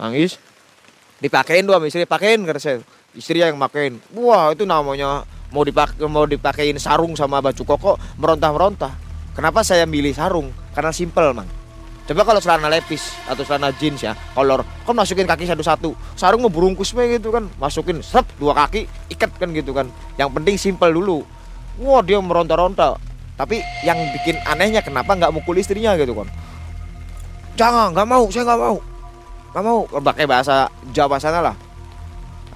nangis 0.00 0.40
dipakein 1.20 1.68
sama 1.68 1.84
istri 1.84 2.08
pakein 2.08 2.48
kata 2.48 2.56
saya 2.56 2.76
istri 3.12 3.44
yang 3.44 3.60
makein 3.60 4.00
wah 4.16 4.56
itu 4.56 4.64
namanya 4.64 5.28
mau 5.52 5.62
dipakai 5.62 6.00
mau 6.08 6.24
dipakein 6.26 6.80
sarung 6.80 7.14
sama 7.14 7.38
baju 7.38 7.62
koko 7.62 7.92
merontah-merontah. 8.18 8.92
Kenapa 9.36 9.60
saya 9.60 9.84
milih 9.84 10.16
sarung? 10.16 10.48
Karena 10.72 10.90
simple, 10.90 11.36
Mang. 11.36 11.48
Coba 12.06 12.22
kalau 12.22 12.40
celana 12.40 12.70
lepis 12.70 13.12
atau 13.26 13.42
celana 13.42 13.74
jeans 13.74 13.98
ya, 13.98 14.14
kolor, 14.32 14.62
kan 14.86 14.94
masukin 14.94 15.26
kaki 15.26 15.42
satu-satu. 15.42 15.92
Sarung 16.14 16.46
mau 16.46 16.52
burungkus 16.52 16.94
gitu 16.94 17.34
kan, 17.34 17.50
masukin 17.58 17.98
sep 17.98 18.22
dua 18.38 18.54
kaki, 18.54 18.86
ikat 19.10 19.34
kan 19.36 19.50
gitu 19.50 19.74
kan. 19.74 19.90
Yang 20.14 20.30
penting 20.38 20.56
simple 20.56 20.90
dulu. 20.94 21.26
Wah, 21.80 22.00
dia 22.00 22.20
meronta-ronta. 22.20 22.96
Tapi 23.36 23.60
yang 23.84 24.00
bikin 24.16 24.40
anehnya 24.48 24.80
kenapa 24.80 25.12
nggak 25.12 25.32
mukul 25.32 25.60
istrinya 25.60 25.92
gitu 26.00 26.16
kan? 26.16 26.28
Jangan, 27.56 27.92
nggak 27.92 28.08
mau, 28.08 28.24
saya 28.32 28.48
nggak 28.48 28.60
mau. 28.60 28.76
Nggak 29.52 29.64
mau, 29.64 29.78
pakai 30.00 30.24
bahasa 30.24 30.72
Jawa 30.92 31.20
sana 31.20 31.40
lah. 31.52 31.56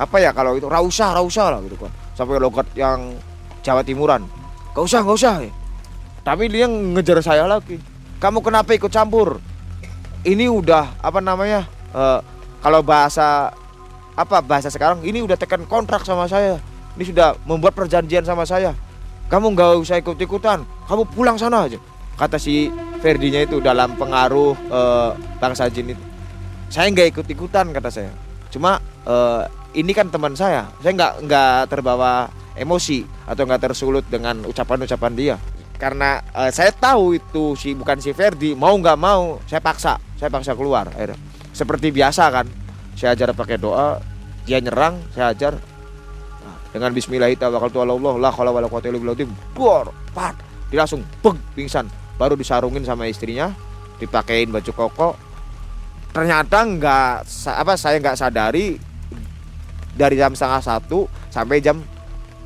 Apa 0.01 0.17
ya 0.21 0.33
kalau 0.33 0.57
itu? 0.57 0.69
Rausa, 0.69 1.13
rausa 1.13 1.53
lah 1.53 1.61
gitu 1.61 1.77
kan 1.77 1.93
sampai 2.21 2.37
logat 2.37 2.69
yang 2.77 3.17
Jawa 3.65 3.81
Timuran. 3.81 4.29
Gak 4.77 4.85
usah 4.85 5.01
gak 5.01 5.17
usah. 5.17 5.41
Tapi 6.21 6.53
dia 6.53 6.69
ngejar 6.69 7.17
saya 7.25 7.49
lagi. 7.49 7.81
Kamu 8.21 8.45
kenapa 8.45 8.77
ikut 8.77 8.93
campur? 8.93 9.41
Ini 10.21 10.53
udah 10.53 11.01
apa 11.01 11.25
namanya 11.25 11.65
uh, 11.97 12.21
kalau 12.61 12.85
bahasa 12.85 13.49
apa 14.13 14.45
bahasa 14.45 14.69
sekarang 14.69 15.01
ini 15.01 15.25
udah 15.25 15.41
tekan 15.41 15.65
kontrak 15.65 16.05
sama 16.05 16.29
saya. 16.29 16.61
Ini 17.01 17.09
sudah 17.09 17.41
membuat 17.49 17.73
perjanjian 17.73 18.29
sama 18.29 18.45
saya 18.45 18.77
kamu 19.31 19.55
nggak 19.55 19.71
usah 19.79 19.97
ikut 20.03 20.19
ikutan 20.19 20.67
kamu 20.91 21.07
pulang 21.15 21.39
sana 21.39 21.71
aja. 21.71 21.79
Kata 22.19 22.37
si 22.37 22.69
Ferdinya 23.01 23.41
itu 23.41 23.63
dalam 23.63 23.95
pengaruh 23.97 24.53
uh, 24.69 25.11
bangsa 25.39 25.71
jin 25.71 25.95
itu. 25.95 26.05
Saya 26.69 26.91
nggak 26.91 27.17
ikut 27.17 27.27
ikutan 27.31 27.71
kata 27.71 27.89
saya. 27.89 28.13
Cuma 28.51 28.83
uh, 29.07 29.47
ini 29.73 29.95
kan 29.95 30.11
teman 30.11 30.35
saya. 30.35 30.69
Saya 30.83 30.93
nggak 30.99 31.13
nggak 31.31 31.59
terbawa 31.71 32.29
emosi 32.59 33.07
atau 33.25 33.47
nggak 33.47 33.71
tersulut 33.71 34.05
dengan 34.11 34.45
ucapan-ucapan 34.45 35.13
dia. 35.15 35.37
Karena 35.81 36.21
uh, 36.35 36.51
saya 36.53 36.75
tahu 36.75 37.17
itu 37.17 37.57
si 37.57 37.73
bukan 37.73 38.03
si 38.03 38.13
Ferdi. 38.13 38.53
Mau 38.53 38.75
nggak 38.77 38.99
mau 38.99 39.41
saya 39.49 39.63
paksa. 39.65 39.97
Saya 40.19 40.29
paksa 40.29 40.53
keluar 40.53 40.91
akhirnya. 40.93 41.17
Seperti 41.55 41.89
biasa 41.89 42.29
kan. 42.29 42.47
Saya 42.99 43.17
ajar 43.17 43.33
pakai 43.33 43.57
doa 43.57 43.97
dia 44.45 44.59
nyerang 44.59 44.99
saya 45.15 45.31
ajar 45.31 45.63
dengan 46.71 46.95
Bismillahirrahmanirrahim 46.95 49.31
billah 49.55 49.91
pat 50.15 50.35
dia 50.71 50.79
langsung 50.83 51.03
beg 51.23 51.37
pingsan 51.55 51.87
baru 52.17 52.39
disarungin 52.39 52.87
sama 52.87 53.11
istrinya 53.11 53.53
dipakein 53.99 54.55
baju 54.55 54.73
koko 54.75 55.11
ternyata 56.15 56.63
nggak 56.63 57.27
apa 57.55 57.75
saya 57.75 57.99
nggak 57.99 58.19
sadari 58.19 58.79
dari 59.95 60.15
jam 60.15 60.35
setengah 60.35 60.63
satu 60.63 61.11
sampai 61.31 61.63
jam 61.63 61.83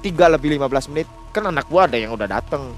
tiga 0.01 0.29
lebih 0.29 0.57
15 0.57 0.93
menit 0.93 1.09
kan 1.33 1.49
anak 1.49 1.69
gua 1.69 1.89
ada 1.89 1.97
yang 1.97 2.13
udah 2.13 2.29
dateng 2.29 2.77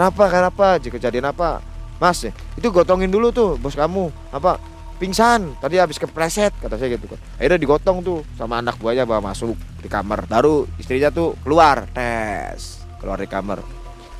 Kenapa? 0.00 0.24
Kenapa? 0.30 0.66
Jika 0.78 0.96
kejadian 0.96 1.28
apa? 1.28 1.60
Mas, 2.00 2.24
itu 2.24 2.68
gotongin 2.72 3.12
dulu 3.12 3.28
tuh 3.34 3.60
bos 3.60 3.76
kamu. 3.76 4.08
Apa? 4.32 4.56
Pingsan. 5.00 5.56
Tadi 5.56 5.80
habis 5.80 5.96
kepleset 5.96 6.52
kata 6.60 6.76
saya 6.76 6.92
gitu 6.92 7.08
kan. 7.08 7.16
Akhirnya 7.40 7.56
digotong 7.56 8.04
tuh 8.04 8.20
sama 8.36 8.60
anak 8.60 8.76
buahnya 8.76 9.08
bawa 9.08 9.32
masuk 9.32 9.56
di 9.80 9.88
kamar. 9.88 10.28
Baru 10.28 10.68
istrinya 10.76 11.08
tuh 11.08 11.32
keluar 11.40 11.88
tes 11.96 12.84
keluar 13.00 13.16
di 13.16 13.24
kamar. 13.24 13.64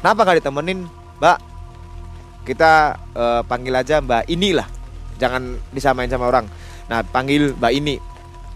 Kenapa 0.01 0.25
gak 0.25 0.41
ditemenin, 0.41 0.89
Mbak? 1.21 1.39
Kita 2.49 2.97
uh, 3.13 3.45
panggil 3.45 3.77
aja 3.77 4.01
Mbak 4.01 4.33
inilah. 4.33 4.65
Jangan 5.21 5.61
disamain 5.77 6.09
sama 6.09 6.33
orang. 6.33 6.49
Nah, 6.89 7.05
panggil 7.05 7.53
Mbak 7.53 7.73
ini. 7.77 8.01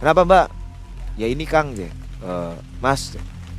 Kenapa, 0.00 0.24
Mbak? 0.24 0.46
Ya 1.20 1.28
ini 1.28 1.44
Kang, 1.44 1.76
ya. 1.76 1.92
Uh, 2.24 2.56
mas, 2.80 3.12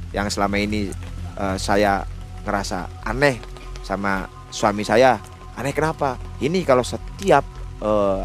yang 0.09 0.25
selama 0.25 0.57
ini 0.57 0.89
uh, 1.37 1.53
saya 1.61 2.01
ngerasa 2.41 2.89
aneh 3.05 3.37
sama 3.85 4.25
suami 4.49 4.81
saya 4.81 5.21
aneh 5.59 5.73
kenapa 5.75 6.15
ini 6.39 6.63
kalau 6.63 6.81
setiap 6.81 7.43
uh, 7.83 8.23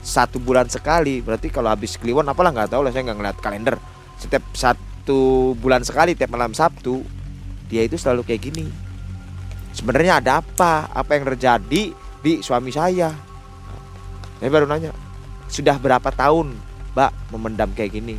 satu 0.00 0.40
bulan 0.40 0.66
sekali. 0.66 1.20
Berarti 1.20 1.52
kalau 1.52 1.70
habis 1.72 1.96
kliwon 2.00 2.28
apalah 2.28 2.52
nggak 2.52 2.72
tahu 2.72 2.82
lah 2.84 2.92
saya 2.92 3.08
nggak 3.08 3.18
ngeliat 3.20 3.38
kalender. 3.38 3.76
Setiap 4.20 4.44
satu 4.52 5.52
bulan 5.56 5.84
sekali 5.84 6.16
tiap 6.16 6.32
malam 6.32 6.52
Sabtu 6.52 7.04
dia 7.70 7.86
itu 7.86 7.94
selalu 7.94 8.26
kayak 8.26 8.50
gini. 8.50 8.66
Sebenarnya 9.70 10.18
ada 10.18 10.42
apa? 10.42 10.90
Apa 10.90 11.14
yang 11.14 11.30
terjadi 11.30 11.94
di 11.94 12.32
suami 12.42 12.74
saya? 12.74 13.14
Saya 14.42 14.50
baru 14.50 14.66
nanya 14.66 14.90
sudah 15.46 15.78
berapa 15.78 16.10
tahun 16.10 16.56
mbak 16.96 17.12
memendam 17.30 17.70
kayak 17.76 17.94
gini? 17.94 18.18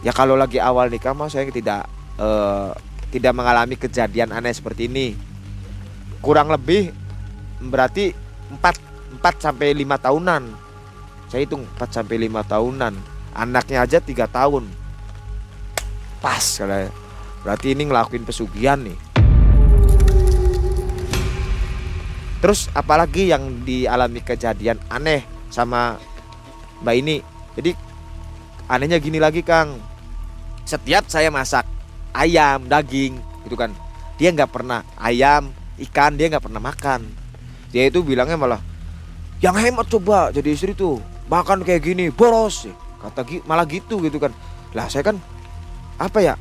Ya 0.00 0.12
kalau 0.16 0.36
lagi 0.36 0.56
awal 0.60 0.88
nikah 0.88 1.12
mah 1.12 1.28
saya 1.28 1.48
tidak 1.52 1.84
uh, 2.16 2.72
tidak 3.12 3.32
mengalami 3.36 3.76
kejadian 3.76 4.32
aneh 4.32 4.56
seperti 4.56 4.88
ini. 4.88 5.12
Kurang 6.24 6.48
lebih 6.48 6.88
berarti 7.60 8.16
4 8.48 9.20
4 9.20 9.44
sampai 9.44 9.76
5 9.76 10.04
tahunan. 10.08 10.63
Saya 11.28 11.44
hitung 11.44 11.64
4 11.76 12.02
sampai 12.02 12.28
5 12.28 12.44
tahunan. 12.44 12.94
Anaknya 13.34 13.84
aja 13.84 13.98
3 13.98 14.28
tahun. 14.28 14.64
Pas 16.22 16.44
kalau 16.56 16.88
berarti 17.44 17.76
ini 17.76 17.82
ngelakuin 17.88 18.24
pesugihan 18.24 18.80
nih. 18.80 18.96
Terus 22.40 22.68
apalagi 22.76 23.32
yang 23.32 23.64
dialami 23.64 24.20
kejadian 24.20 24.76
aneh 24.92 25.24
sama 25.48 25.96
Mbak 26.84 26.96
ini. 27.00 27.16
Jadi 27.56 27.70
anehnya 28.68 29.00
gini 29.00 29.16
lagi 29.16 29.40
Kang. 29.40 29.80
Setiap 30.64 31.08
saya 31.12 31.28
masak 31.28 31.74
ayam 32.14 32.70
daging 32.70 33.18
gitu 33.44 33.58
kan 33.58 33.74
dia 34.16 34.30
nggak 34.30 34.54
pernah 34.54 34.86
ayam 34.96 35.50
ikan 35.90 36.14
dia 36.14 36.30
nggak 36.30 36.46
pernah 36.46 36.62
makan 36.62 37.02
dia 37.74 37.90
itu 37.90 38.00
bilangnya 38.06 38.38
malah 38.38 38.62
yang 39.42 39.58
hemat 39.58 39.90
coba 39.90 40.30
jadi 40.30 40.54
istri 40.54 40.72
tuh 40.72 41.02
makan 41.28 41.64
kayak 41.64 41.82
gini 41.84 42.08
boros. 42.12 42.68
Kata 43.00 43.24
malah 43.44 43.68
gitu 43.68 44.00
gitu 44.00 44.16
kan. 44.16 44.32
Lah 44.72 44.88
saya 44.88 45.04
kan 45.04 45.16
apa 46.00 46.18
ya 46.18 46.34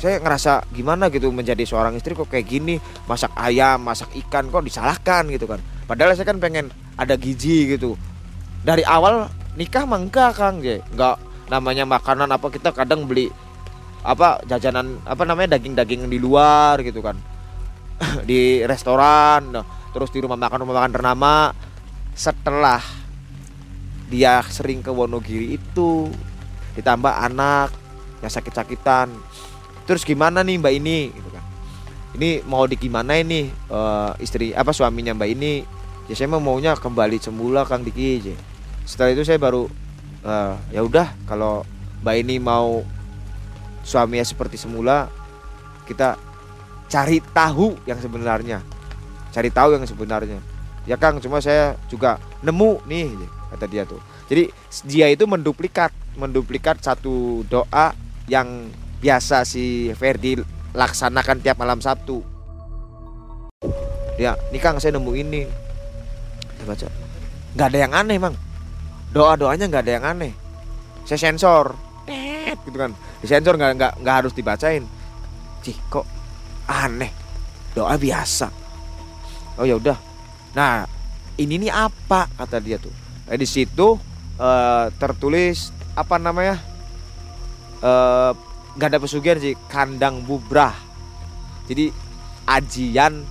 saya 0.00 0.18
ngerasa 0.18 0.66
gimana 0.74 1.12
gitu 1.12 1.30
menjadi 1.30 1.62
seorang 1.62 1.94
istri 1.94 2.16
kok 2.16 2.26
kayak 2.26 2.48
gini 2.48 2.80
masak 3.06 3.30
ayam 3.38 3.86
masak 3.86 4.10
ikan 4.26 4.50
kok 4.50 4.64
disalahkan 4.66 5.28
gitu 5.30 5.46
kan. 5.46 5.62
Padahal 5.86 6.16
saya 6.18 6.26
kan 6.26 6.42
pengen 6.42 6.74
ada 6.98 7.14
gizi 7.14 7.70
gitu. 7.70 7.94
Dari 8.62 8.82
awal 8.86 9.30
nikah 9.54 9.86
mah 9.86 10.02
enggak 10.02 10.34
kang 10.34 10.58
ya. 10.58 10.82
Nggak 10.94 11.16
namanya 11.52 11.84
makanan 11.84 12.30
apa 12.32 12.46
kita 12.48 12.72
kadang 12.72 13.04
beli 13.04 13.28
apa 14.02 14.42
jajanan 14.50 14.98
apa 15.06 15.22
namanya 15.22 15.54
daging-daging 15.54 16.10
di 16.10 16.18
luar 16.18 16.82
gitu 16.82 16.98
kan. 16.98 17.14
Di 18.28 18.66
restoran 18.66 19.54
terus 19.92 20.10
di 20.10 20.18
rumah 20.18 20.34
makan 20.34 20.66
rumah 20.66 20.82
makan 20.82 20.92
ternama. 20.98 21.34
Setelah 22.16 22.82
dia 24.12 24.44
sering 24.52 24.84
ke 24.84 24.92
Wonogiri 24.92 25.56
itu 25.56 26.12
ditambah 26.76 27.08
anak 27.08 27.72
yang 28.20 28.28
sakit-sakitan. 28.28 29.08
Terus 29.88 30.04
gimana 30.04 30.44
nih 30.44 30.60
mbak 30.60 30.74
ini? 30.76 31.08
Gitu 31.08 31.28
kan. 31.32 31.44
Ini 32.20 32.44
mau 32.44 32.68
di 32.68 32.76
gimana 32.76 33.16
ini 33.16 33.48
uh, 33.72 34.12
istri 34.20 34.52
apa 34.52 34.76
suaminya 34.76 35.16
mbak 35.16 35.30
ini? 35.32 35.64
Ya 36.12 36.14
saya 36.14 36.28
mau 36.28 36.44
maunya 36.44 36.76
kembali 36.76 37.16
semula 37.16 37.64
kang 37.64 37.80
Diki 37.80 38.36
setelah 38.82 39.14
itu 39.14 39.22
saya 39.22 39.38
baru 39.38 39.70
uh, 40.26 40.54
ya 40.74 40.82
udah 40.82 41.08
kalau 41.24 41.64
mbak 42.04 42.20
ini 42.20 42.36
mau 42.36 42.84
suaminya 43.86 44.26
seperti 44.26 44.60
semula 44.60 45.08
kita 45.88 46.20
cari 46.92 47.24
tahu 47.32 47.80
yang 47.88 47.96
sebenarnya. 47.96 48.60
Cari 49.32 49.48
tahu 49.48 49.80
yang 49.80 49.88
sebenarnya. 49.88 50.38
Ya 50.84 51.00
Kang 51.00 51.22
cuma 51.22 51.40
saya 51.40 51.78
juga 51.88 52.20
nemu 52.44 52.84
nih 52.84 53.16
kata 53.52 53.68
dia 53.68 53.84
tuh. 53.84 54.00
Jadi 54.32 54.48
dia 54.88 55.12
itu 55.12 55.28
menduplikat 55.28 55.92
menduplikat 56.16 56.80
satu 56.80 57.44
doa 57.48 57.92
yang 58.28 58.72
biasa 59.04 59.44
si 59.44 59.92
Ferdi 59.92 60.40
laksanakan 60.72 61.44
tiap 61.44 61.60
malam 61.60 61.84
Sabtu. 61.84 62.24
Ya 64.16 64.36
nih 64.48 64.60
Kang 64.60 64.80
saya 64.80 64.96
nemu 64.96 65.12
ini. 65.12 65.42
Saya 66.56 66.66
baca. 66.68 66.86
Nggak 67.52 67.68
ada 67.68 67.78
yang 67.78 67.92
aneh 67.92 68.16
mang. 68.16 68.36
Doa 69.12 69.36
doanya 69.36 69.68
nggak 69.68 69.84
ada 69.84 69.92
yang 69.92 70.06
aneh. 70.08 70.32
Saya 71.04 71.20
sensor. 71.20 71.76
Gitu 72.64 72.76
kan. 72.76 72.96
Disensor 73.20 73.60
nggak 73.60 73.72
nggak 73.76 73.92
nggak 74.00 74.16
harus 74.24 74.32
dibacain. 74.32 74.84
Cih 75.60 75.76
kok 75.92 76.08
aneh? 76.68 77.12
Doa 77.76 77.96
biasa. 78.00 78.48
Oh 79.60 79.68
ya 79.68 79.76
udah. 79.76 79.96
Nah 80.56 80.88
ini 81.36 81.68
nih 81.68 81.72
apa? 81.72 82.28
Kata 82.32 82.60
dia 82.60 82.80
tuh 82.80 83.01
nah, 83.28 83.36
di 83.38 83.46
situ 83.46 83.98
uh, 84.40 84.86
tertulis 84.96 85.70
apa 85.92 86.16
namanya 86.16 86.56
uh, 87.84 88.32
nggak 88.76 88.88
ada 88.88 89.00
pesugihan 89.02 89.38
sih 89.38 89.52
kandang 89.68 90.24
bubrah. 90.24 90.72
Jadi 91.68 91.92
ajian 92.48 93.22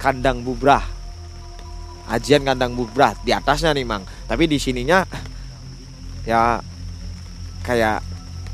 kandang 0.00 0.40
bubrah. 0.40 0.82
Ajian 2.08 2.40
kandang 2.40 2.72
bubrah 2.72 3.12
di 3.20 3.36
atasnya 3.36 3.76
nih 3.76 3.84
mang. 3.84 4.04
Tapi 4.24 4.48
di 4.48 4.56
sininya 4.56 5.04
ya 6.24 6.56
kayak 7.64 8.00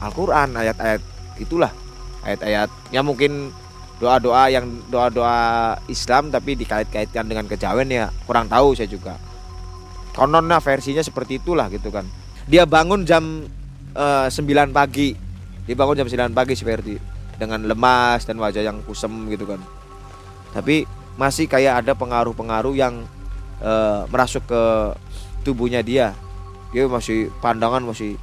Al-Quran 0.02 0.58
ayat-ayat 0.58 1.02
itulah. 1.38 1.70
Ayat-ayat 2.26 2.68
ya 2.90 3.00
mungkin 3.06 3.54
doa-doa 4.02 4.50
yang 4.50 4.66
doa-doa 4.90 5.78
Islam 5.86 6.34
tapi 6.34 6.58
dikait-kaitkan 6.58 7.30
dengan 7.30 7.46
kejawen 7.46 7.86
ya 7.86 8.10
kurang 8.26 8.50
tahu 8.50 8.74
saya 8.74 8.90
juga 8.90 9.14
kononnya 10.14 10.62
versinya 10.62 11.02
seperti 11.02 11.42
itulah 11.42 11.66
gitu 11.68 11.90
kan. 11.90 12.06
Dia 12.46 12.64
bangun 12.64 13.02
jam 13.02 13.44
uh, 13.98 14.30
eh, 14.30 14.30
9 14.30 14.70
pagi. 14.70 15.12
Dia 15.66 15.74
bangun 15.74 15.98
jam 15.98 16.08
9 16.08 16.30
pagi 16.30 16.54
seperti 16.54 16.94
dengan 17.34 17.66
lemas 17.66 18.22
dan 18.22 18.38
wajah 18.38 18.62
yang 18.62 18.78
kusem 18.86 19.10
gitu 19.34 19.44
kan. 19.44 19.58
Tapi 20.54 20.86
masih 21.18 21.50
kayak 21.50 21.82
ada 21.84 21.92
pengaruh-pengaruh 21.98 22.74
yang 22.78 23.02
uh, 23.58 24.06
merasuk 24.06 24.46
ke 24.46 24.62
tubuhnya 25.42 25.82
dia. 25.82 26.14
Dia 26.70 26.86
masih 26.86 27.34
pandangan 27.42 27.82
masih 27.82 28.14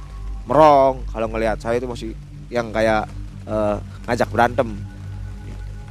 merong. 0.48 1.04
Kalau 1.12 1.28
ngelihat 1.28 1.60
saya 1.60 1.76
itu 1.76 1.88
masih 1.88 2.16
yang 2.48 2.72
kayak 2.72 3.04
uh, 3.44 3.76
ngajak 4.08 4.28
berantem. 4.32 4.68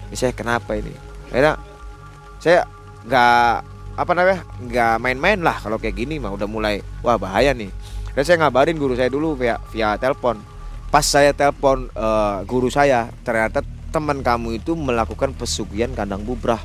Ini 0.09 0.15
saya 0.17 0.33
kenapa 0.33 0.75
ini? 0.77 0.91
Akhirnya 1.29 1.55
saya 2.41 2.65
nggak 3.05 3.70
apa 3.99 4.11
namanya 4.15 4.41
nggak 4.59 4.95
main-main 5.03 5.39
lah 5.39 5.57
kalau 5.59 5.75
kayak 5.75 5.99
gini 5.99 6.17
mah 6.17 6.31
udah 6.31 6.47
mulai 6.47 6.79
wah 7.03 7.19
bahaya 7.19 7.51
nih 7.51 7.69
dan 8.15 8.23
saya 8.23 8.37
ngabarin 8.43 8.79
guru 8.79 8.95
saya 8.95 9.11
dulu 9.11 9.35
via 9.35 9.59
via 9.71 9.95
telepon 9.99 10.39
pas 10.91 11.03
saya 11.03 11.31
telepon 11.31 11.87
uh, 11.95 12.43
guru 12.43 12.67
saya 12.67 13.07
ternyata 13.23 13.63
teman 13.91 14.23
kamu 14.23 14.63
itu 14.63 14.71
melakukan 14.73 15.35
pesugihan 15.35 15.91
kandang 15.91 16.23
bubrah. 16.23 16.63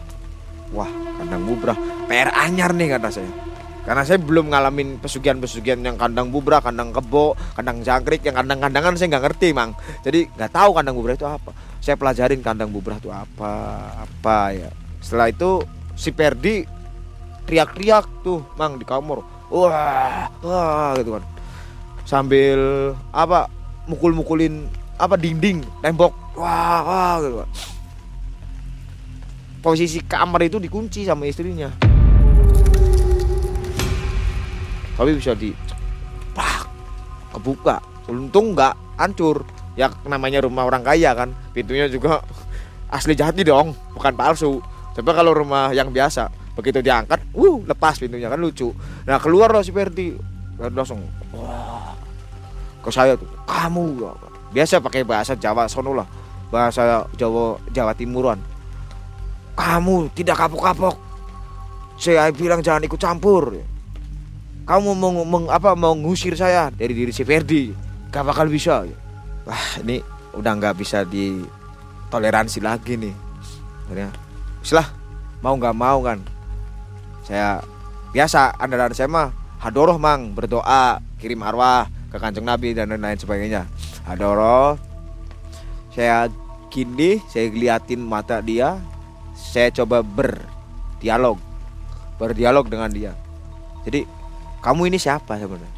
Wah, 0.70 0.88
kandang 1.18 1.42
bubrah. 1.42 1.74
PR 2.06 2.30
anyar 2.32 2.70
nih 2.72 2.96
kata 2.96 3.10
saya. 3.10 3.30
Karena 3.86 4.02
saya 4.02 4.18
belum 4.18 4.50
ngalamin 4.50 4.98
pesugihan-pesugihan 4.98 5.78
yang 5.78 5.94
kandang 5.94 6.34
bubrah, 6.34 6.58
kandang 6.58 6.90
kebo, 6.90 7.38
kandang 7.54 7.86
jangkrik, 7.86 8.22
yang 8.26 8.34
kandang-kandangan 8.34 8.98
saya 8.98 9.14
nggak 9.14 9.24
ngerti, 9.30 9.48
Mang. 9.54 9.78
Jadi 10.02 10.26
nggak 10.26 10.50
tahu 10.50 10.70
kandang 10.74 10.94
bubrah 10.98 11.14
itu 11.14 11.26
apa. 11.26 11.50
Saya 11.78 11.94
pelajarin 11.94 12.42
kandang 12.42 12.70
bubrah 12.74 12.98
itu 12.98 13.10
apa, 13.14 13.52
apa 14.06 14.38
ya. 14.54 14.70
Setelah 14.98 15.30
itu 15.30 15.62
si 15.94 16.10
Perdi 16.10 16.66
teriak-teriak 17.46 18.26
tuh, 18.26 18.42
Mang 18.58 18.76
di 18.76 18.84
kamar. 18.84 19.22
Wah, 19.48 20.28
wah 20.42 20.92
gitu 20.98 21.16
kan. 21.16 21.24
Sambil 22.02 22.58
apa 23.14 23.46
mukul-mukulin 23.86 24.66
apa 24.98 25.14
dinding, 25.14 25.62
tembok. 25.80 26.10
Wah, 26.34 26.82
wah 26.82 27.14
gitu 27.22 27.36
kan. 27.46 27.50
Posisi 29.62 29.98
kamar 30.02 30.46
itu 30.46 30.58
dikunci 30.58 31.06
sama 31.06 31.26
istrinya. 31.26 31.70
tapi 34.96 35.12
bisa 35.12 35.36
di 35.36 35.52
pak 36.32 36.64
kebuka 37.36 37.84
untung 38.08 38.56
nggak 38.56 38.74
hancur 38.96 39.44
ya 39.76 39.92
namanya 40.08 40.40
rumah 40.48 40.64
orang 40.64 40.80
kaya 40.80 41.12
kan 41.12 41.36
pintunya 41.52 41.84
juga 41.86 42.24
asli 42.96 43.12
jati 43.12 43.44
dong 43.44 43.76
bukan 43.92 44.16
palsu 44.16 44.64
coba 44.96 45.10
kalau 45.12 45.36
rumah 45.36 45.70
yang 45.76 45.92
biasa 45.92 46.32
begitu 46.56 46.80
diangkat 46.80 47.20
uh 47.36 47.60
lepas 47.68 48.00
pintunya 48.00 48.32
kan 48.32 48.40
lucu. 48.40 48.72
Nah 49.04 49.20
keluar 49.20 49.52
loh 49.52 49.60
si 49.60 49.70
Ferdi. 49.70 50.16
Langsung 50.56 51.04
wah 51.36 51.92
ke 52.80 52.88
saya 52.88 53.12
tuh 53.12 53.28
kamu 53.44 54.08
biasa 54.56 54.80
pakai 54.80 55.04
bahasa 55.04 55.36
Jawa 55.36 55.68
sono 55.68 55.92
lah. 55.92 56.08
Bahasa 56.48 57.04
Jawa 57.14 57.60
Jawa 57.70 57.92
Timuran. 57.92 58.40
Kamu 59.52 60.12
tidak 60.16 60.40
kapok-kapok. 60.40 60.96
Saya 62.00 62.28
bilang 62.32 62.64
jangan 62.64 62.84
ikut 62.84 63.00
campur. 63.00 63.56
Kamu 64.66 64.98
mau 64.98 65.22
meng, 65.22 65.46
apa 65.46 65.78
mau 65.78 65.94
ngusir 65.94 66.34
saya 66.34 66.72
dari 66.72 66.92
diri 66.92 67.12
si 67.12 67.22
Ferdi. 67.22 67.72
Gak 68.10 68.24
bakal 68.26 68.48
bisa. 68.48 68.84
Wah 69.46 69.66
ini 69.84 70.00
udah 70.36 70.52
nggak 70.56 70.76
bisa 70.76 71.04
ditoleransi 71.08 72.58
lagi 72.60 73.00
nih. 73.00 73.14
Akhirnya 73.86 74.10
setelah 74.60 74.90
mau 75.40 75.54
nggak 75.56 75.76
mau 75.76 75.98
kan 76.02 76.18
saya 77.26 77.58
biasa 78.14 78.54
anda 78.54 78.78
dan 78.78 78.94
saya 78.94 79.10
mah 79.10 79.34
hadoroh 79.58 79.98
mang. 79.98 80.30
Berdoa 80.30 81.02
kirim 81.18 81.42
arwah 81.42 81.90
ke 82.14 82.16
kanjeng 82.22 82.46
nabi 82.46 82.70
dan 82.70 82.94
lain-lain 82.94 83.18
sebagainya. 83.18 83.66
Hadoroh. 84.06 84.78
Saya 85.90 86.30
gini 86.70 87.18
saya 87.26 87.50
liatin 87.50 87.98
mata 87.98 88.38
dia. 88.38 88.78
Saya 89.34 89.74
coba 89.74 90.06
berdialog. 90.06 91.42
Berdialog 92.16 92.70
dengan 92.70 92.94
dia. 92.94 93.12
Jadi 93.82 94.06
kamu 94.62 94.94
ini 94.94 94.98
siapa 95.02 95.34
sebenarnya? 95.34 95.74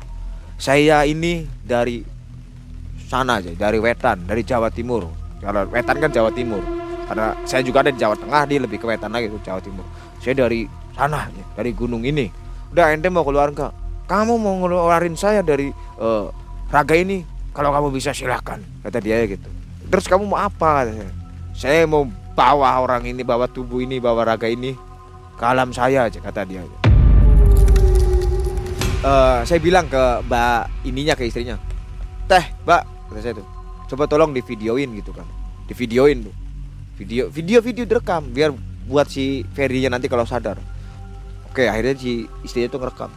Saya 0.61 1.09
ini 1.09 1.49
dari 1.64 2.05
sana 3.09 3.40
aja 3.40 3.57
dari 3.57 3.80
wetan 3.80 4.28
dari 4.28 4.44
Jawa 4.44 4.68
Timur. 4.68 5.09
Kalau 5.40 5.64
wetan 5.72 5.96
kan 5.96 6.12
Jawa 6.12 6.28
Timur 6.28 6.88
karena 7.09 7.32
saya 7.48 7.64
juga 7.64 7.80
ada 7.80 7.90
di 7.90 7.98
Jawa 7.98 8.14
Tengah 8.20 8.42
dia 8.44 8.59
lebih 8.61 8.78
ke 8.78 8.86
wetan 8.86 9.11
lagi 9.11 9.32
tuh 9.32 9.40
Jawa 9.40 9.64
Timur. 9.64 9.88
Saya 10.20 10.36
dari 10.36 10.68
sana 10.92 11.32
dari 11.56 11.72
gunung 11.72 12.04
ini. 12.04 12.28
Udah 12.68 12.92
ente 12.92 13.09
mau 13.09 13.24
keluar 13.24 13.48
enggak 13.48 13.72
kamu 14.09 14.40
mau 14.40 14.56
ngeluarin 14.64 15.12
saya 15.12 15.44
dari 15.44 15.68
uh, 16.00 16.32
raga 16.72 16.96
ini? 16.96 17.22
Kalau 17.52 17.68
kamu 17.76 17.92
bisa 17.92 18.16
silahkan 18.16 18.56
kata 18.80 19.04
dia 19.04 19.20
gitu. 19.28 19.44
Terus 19.92 20.09
kamu 20.09 20.24
mau 20.24 20.40
apa? 20.40 20.88
Saya 20.88 21.09
saya 21.52 21.80
mau 21.84 22.09
bawa 22.32 22.80
orang 22.80 23.04
ini 23.04 23.20
bawa 23.20 23.44
tubuh 23.44 23.84
ini 23.84 24.00
bawa 24.00 24.24
raga 24.24 24.48
ini 24.48 24.72
ke 25.36 25.44
alam 25.44 25.76
saya 25.76 26.09
aja 26.09 26.18
kata 26.24 26.48
dia. 26.48 26.64
Uh, 29.04 29.44
saya 29.44 29.61
bilang 29.61 29.84
ke 29.92 30.24
mbak 30.24 30.72
ininya 30.88 31.12
ke 31.12 31.28
istrinya. 31.28 31.61
Teh 32.24 32.48
mbak 32.64 33.12
kata 33.12 33.20
saya 33.20 33.34
tuh. 33.36 33.46
Coba 33.92 34.09
tolong 34.09 34.32
di 34.32 34.40
videoin 34.40 34.88
gitu 34.96 35.12
kan. 35.12 35.28
Di 35.68 35.76
videoin 35.76 36.24
tuh 36.24 36.47
video 36.99 37.30
video 37.30 37.62
video 37.62 37.86
direkam 37.86 38.26
biar 38.34 38.51
buat 38.90 39.07
si 39.07 39.46
Ferdinya 39.55 39.94
nanti 39.94 40.11
kalau 40.11 40.26
sadar. 40.26 40.59
Oke 41.46 41.70
akhirnya 41.70 41.94
si 41.94 42.26
istrinya 42.42 42.68
tuh 42.74 42.80
ngerekam. 42.82 43.11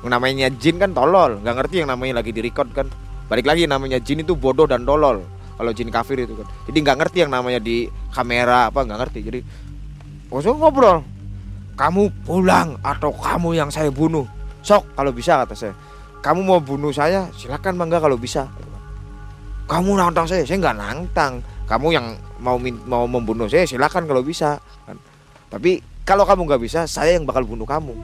Namanya 0.00 0.50
jin 0.58 0.80
kan 0.80 0.90
tolol 0.90 1.38
nggak 1.44 1.54
ngerti 1.54 1.84
yang 1.84 1.88
namanya 1.94 2.18
lagi 2.18 2.34
direcord 2.34 2.74
kan. 2.74 2.90
Balik 3.30 3.46
lagi 3.46 3.70
namanya 3.70 4.02
jin 4.02 4.26
itu 4.26 4.34
bodoh 4.34 4.66
dan 4.66 4.82
tolol 4.82 5.22
kalau 5.54 5.70
jin 5.70 5.92
kafir 5.92 6.18
itu 6.18 6.34
kan. 6.34 6.48
Jadi 6.66 6.78
nggak 6.82 6.96
ngerti 6.98 7.18
yang 7.22 7.30
namanya 7.30 7.60
di 7.62 7.86
kamera 8.10 8.72
apa 8.72 8.82
nggak 8.82 8.98
ngerti. 9.06 9.20
Jadi 9.22 9.40
langsung 10.32 10.58
ngobrol. 10.58 11.04
Kamu 11.78 12.26
pulang 12.26 12.76
atau 12.82 13.14
kamu 13.14 13.56
yang 13.56 13.70
saya 13.70 13.88
bunuh. 13.88 14.26
Sok 14.60 14.98
kalau 14.98 15.12
bisa 15.14 15.40
kata 15.44 15.54
saya. 15.54 15.74
Kamu 16.20 16.40
mau 16.44 16.60
bunuh 16.60 16.92
saya 16.92 17.28
silakan 17.36 17.76
bangga 17.80 18.00
kalau 18.00 18.16
bisa. 18.20 18.48
Kamu 19.68 19.96
nantang 19.96 20.28
saya 20.28 20.44
saya 20.44 20.58
nggak 20.58 20.76
nantang. 20.76 21.40
Kamu 21.68 21.88
yang 21.92 22.16
mau 22.40 22.56
mau 22.88 23.04
membunuh 23.04 23.46
saya 23.46 23.68
silakan 23.68 24.08
kalau 24.08 24.24
bisa 24.24 24.58
kan. 24.88 24.96
Tapi 25.52 25.84
kalau 26.08 26.24
kamu 26.26 26.48
nggak 26.48 26.62
bisa 26.64 26.80
saya 26.88 27.14
yang 27.14 27.28
bakal 27.28 27.44
bunuh 27.46 27.68
kamu. 27.68 27.94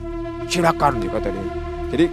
Silakan 0.47 1.01
kata 1.03 1.27
dia. 1.27 1.43
Jadi 1.91 2.05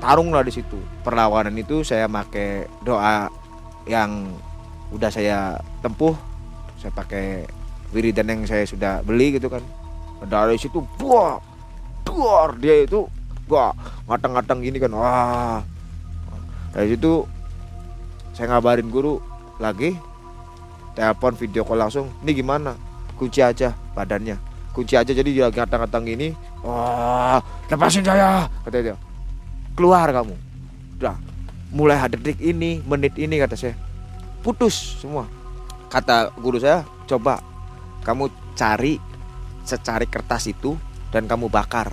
tarunglah 0.00 0.46
di 0.46 0.52
situ. 0.54 0.78
Perlawanan 1.04 1.52
itu 1.58 1.84
saya 1.84 2.08
pakai 2.08 2.70
doa 2.80 3.28
yang 3.84 4.32
udah 4.94 5.10
saya 5.10 5.58
tempuh. 5.84 6.14
Saya 6.80 6.94
pakai 6.94 7.46
wiridan 7.92 8.30
yang 8.30 8.40
saya 8.48 8.64
sudah 8.64 9.04
beli 9.04 9.36
gitu 9.36 9.52
kan. 9.52 9.60
Dari 10.22 10.56
situ 10.56 10.80
buah 10.96 11.42
buar 12.06 12.54
dia 12.60 12.86
itu 12.86 13.08
gua 13.50 13.74
ngatang-ngatang 14.06 14.62
gini 14.62 14.78
kan. 14.78 14.92
Wah. 14.94 15.60
Dari 16.72 16.96
situ 16.96 17.28
saya 18.32 18.56
ngabarin 18.56 18.88
guru 18.88 19.20
lagi 19.60 19.92
telepon 20.92 21.36
video 21.36 21.62
call 21.64 21.80
langsung 21.80 22.12
ini 22.24 22.32
gimana? 22.36 22.76
Kunci 23.16 23.40
aja 23.44 23.72
badannya. 23.96 24.36
Kunci 24.72 24.96
aja 24.96 25.12
jadi 25.12 25.28
dia 25.28 25.46
ngatang-ngatang 25.52 26.08
gini 26.08 26.32
wah 26.64 27.40
lepasin 27.68 28.04
saya 28.04 28.48
kata 28.64 28.78
dia. 28.80 28.96
Keluar 29.76 30.08
kamu. 30.12 30.34
Udah 31.00 31.16
mulai 31.72 31.96
detik 32.12 32.40
ini 32.40 32.80
menit 32.84 33.16
ini 33.16 33.36
kata 33.40 33.56
saya. 33.56 33.76
Putus 34.40 35.00
semua. 35.00 35.28
Kata 35.92 36.32
guru 36.40 36.56
saya 36.56 36.84
coba 37.04 37.44
kamu 38.02 38.32
cari 38.56 38.96
secari 39.62 40.08
kertas 40.08 40.48
itu 40.48 40.74
dan 41.12 41.28
kamu 41.28 41.52
bakar. 41.52 41.92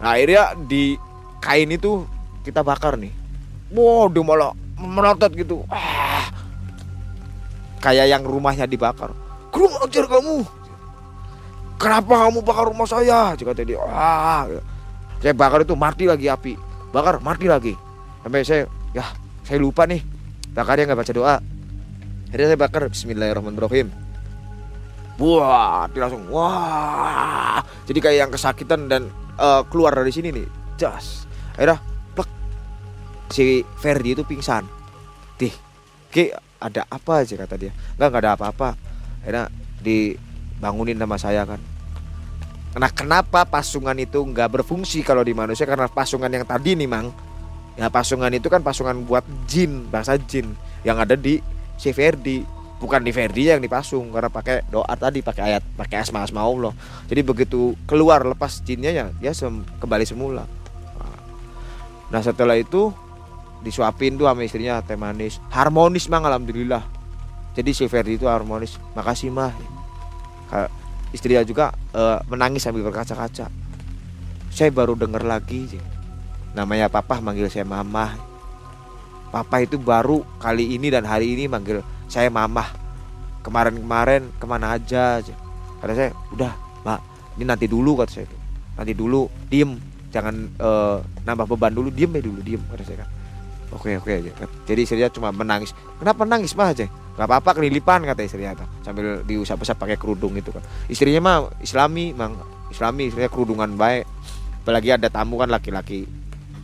Nah 0.00 0.16
akhirnya 0.16 0.56
di 0.56 0.96
kain 1.44 1.68
itu 1.68 2.08
kita 2.44 2.64
bakar 2.64 2.96
nih. 2.96 3.12
Wow, 3.70 4.10
dia 4.10 4.24
malah 4.24 4.52
merotot 4.80 5.30
gitu. 5.36 5.62
Ah. 5.68 5.99
Kayak 7.80 8.06
yang 8.12 8.22
rumahnya 8.22 8.68
dibakar. 8.68 9.10
Kurang 9.50 9.80
ajar 9.80 10.04
kamu. 10.06 10.44
Kenapa 11.80 12.28
kamu 12.28 12.44
bakar 12.44 12.68
rumah 12.68 12.84
saya? 12.84 13.32
Jika 13.34 13.56
tadi, 13.56 13.72
ah, 13.72 14.44
saya 15.24 15.32
bakar 15.32 15.64
itu 15.64 15.72
mati 15.72 16.04
lagi 16.04 16.28
api. 16.28 16.54
Bakar 16.92 17.24
mati 17.24 17.48
lagi. 17.48 17.72
Sampai 18.20 18.44
saya, 18.44 18.68
ya 18.92 19.08
saya 19.42 19.56
lupa 19.56 19.88
nih. 19.88 20.04
Bakarnya 20.52 20.92
nggak 20.92 21.00
baca 21.00 21.12
doa. 21.16 21.36
Akhirnya 22.28 22.48
saya 22.52 22.60
bakar 22.60 22.82
Bismillahirrahmanirrahim. 22.92 23.88
Wah, 25.16 25.88
dia 25.88 26.00
langsung 26.04 26.28
wah. 26.28 27.64
Jadi 27.88 27.98
kayak 27.98 28.18
yang 28.28 28.30
kesakitan 28.32 28.92
dan 28.92 29.08
uh, 29.40 29.62
keluar 29.66 29.96
dari 29.96 30.12
sini 30.12 30.28
nih 30.30 30.46
jas 30.76 31.24
akhirnya 31.56 31.80
plek 32.12 32.30
si 33.32 33.64
Ferdi 33.80 34.16
itu 34.16 34.22
pingsan 34.24 34.68
dih 35.40 35.52
Ki 36.12 36.32
ada 36.60 36.84
apa 36.86 37.24
aja 37.24 37.34
kata 37.40 37.56
dia. 37.56 37.72
Nggak 37.96 38.06
nggak 38.12 38.22
ada 38.22 38.32
apa-apa. 38.36 38.68
Akhirnya 39.24 39.48
dibangunin 39.80 41.00
sama 41.00 41.16
saya 41.16 41.42
kan. 41.48 41.60
Nah 42.76 42.92
kenapa 42.92 43.42
pasungan 43.48 43.96
itu 43.98 44.22
nggak 44.22 44.60
berfungsi 44.60 45.02
kalau 45.02 45.26
di 45.26 45.34
manusia? 45.34 45.66
Karena 45.66 45.90
pasungan 45.90 46.30
yang 46.30 46.46
tadi 46.46 46.78
nih 46.78 46.86
mang. 46.86 47.10
Ya 47.74 47.88
pasungan 47.88 48.30
itu 48.30 48.46
kan 48.46 48.60
pasungan 48.60 49.02
buat 49.08 49.24
jin 49.48 49.88
bahasa 49.88 50.20
jin 50.20 50.52
yang 50.84 51.00
ada 51.00 51.16
di 51.16 51.40
si 51.80 51.90
Ferdi. 51.90 52.44
Bukan 52.80 53.04
di 53.04 53.12
Ferdi 53.12 53.52
yang 53.52 53.60
dipasung 53.60 54.08
karena 54.08 54.32
pakai 54.32 54.64
doa 54.72 54.88
tadi 54.96 55.20
pakai 55.20 55.52
ayat 55.52 55.62
pakai 55.76 56.00
asma 56.00 56.24
asma 56.24 56.44
Allah. 56.44 56.72
Jadi 57.08 57.20
begitu 57.24 57.76
keluar 57.84 58.24
lepas 58.24 58.60
jinnya 58.64 58.92
ya 58.92 59.06
dia 59.20 59.32
sem 59.36 59.64
kembali 59.80 60.04
semula. 60.08 60.44
Nah 62.10 62.20
setelah 62.20 62.58
itu 62.58 62.90
disuapin 63.60 64.16
tuh 64.16 64.26
sama 64.28 64.44
istrinya 64.44 64.80
teh 64.80 64.96
manis. 64.96 65.38
Harmonis 65.52 66.08
mang 66.08 66.24
alhamdulillah. 66.24 66.84
Jadi 67.56 67.70
si 67.74 67.84
Ferdi 67.86 68.16
itu 68.16 68.26
harmonis. 68.30 68.80
Makasih 68.96 69.30
mah. 69.32 69.52
Istrinya 71.10 71.42
juga 71.42 71.74
uh, 71.94 72.22
menangis 72.30 72.62
sambil 72.62 72.86
berkaca-kaca. 72.86 73.50
Saya 74.50 74.70
baru 74.74 74.98
dengar 74.98 75.22
lagi 75.22 75.78
namanya 76.50 76.90
papa 76.90 77.22
manggil 77.22 77.46
saya 77.46 77.62
mama 77.62 78.18
papa 79.30 79.62
itu 79.62 79.78
baru 79.78 80.26
kali 80.42 80.74
ini 80.74 80.90
dan 80.90 81.06
hari 81.06 81.38
ini 81.38 81.46
manggil 81.46 81.86
saya 82.10 82.26
mamah. 82.26 82.66
Kemarin-kemarin 83.40 84.28
ke 84.36 84.44
mana 84.44 84.76
aja 84.76 85.24
kata 85.80 85.92
saya 85.96 86.10
udah 86.28 86.52
mbak 86.84 87.00
ini 87.40 87.44
nanti 87.48 87.64
dulu 87.64 87.96
kata 87.96 88.12
saya 88.20 88.28
nanti 88.76 88.92
dulu 88.92 89.30
diem. 89.48 89.80
Jangan 90.10 90.34
uh, 90.58 90.98
nambah 91.22 91.54
beban 91.54 91.70
dulu 91.70 91.88
diem 91.94 92.10
ya 92.10 92.20
dulu 92.20 92.42
diem 92.42 92.60
kata 92.68 92.82
saya 92.84 93.06
kan 93.06 93.08
oke 93.74 93.90
oke 94.02 94.10
aja 94.10 94.30
jadi 94.66 94.80
istrinya 94.82 95.08
cuma 95.10 95.30
menangis. 95.34 95.74
Kenapa 95.98 96.22
nangis 96.26 96.54
mah 96.54 96.74
aja 96.74 96.86
nggak 97.18 97.26
apa-apa 97.26 97.60
kelilipan 97.60 98.06
kata 98.06 98.24
istrinya 98.24 98.56
tuh 98.56 98.68
sambil 98.80 99.20
diusap-usap 99.26 99.76
pakai 99.76 99.96
kerudung 100.00 100.34
itu 100.38 100.50
kan. 100.54 100.62
Istrinya 100.86 101.20
mah 101.20 101.36
islami 101.60 102.12
mang. 102.14 102.38
Islami 102.70 103.10
istrinya 103.10 103.26
kerudungan 103.26 103.74
baik. 103.74 104.06
Apalagi 104.62 104.94
ada 104.94 105.10
tamu 105.10 105.36
kan 105.40 105.50
laki-laki. 105.50 106.06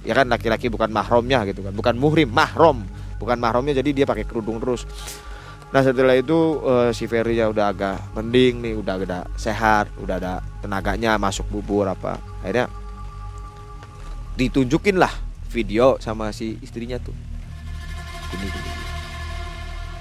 Ya 0.06 0.14
kan 0.14 0.30
laki-laki 0.30 0.70
bukan 0.70 0.94
mahromnya 0.94 1.42
gitu 1.50 1.66
kan. 1.66 1.74
Bukan 1.74 1.98
muhrim 1.98 2.30
mahrom 2.30 2.86
bukan 3.16 3.36
mahromnya 3.40 3.76
jadi 3.76 3.90
dia 3.92 4.06
pakai 4.06 4.28
kerudung 4.28 4.60
terus. 4.60 4.84
Nah 5.72 5.82
setelah 5.82 6.14
itu 6.14 6.62
uh, 6.62 6.94
si 6.94 7.10
Ferry 7.10 7.42
ya 7.42 7.50
udah 7.50 7.74
agak 7.74 7.96
mending 8.14 8.62
nih, 8.62 8.74
udah 8.78 8.92
agak 8.96 9.26
sehat, 9.34 9.90
udah 9.98 10.16
ada 10.20 10.34
tenaganya 10.62 11.18
masuk 11.18 11.44
bubur 11.50 11.90
apa. 11.90 12.20
Akhirnya 12.40 12.70
ditunjukin 14.36 15.00
lah 15.00 15.10
video 15.56 15.96
sama 16.04 16.28
si 16.36 16.60
istrinya 16.60 17.00
tuh. 17.00 17.16
Gini 18.28 18.44
gini. 18.52 18.70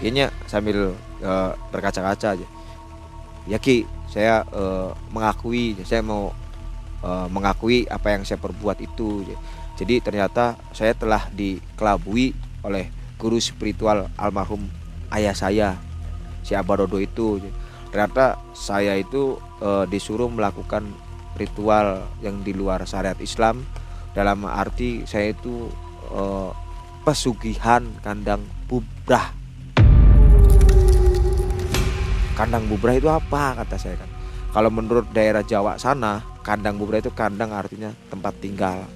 Kayaknya 0.04 0.26
sambil 0.52 0.92
uh, 1.24 1.52
berkaca-kaca 1.72 2.36
aja. 2.36 2.48
Ya 3.48 3.56
Ki, 3.56 3.88
saya 4.12 4.44
uh, 4.52 4.92
mengakui, 5.16 5.80
saya 5.88 6.04
mau 6.04 6.36
uh, 7.00 7.28
mengakui 7.32 7.88
apa 7.88 8.12
yang 8.12 8.28
saya 8.28 8.36
perbuat 8.44 8.84
itu. 8.84 9.24
Jadi 9.80 10.04
ternyata 10.04 10.60
saya 10.76 10.92
telah 10.92 11.32
dikelabui 11.32 12.36
oleh 12.68 12.92
guru 13.16 13.40
spiritual 13.40 14.12
almarhum 14.20 14.68
ayah 15.14 15.36
saya 15.36 15.80
si 16.46 16.54
Abarodo 16.54 17.02
itu 17.02 17.42
ternyata 17.90 18.38
saya 18.54 19.00
itu 19.00 19.40
e, 19.64 19.90
disuruh 19.90 20.28
melakukan 20.28 20.84
ritual 21.40 22.06
yang 22.20 22.44
di 22.44 22.52
luar 22.52 22.84
syariat 22.84 23.18
Islam 23.18 23.64
dalam 24.16 24.48
arti 24.48 25.04
saya 25.04 25.36
itu 25.36 25.68
e, 26.08 26.22
pesugihan 27.04 27.84
kandang 28.00 28.42
bubrah. 28.66 29.36
Kandang 32.40 32.64
bubrah 32.72 32.96
itu 32.96 33.12
apa? 33.12 33.60
Kata 33.60 33.76
saya 33.76 34.00
kan. 34.00 34.10
Kalau 34.56 34.72
menurut 34.72 35.12
daerah 35.12 35.44
Jawa 35.44 35.76
sana 35.76 36.24
kandang 36.40 36.80
bubrah 36.80 37.04
itu 37.04 37.12
kandang 37.12 37.52
artinya 37.52 37.92
tempat 38.08 38.34
tinggal. 38.40 38.88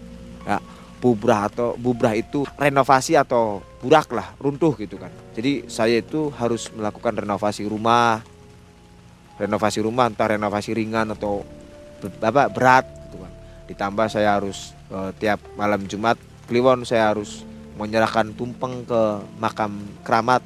Ya 0.48 0.64
bubrah 1.00 1.48
atau 1.48 1.76
bubrah 1.80 2.16
itu 2.16 2.44
renovasi 2.60 3.16
atau 3.16 3.64
burak 3.84 4.12
lah 4.16 4.36
runtuh 4.40 4.76
gitu 4.80 4.96
kan. 4.96 5.12
Jadi 5.36 5.68
saya 5.68 6.00
itu 6.00 6.32
harus 6.32 6.72
melakukan 6.72 7.20
renovasi 7.20 7.68
rumah. 7.68 8.24
Renovasi 9.40 9.80
rumah 9.84 10.08
entah 10.12 10.32
renovasi 10.32 10.76
ringan 10.76 11.16
atau 11.16 11.44
apa 12.24 12.52
berat 12.52 12.88
gitu 13.08 13.24
kan. 13.24 13.32
Ditambah 13.72 14.08
saya 14.12 14.36
harus 14.36 14.79
e, 14.90 14.98
tiap 15.22 15.40
malam 15.56 15.86
Jumat 15.86 16.18
Kliwon 16.50 16.82
saya 16.84 17.14
harus 17.14 17.46
menyerahkan 17.78 18.34
tumpeng 18.36 18.84
ke 18.84 19.02
makam 19.40 19.80
keramat. 20.04 20.44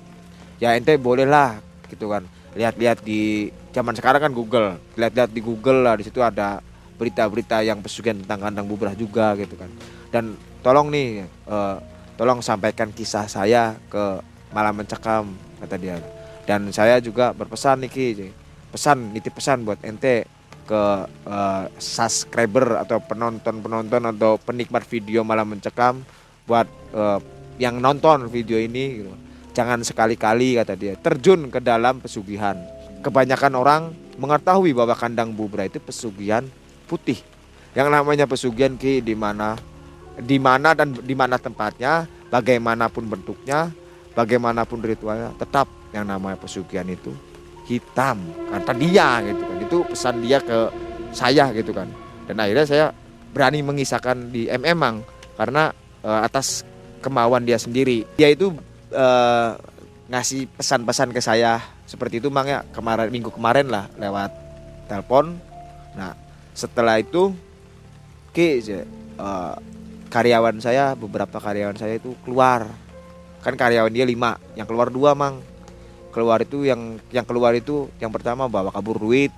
Ya 0.61 0.75
ente 0.77 0.93
bolehlah 0.99 1.63
gitu 1.89 2.11
kan. 2.11 2.27
Lihat-lihat 2.53 3.01
di 3.01 3.49
zaman 3.73 3.97
sekarang 3.97 4.29
kan 4.29 4.33
Google. 4.35 4.77
Lihat-lihat 4.99 5.31
di 5.33 5.41
Google 5.41 5.81
lah 5.81 5.95
di 5.97 6.05
situ 6.05 6.21
ada 6.21 6.61
berita-berita 6.99 7.65
yang 7.65 7.81
pesugihan 7.81 8.21
tentang 8.21 8.45
kandang 8.45 8.67
bubrah 8.69 8.93
juga 8.93 9.33
gitu 9.39 9.57
kan. 9.57 9.71
Dan 10.13 10.37
tolong 10.61 10.93
nih 10.93 11.25
uh, 11.49 11.81
tolong 12.19 12.43
sampaikan 12.45 12.93
kisah 12.93 13.25
saya 13.25 13.73
ke 13.89 14.21
malam 14.53 14.77
mencekam 14.77 15.33
kata 15.63 15.75
dia. 15.81 15.97
Dan 16.45 16.69
saya 16.69 17.01
juga 17.01 17.33
berpesan 17.33 17.81
nih 17.87 17.89
Ki. 17.89 18.07
Pesan 18.69 19.15
nitip 19.15 19.33
pesan 19.33 19.65
buat 19.65 19.81
ente 19.81 20.29
ke 20.63 20.83
uh, 21.27 21.63
subscriber 21.77 22.79
atau 22.79 23.03
penonton-penonton 23.03 24.15
atau 24.15 24.39
penikmat 24.39 24.87
video 24.87 25.21
malam 25.21 25.51
mencekam 25.51 26.01
buat 26.47 26.67
uh, 26.95 27.19
yang 27.59 27.77
nonton 27.77 28.27
video 28.31 28.57
ini 28.57 29.03
gitu. 29.03 29.13
jangan 29.53 29.85
sekali-kali 29.85 30.57
kata 30.57 30.73
dia. 30.73 30.97
Terjun 30.97 31.53
ke 31.53 31.61
dalam 31.61 32.01
pesugihan. 32.01 32.57
Kebanyakan 33.05 33.53
orang 33.53 33.81
mengetahui 34.17 34.73
bahwa 34.73 34.95
kandang 34.97 35.35
bubra 35.35 35.67
itu 35.67 35.77
pesugihan 35.77 36.47
putih. 36.89 37.19
Yang 37.77 37.89
namanya 37.93 38.25
pesugihan 38.25 38.73
ki 38.73 39.05
di 39.05 39.13
mana 39.13 39.59
di 40.17 40.37
mana 40.37 40.77
dan 40.77 40.93
di 40.93 41.13
mana 41.17 41.41
tempatnya, 41.41 42.05
bagaimanapun 42.29 43.09
bentuknya, 43.09 43.73
bagaimanapun 44.13 44.81
ritualnya, 44.85 45.33
tetap 45.37 45.65
yang 45.93 46.05
namanya 46.05 46.37
pesugihan 46.37 46.85
itu 46.85 47.13
hitam. 47.67 48.19
Kata 48.49 48.71
dia 48.75 49.21
gitu 49.25 49.41
kan. 49.43 49.57
Itu 49.63 49.77
pesan 49.87 50.15
dia 50.23 50.39
ke 50.39 50.59
saya 51.13 51.49
gitu 51.55 51.71
kan. 51.71 51.87
Dan 52.27 52.39
akhirnya 52.39 52.65
saya 52.65 52.85
berani 53.33 53.65
mengisahkan 53.65 54.29
di 54.29 54.47
MM 54.47 54.77
Mang 54.77 54.97
karena 55.35 55.73
e, 56.05 56.09
atas 56.09 56.63
kemauan 57.01 57.43
dia 57.43 57.57
sendiri. 57.57 58.05
Dia 58.15 58.31
itu 58.31 58.53
e, 58.93 59.07
ngasih 60.07 60.47
pesan-pesan 60.55 61.09
ke 61.11 61.21
saya 61.23 61.59
seperti 61.83 62.21
itu 62.23 62.29
Mang 62.29 62.47
ya 62.47 62.63
kemarin 62.71 63.09
minggu 63.09 63.33
kemarin 63.33 63.67
lah 63.67 63.89
lewat 63.97 64.31
telepon. 64.87 65.35
Nah, 65.97 66.13
setelah 66.53 67.01
itu 67.01 67.33
Ki 68.33 68.65
uh, 69.21 69.53
karyawan 70.09 70.57
saya 70.57 70.97
beberapa 70.97 71.37
karyawan 71.37 71.77
saya 71.77 72.01
itu 72.01 72.17
keluar 72.25 72.65
kan 73.45 73.53
karyawan 73.53 73.93
dia 73.93 74.09
lima 74.09 74.41
yang 74.57 74.65
keluar 74.65 74.89
dua 74.89 75.13
mang 75.13 75.37
keluar 76.13 76.45
itu 76.45 76.61
yang 76.63 77.01
yang 77.09 77.25
keluar 77.25 77.57
itu 77.57 77.89
yang 77.97 78.13
pertama 78.13 78.45
bawa 78.45 78.69
kabur 78.69 79.01
duit. 79.01 79.33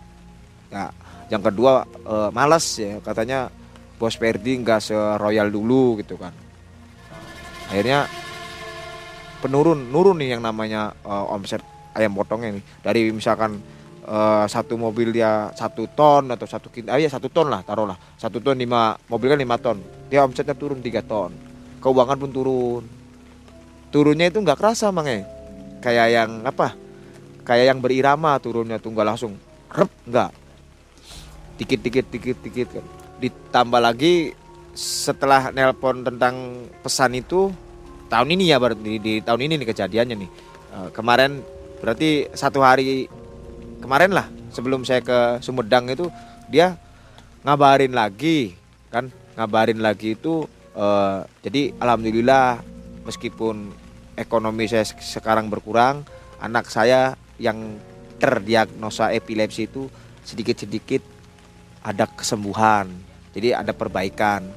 Ya 0.67 0.91
yang 1.31 1.39
kedua 1.39 1.87
e, 1.87 2.15
malas 2.35 2.67
ya 2.75 2.99
katanya 2.99 3.47
bos 3.95 4.19
Perdi 4.19 4.59
nggak 4.59 4.83
seroyal 4.83 5.47
dulu 5.47 5.97
gitu 6.03 6.19
kan. 6.19 6.35
Akhirnya 7.71 8.05
penurun 9.39 9.87
nurun 9.89 10.19
nih 10.19 10.37
yang 10.37 10.43
namanya 10.43 10.91
e, 11.01 11.13
omset 11.31 11.63
ayam 11.95 12.11
potongnya 12.13 12.59
nih. 12.59 12.63
Dari 12.83 13.01
misalkan 13.15 13.57
uh, 14.05 14.45
satu 14.45 14.77
mobil 14.77 15.15
dia 15.15 15.49
satu 15.57 15.89
ton 15.89 16.29
atau 16.29 16.45
satu 16.45 16.69
kintal 16.69 16.93
ah, 16.93 17.01
ya 17.01 17.09
satu 17.09 17.27
ton 17.31 17.49
lah 17.49 17.65
taruhlah 17.65 17.97
satu 18.21 18.37
ton 18.37 18.53
lima 18.53 18.99
mobil 19.09 19.33
kan 19.33 19.39
lima 19.39 19.57
ton. 19.57 19.81
Dia 20.11 20.21
omsetnya 20.27 20.53
turun 20.53 20.83
tiga 20.83 21.01
ton. 21.01 21.33
Keuangan 21.81 22.17
pun 22.19 22.29
turun. 22.29 22.83
Turunnya 23.89 24.27
itu 24.29 24.37
nggak 24.43 24.59
kerasa 24.59 24.91
mang 24.91 25.07
eh 25.07 25.34
kayak 25.79 26.07
yang 26.11 26.31
apa? 26.45 26.75
Kayak 27.45 27.75
yang 27.75 27.79
berirama 27.79 28.37
turunnya 28.41 28.81
tuh 28.81 28.91
nggak 28.93 29.07
langsung 29.07 29.37
rep 29.71 29.91
nggak. 30.07 30.31
Dikit 31.61 31.79
dikit 31.81 32.05
dikit 32.11 32.37
dikit. 32.41 32.67
Ditambah 33.21 33.79
lagi 33.79 34.35
setelah 34.75 35.55
nelpon 35.55 36.03
tentang 36.03 36.67
pesan 36.83 37.15
itu 37.15 37.47
tahun 38.11 38.35
ini 38.35 38.51
ya 38.51 38.59
berarti 38.59 38.83
di, 38.83 38.93
di 38.99 39.13
tahun 39.23 39.47
ini 39.47 39.53
nih 39.63 39.67
kejadiannya 39.71 40.15
nih. 40.19 40.31
Uh, 40.75 40.89
kemarin 40.91 41.39
berarti 41.79 42.27
satu 42.35 42.59
hari 42.59 43.07
kemarin 43.79 44.11
lah 44.11 44.27
sebelum 44.51 44.83
saya 44.83 44.99
ke 44.99 45.39
Sumedang 45.39 45.87
itu 45.87 46.11
dia 46.51 46.75
ngabarin 47.47 47.95
lagi 47.95 48.57
kan? 48.91 49.07
Ngabarin 49.35 49.79
lagi 49.83 50.15
itu 50.15 50.47
uh, 50.75 51.23
jadi 51.43 51.75
alhamdulillah 51.79 52.63
meskipun 53.07 53.84
ekonomi 54.15 54.67
saya 54.67 54.87
sekarang 54.87 55.47
berkurang 55.51 56.03
anak 56.39 56.67
saya 56.71 57.15
yang 57.39 57.79
terdiagnosa 58.19 59.11
epilepsi 59.11 59.67
itu 59.67 59.91
sedikit-sedikit 60.23 61.03
ada 61.83 62.07
kesembuhan 62.09 63.05
jadi 63.35 63.59
ada 63.59 63.75
perbaikan. 63.75 64.47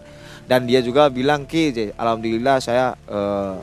Dan 0.48 0.64
dia 0.64 0.80
juga 0.80 1.10
bilang 1.12 1.44
ki 1.44 1.92
alhamdulillah 1.98 2.62
saya 2.62 2.94
uh, 3.10 3.58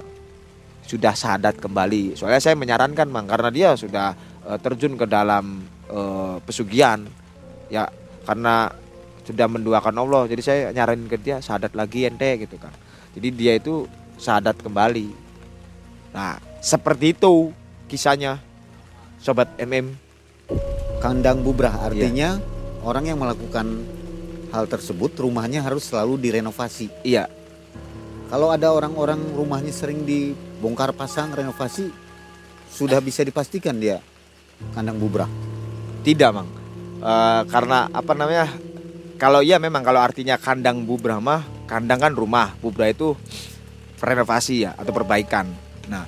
sudah 0.85 1.15
sadat 1.17 1.57
kembali. 1.57 2.13
Soalnya 2.13 2.43
saya 2.43 2.53
menyarankan 2.59 3.09
mang 3.09 3.25
karena 3.25 3.49
dia 3.49 3.69
sudah 3.73 4.13
uh, 4.45 4.59
terjun 4.61 4.93
ke 4.99 5.09
dalam 5.09 5.65
uh, 5.89 6.37
pesugihan 6.45 7.01
ya 7.71 7.89
karena 8.27 8.69
sudah 9.25 9.47
menduakan 9.49 9.97
Allah. 9.97 10.29
Jadi 10.29 10.41
saya 10.45 10.69
nyaranin 10.69 11.09
ke 11.09 11.17
dia 11.17 11.41
sadat 11.41 11.73
lagi 11.73 12.05
ente 12.05 12.45
gitu 12.45 12.59
kan. 12.61 12.75
Jadi 13.17 13.27
dia 13.33 13.57
itu 13.57 13.89
sadat 14.21 14.59
kembali 14.61 15.24
nah 16.15 16.39
seperti 16.63 17.11
itu 17.11 17.51
kisahnya 17.91 18.39
sobat 19.19 19.51
MM 19.59 19.91
kandang 21.03 21.43
bubrah 21.43 21.91
artinya 21.91 22.39
iya. 22.39 22.87
orang 22.87 23.11
yang 23.11 23.19
melakukan 23.19 23.83
hal 24.55 24.65
tersebut 24.71 25.11
rumahnya 25.19 25.59
harus 25.59 25.91
selalu 25.91 26.15
direnovasi 26.15 26.87
iya 27.03 27.27
kalau 28.31 28.49
ada 28.49 28.71
orang-orang 28.71 29.19
rumahnya 29.35 29.75
sering 29.75 30.07
dibongkar 30.07 30.95
pasang 30.95 31.35
renovasi 31.35 31.91
sudah 32.71 33.03
bisa 33.03 33.21
dipastikan 33.21 33.75
dia 33.75 33.99
kandang 34.71 34.97
bubrah? 34.99 35.27
Tidak, 36.05 36.29
Mang. 36.31 36.49
Uh, 37.01 37.41
karena 37.49 37.89
apa 37.91 38.11
namanya? 38.15 38.47
Kalau 39.15 39.39
iya 39.39 39.57
memang 39.57 39.79
kalau 39.79 40.03
artinya 40.03 40.35
kandang 40.35 40.83
bubrah 40.83 41.23
mah, 41.23 41.47
kandang 41.71 42.03
kan 42.03 42.13
rumah, 42.13 42.51
bubrah 42.59 42.91
itu 42.91 43.15
renovasi 44.03 44.67
ya 44.67 44.75
atau 44.75 44.91
perbaikan. 44.91 45.47
Nah, 45.87 46.05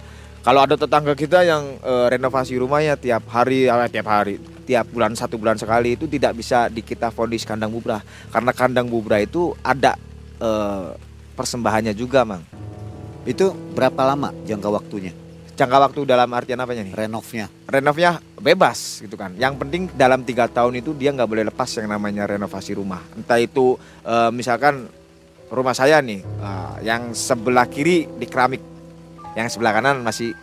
Kalau 0.47 0.63
ada 0.63 0.80
tetangga 0.80 1.11
kita 1.11 1.43
yang 1.43 1.75
eh, 1.84 2.07
renovasi 2.07 2.55
rumahnya 2.55 2.95
tiap 2.95 3.28
hari, 3.28 3.67
eh, 3.67 3.89
tiap 3.91 4.07
hari, 4.07 4.39
tiap 4.63 4.88
bulan 4.95 5.11
satu 5.11 5.36
bulan 5.36 5.59
sekali 5.59 5.99
itu 5.99 6.07
tidak 6.07 6.39
bisa 6.39 6.71
di 6.71 6.80
kita 6.80 7.11
fondis 7.11 7.43
kandang 7.43 7.67
bubrah 7.67 7.99
karena 8.32 8.55
kandang 8.55 8.88
bubrah 8.88 9.19
itu 9.19 9.51
ada 9.59 9.99
eh, 10.39 10.95
persembahannya 11.36 11.91
juga, 11.91 12.23
mang. 12.23 12.47
Itu 13.28 13.51
berapa 13.75 14.07
lama 14.07 14.32
jangka 14.47 14.71
waktunya? 14.71 15.11
Jangka 15.59 15.84
waktu 15.84 16.07
dalam 16.07 16.32
artian 16.32 16.63
apanya 16.63 16.88
nih? 16.88 16.95
Renovnya. 16.95 17.51
Renovnya 17.67 18.23
bebas 18.39 19.03
gitu 19.03 19.19
kan. 19.19 19.36
Yang 19.36 19.67
penting 19.67 19.82
dalam 19.99 20.23
tiga 20.23 20.47
tahun 20.47 20.80
itu 20.80 20.95
dia 20.95 21.11
nggak 21.11 21.28
boleh 21.28 21.43
lepas 21.51 21.67
yang 21.75 21.91
namanya 21.91 22.23
renovasi 22.23 22.71
rumah. 22.71 23.03
Entah 23.19 23.36
itu 23.36 23.75
eh, 24.07 24.32
misalkan 24.32 24.88
rumah 25.51 25.75
saya 25.75 25.99
nih, 25.99 26.23
eh, 26.23 26.75
yang 26.88 27.11
sebelah 27.11 27.67
kiri 27.67 28.07
di 28.15 28.25
keramik, 28.32 28.63
yang 29.38 29.54
sebelah 29.54 29.78
kanan 29.78 30.02
masih 30.02 30.34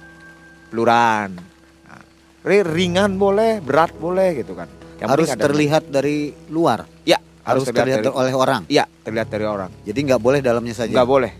peluran. 0.71 1.35
Nah, 1.35 2.03
ri- 2.47 2.63
ringan 2.63 3.19
boleh, 3.19 3.59
berat 3.59 3.91
boleh 3.99 4.39
gitu 4.39 4.55
kan. 4.55 4.71
Yang 5.03 5.09
harus 5.11 5.29
ada- 5.35 5.43
terlihat 5.51 5.83
dari 5.91 6.31
luar. 6.47 6.87
Ya, 7.03 7.19
Harus, 7.43 7.67
terlihat 7.67 8.07
dari, 8.07 8.15
oleh 8.15 8.33
orang. 8.33 8.63
Iya, 8.71 8.87
terlihat 9.03 9.29
dari 9.35 9.45
orang. 9.51 9.71
Jadi 9.83 9.99
nggak 9.99 10.23
boleh 10.23 10.39
dalamnya 10.39 10.79
saja. 10.79 10.95
Nggak 10.95 11.11
boleh. 11.11 11.33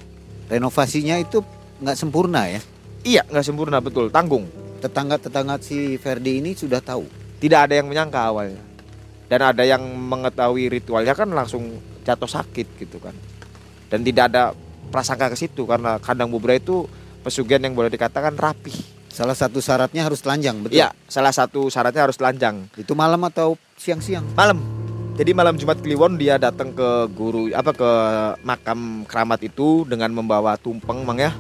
Renovasinya 0.51 1.15
itu 1.23 1.41
nggak 1.79 1.97
sempurna 1.97 2.51
ya. 2.51 2.61
Iya, 3.07 3.23
nggak 3.31 3.47
sempurna 3.47 3.79
betul, 3.79 4.11
tanggung. 4.11 4.51
Tetangga-tetangga 4.83 5.63
si 5.63 5.95
Ferdi 6.03 6.43
ini 6.43 6.59
sudah 6.59 6.83
tahu. 6.83 7.07
Tidak 7.39 7.71
ada 7.71 7.79
yang 7.79 7.87
menyangka 7.87 8.21
awalnya. 8.21 8.61
Dan 9.31 9.41
ada 9.41 9.63
yang 9.65 9.81
mengetahui 9.81 10.69
ritualnya 10.69 11.17
kan 11.17 11.31
langsung 11.31 11.81
jatuh 12.05 12.29
sakit 12.29 12.67
gitu 12.83 12.99
kan. 13.01 13.15
Dan 13.89 14.05
tidak 14.05 14.29
ada 14.35 14.53
prasangka 14.93 15.33
ke 15.33 15.37
situ 15.39 15.65
karena 15.65 15.97
kandang 16.03 16.29
bubra 16.29 16.53
itu 16.53 16.85
pesugihan 17.25 17.65
yang 17.65 17.73
boleh 17.73 17.89
dikatakan 17.89 18.37
rapi. 18.37 18.77
Salah 19.09 19.33
satu 19.33 19.63
syaratnya 19.65 20.05
harus 20.05 20.21
telanjang, 20.21 20.61
betul? 20.61 20.77
Iya, 20.77 20.93
salah 21.09 21.33
satu 21.33 21.73
syaratnya 21.73 22.05
harus 22.05 22.21
telanjang. 22.21 22.69
Itu 22.77 22.93
malam 22.93 23.25
atau 23.25 23.57
siang-siang? 23.81 24.27
Malam. 24.37 24.61
Jadi 25.15 25.31
malam 25.31 25.55
Jumat 25.55 25.79
Kliwon 25.79 26.19
dia 26.19 26.43
datang 26.43 26.75
ke 26.75 27.07
guru 27.15 27.47
apa 27.55 27.71
ke 27.71 27.91
makam 28.43 29.07
keramat 29.07 29.47
itu 29.47 29.87
dengan 29.87 30.11
membawa 30.11 30.59
tumpeng 30.59 31.07
Mang 31.07 31.23
ya. 31.23 31.31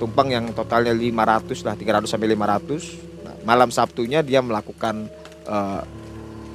Tumpeng 0.00 0.32
yang 0.32 0.56
totalnya 0.56 0.96
500 0.96 1.60
lah, 1.60 1.76
300 1.76 2.08
sampai 2.08 2.32
500. 2.32 2.96
Nah, 3.20 3.34
malam 3.44 3.68
Sabtunya 3.68 4.24
dia 4.24 4.40
melakukan 4.40 5.12
eh, 5.44 5.82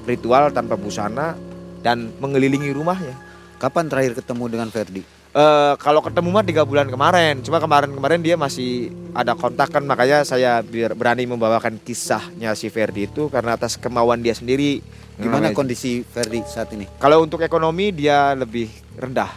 ritual 0.09 0.49
tanpa 0.49 0.73
busana 0.73 1.37
dan 1.85 2.09
mengelilingi 2.17 2.73
rumahnya. 2.73 3.13
Kapan 3.61 3.85
terakhir 3.85 4.17
ketemu 4.17 4.49
dengan 4.49 4.73
Ferdi? 4.73 5.14
Eh, 5.35 5.73
kalau 5.83 5.99
ketemu 5.99 6.31
mah 6.31 6.47
tiga 6.47 6.63
bulan 6.63 6.87
kemarin, 6.87 7.43
cuma 7.43 7.59
kemarin-kemarin 7.59 8.23
dia 8.23 8.39
masih 8.39 8.87
ada 9.11 9.35
kontak 9.35 9.67
kan 9.67 9.83
makanya 9.83 10.23
saya 10.23 10.63
biar 10.63 10.95
berani 10.95 11.27
membawakan 11.27 11.75
kisahnya 11.83 12.55
si 12.55 12.71
Ferdi 12.71 13.11
itu 13.11 13.27
karena 13.27 13.59
atas 13.59 13.75
kemauan 13.75 14.23
dia 14.23 14.31
sendiri. 14.31 14.79
Gimana 15.19 15.51
Namanya- 15.51 15.59
kondisi 15.59 16.07
Ferdi 16.07 16.39
saat 16.47 16.71
ini? 16.71 16.87
Kalau 17.03 17.19
untuk 17.19 17.43
ekonomi 17.43 17.91
dia 17.91 18.31
lebih 18.31 18.71
rendah. 18.95 19.27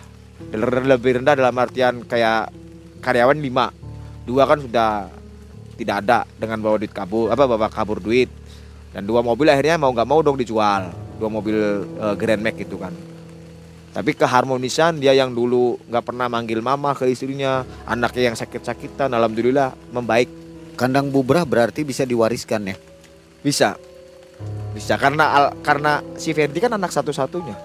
Lebih 0.86 1.18
rendah 1.18 1.34
dalam 1.34 1.59
artian 1.59 2.07
kayak 2.07 2.55
karyawan 3.03 3.42
5. 3.42 3.74
Dua 4.22 4.46
kan 4.46 4.62
sudah 4.62 5.11
tidak 5.74 6.07
ada 6.07 6.22
dengan 6.38 6.62
bawa 6.62 6.78
duit 6.78 6.94
kabur 6.94 7.34
apa 7.34 7.42
bawa 7.42 7.66
kabur 7.66 7.99
duit. 7.99 8.30
Dan 8.94 9.03
dua 9.03 9.18
mobil 9.18 9.51
akhirnya 9.51 9.74
mau 9.74 9.90
nggak 9.90 10.07
mau 10.07 10.22
dong 10.22 10.38
dijual. 10.38 10.94
Dua 11.18 11.26
mobil 11.26 11.59
eh, 11.82 12.14
Grand 12.14 12.38
Max 12.38 12.55
gitu 12.55 12.78
kan. 12.78 12.94
Tapi 13.99 14.14
keharmonisan 14.14 15.03
dia 15.03 15.11
yang 15.11 15.34
dulu 15.34 15.74
nggak 15.90 16.07
pernah 16.07 16.30
manggil 16.30 16.62
mama 16.62 16.94
ke 16.94 17.11
istrinya, 17.11 17.66
anaknya 17.82 18.30
yang 18.30 18.38
sakit-sakitan, 18.38 19.11
alhamdulillah 19.11 19.74
membaik. 19.90 20.30
Kandang 20.78 21.11
bubrah 21.11 21.42
berarti 21.42 21.82
bisa 21.82 22.07
diwariskan 22.07 22.70
ya? 22.70 22.78
Bisa. 23.42 23.74
Bisa 24.70 24.94
karena 24.94 25.24
al- 25.34 25.55
karena 25.66 25.99
si 26.14 26.30
Ferdi 26.30 26.62
kan 26.62 26.78
anak 26.78 26.94
satu-satunya. 26.94 27.59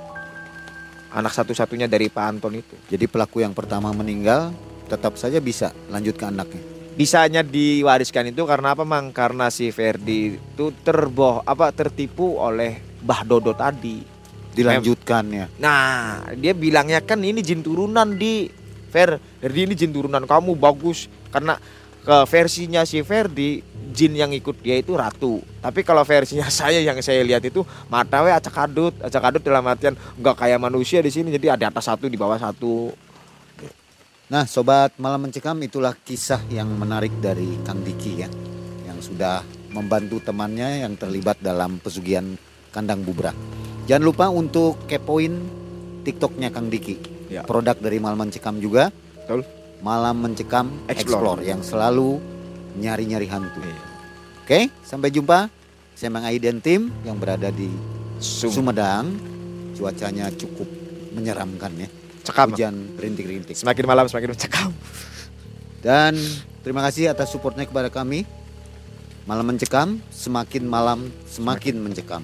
Anak 1.14 1.38
satu-satunya 1.38 1.86
dari 1.86 2.10
Pak 2.10 2.26
Anton 2.26 2.58
itu. 2.58 2.74
Jadi 2.90 3.06
pelaku 3.06 3.46
yang 3.46 3.54
pertama 3.54 3.94
meninggal 3.94 4.50
tetap 4.90 5.14
saja 5.22 5.38
bisa 5.38 5.70
lanjut 5.94 6.18
ke 6.18 6.26
anaknya. 6.26 6.62
bisanya 6.94 7.42
diwariskan 7.42 8.30
itu 8.30 8.46
karena 8.46 8.78
apa 8.78 8.86
mang 8.86 9.10
karena 9.10 9.50
si 9.50 9.74
Ferdi 9.74 10.38
itu 10.38 10.70
terboh 10.86 11.42
apa 11.42 11.74
tertipu 11.74 12.38
oleh 12.38 12.78
Mbah 13.02 13.22
Dodo 13.26 13.58
tadi 13.58 14.13
Dilanjutkan 14.54 15.24
ya. 15.34 15.46
nah 15.58 16.22
dia 16.38 16.54
bilangnya 16.54 17.02
kan 17.02 17.22
ini 17.22 17.42
jin 17.42 17.66
turunan 17.66 18.14
di. 18.14 18.62
Fer 18.94 19.18
Ferdi 19.42 19.66
ini 19.66 19.74
jin 19.74 19.90
turunan 19.90 20.22
kamu 20.30 20.54
bagus. 20.54 21.10
Karena 21.34 21.58
ke 22.06 22.18
versinya 22.30 22.86
si 22.86 23.02
Ferdi 23.02 23.66
jin 23.90 24.14
yang 24.14 24.30
ikut 24.30 24.62
dia 24.62 24.78
itu 24.78 24.94
ratu. 24.94 25.42
Tapi 25.58 25.82
kalau 25.82 26.06
versinya 26.06 26.46
saya 26.62 26.78
yang 26.78 27.02
saya 27.02 27.26
lihat 27.26 27.42
itu 27.42 27.66
mata 27.90 28.22
we 28.22 28.30
acak 28.30 28.54
adut. 28.54 28.94
Acak 29.02 29.34
adut 29.34 29.42
dalam 29.42 29.66
artian 29.66 29.98
nggak 29.98 30.36
kayak 30.38 30.62
manusia 30.62 31.02
di 31.02 31.10
sini. 31.10 31.34
Jadi 31.34 31.50
ada 31.50 31.74
atas 31.74 31.90
satu 31.90 32.06
di 32.06 32.14
bawah 32.14 32.38
satu. 32.38 32.94
Nah, 34.34 34.50
sobat 34.50 34.98
malam 34.98 35.30
mencekam 35.30 35.54
itulah 35.62 35.94
kisah 35.94 36.42
yang 36.50 36.66
menarik 36.74 37.14
dari 37.22 37.54
Kang 37.62 37.86
Diki 37.86 38.24
ya, 38.24 38.30
yang 38.88 38.98
sudah 38.98 39.46
membantu 39.70 40.18
temannya 40.26 40.82
yang 40.82 40.98
terlibat 40.98 41.38
dalam 41.38 41.78
pesugihan 41.78 42.34
kandang 42.74 43.06
bubrah. 43.06 43.36
Jangan 43.84 44.04
lupa 44.04 44.26
untuk 44.28 44.80
kepoin 44.88 45.34
TikToknya 46.04 46.50
Kang 46.50 46.68
Diki, 46.68 46.96
Ya. 47.28 47.44
produk 47.44 47.76
dari 47.76 48.00
malam 48.00 48.20
mencekam 48.22 48.56
juga. 48.58 48.92
Betul. 49.18 49.44
Malam 49.80 50.16
mencekam 50.18 50.72
Explore. 50.86 50.96
Explore, 51.36 51.42
yang 51.44 51.60
selalu 51.60 52.20
nyari-nyari 52.76 53.28
hantu. 53.28 53.60
Iya. 53.60 53.80
Oke, 54.40 54.60
sampai 54.82 55.10
jumpa. 55.10 55.52
Saya 55.94 56.10
Mang 56.10 56.26
Aiden 56.26 56.58
tim 56.58 56.90
yang 57.04 57.16
berada 57.16 57.48
di 57.48 57.68
Sum- 58.18 58.52
Sumedang. 58.52 59.14
Cuacanya 59.74 60.30
cukup 60.30 60.66
menyeramkan 61.12 61.74
ya. 61.76 61.90
cekam 62.24 62.56
Hujan 62.56 62.96
rintik-rintik. 62.96 63.52
semakin 63.52 63.84
malam 63.84 64.08
semakin 64.08 64.32
mencekam 64.32 64.72
Dan 65.84 66.16
terima 66.64 66.80
kasih 66.82 67.12
atas 67.12 67.28
supportnya 67.28 67.68
kepada 67.68 67.92
kami. 67.92 68.24
Malam 69.24 69.44
mencekam, 69.46 70.00
semakin 70.08 70.64
malam 70.64 71.00
semakin 71.28 71.76
mencekam. 71.78 72.24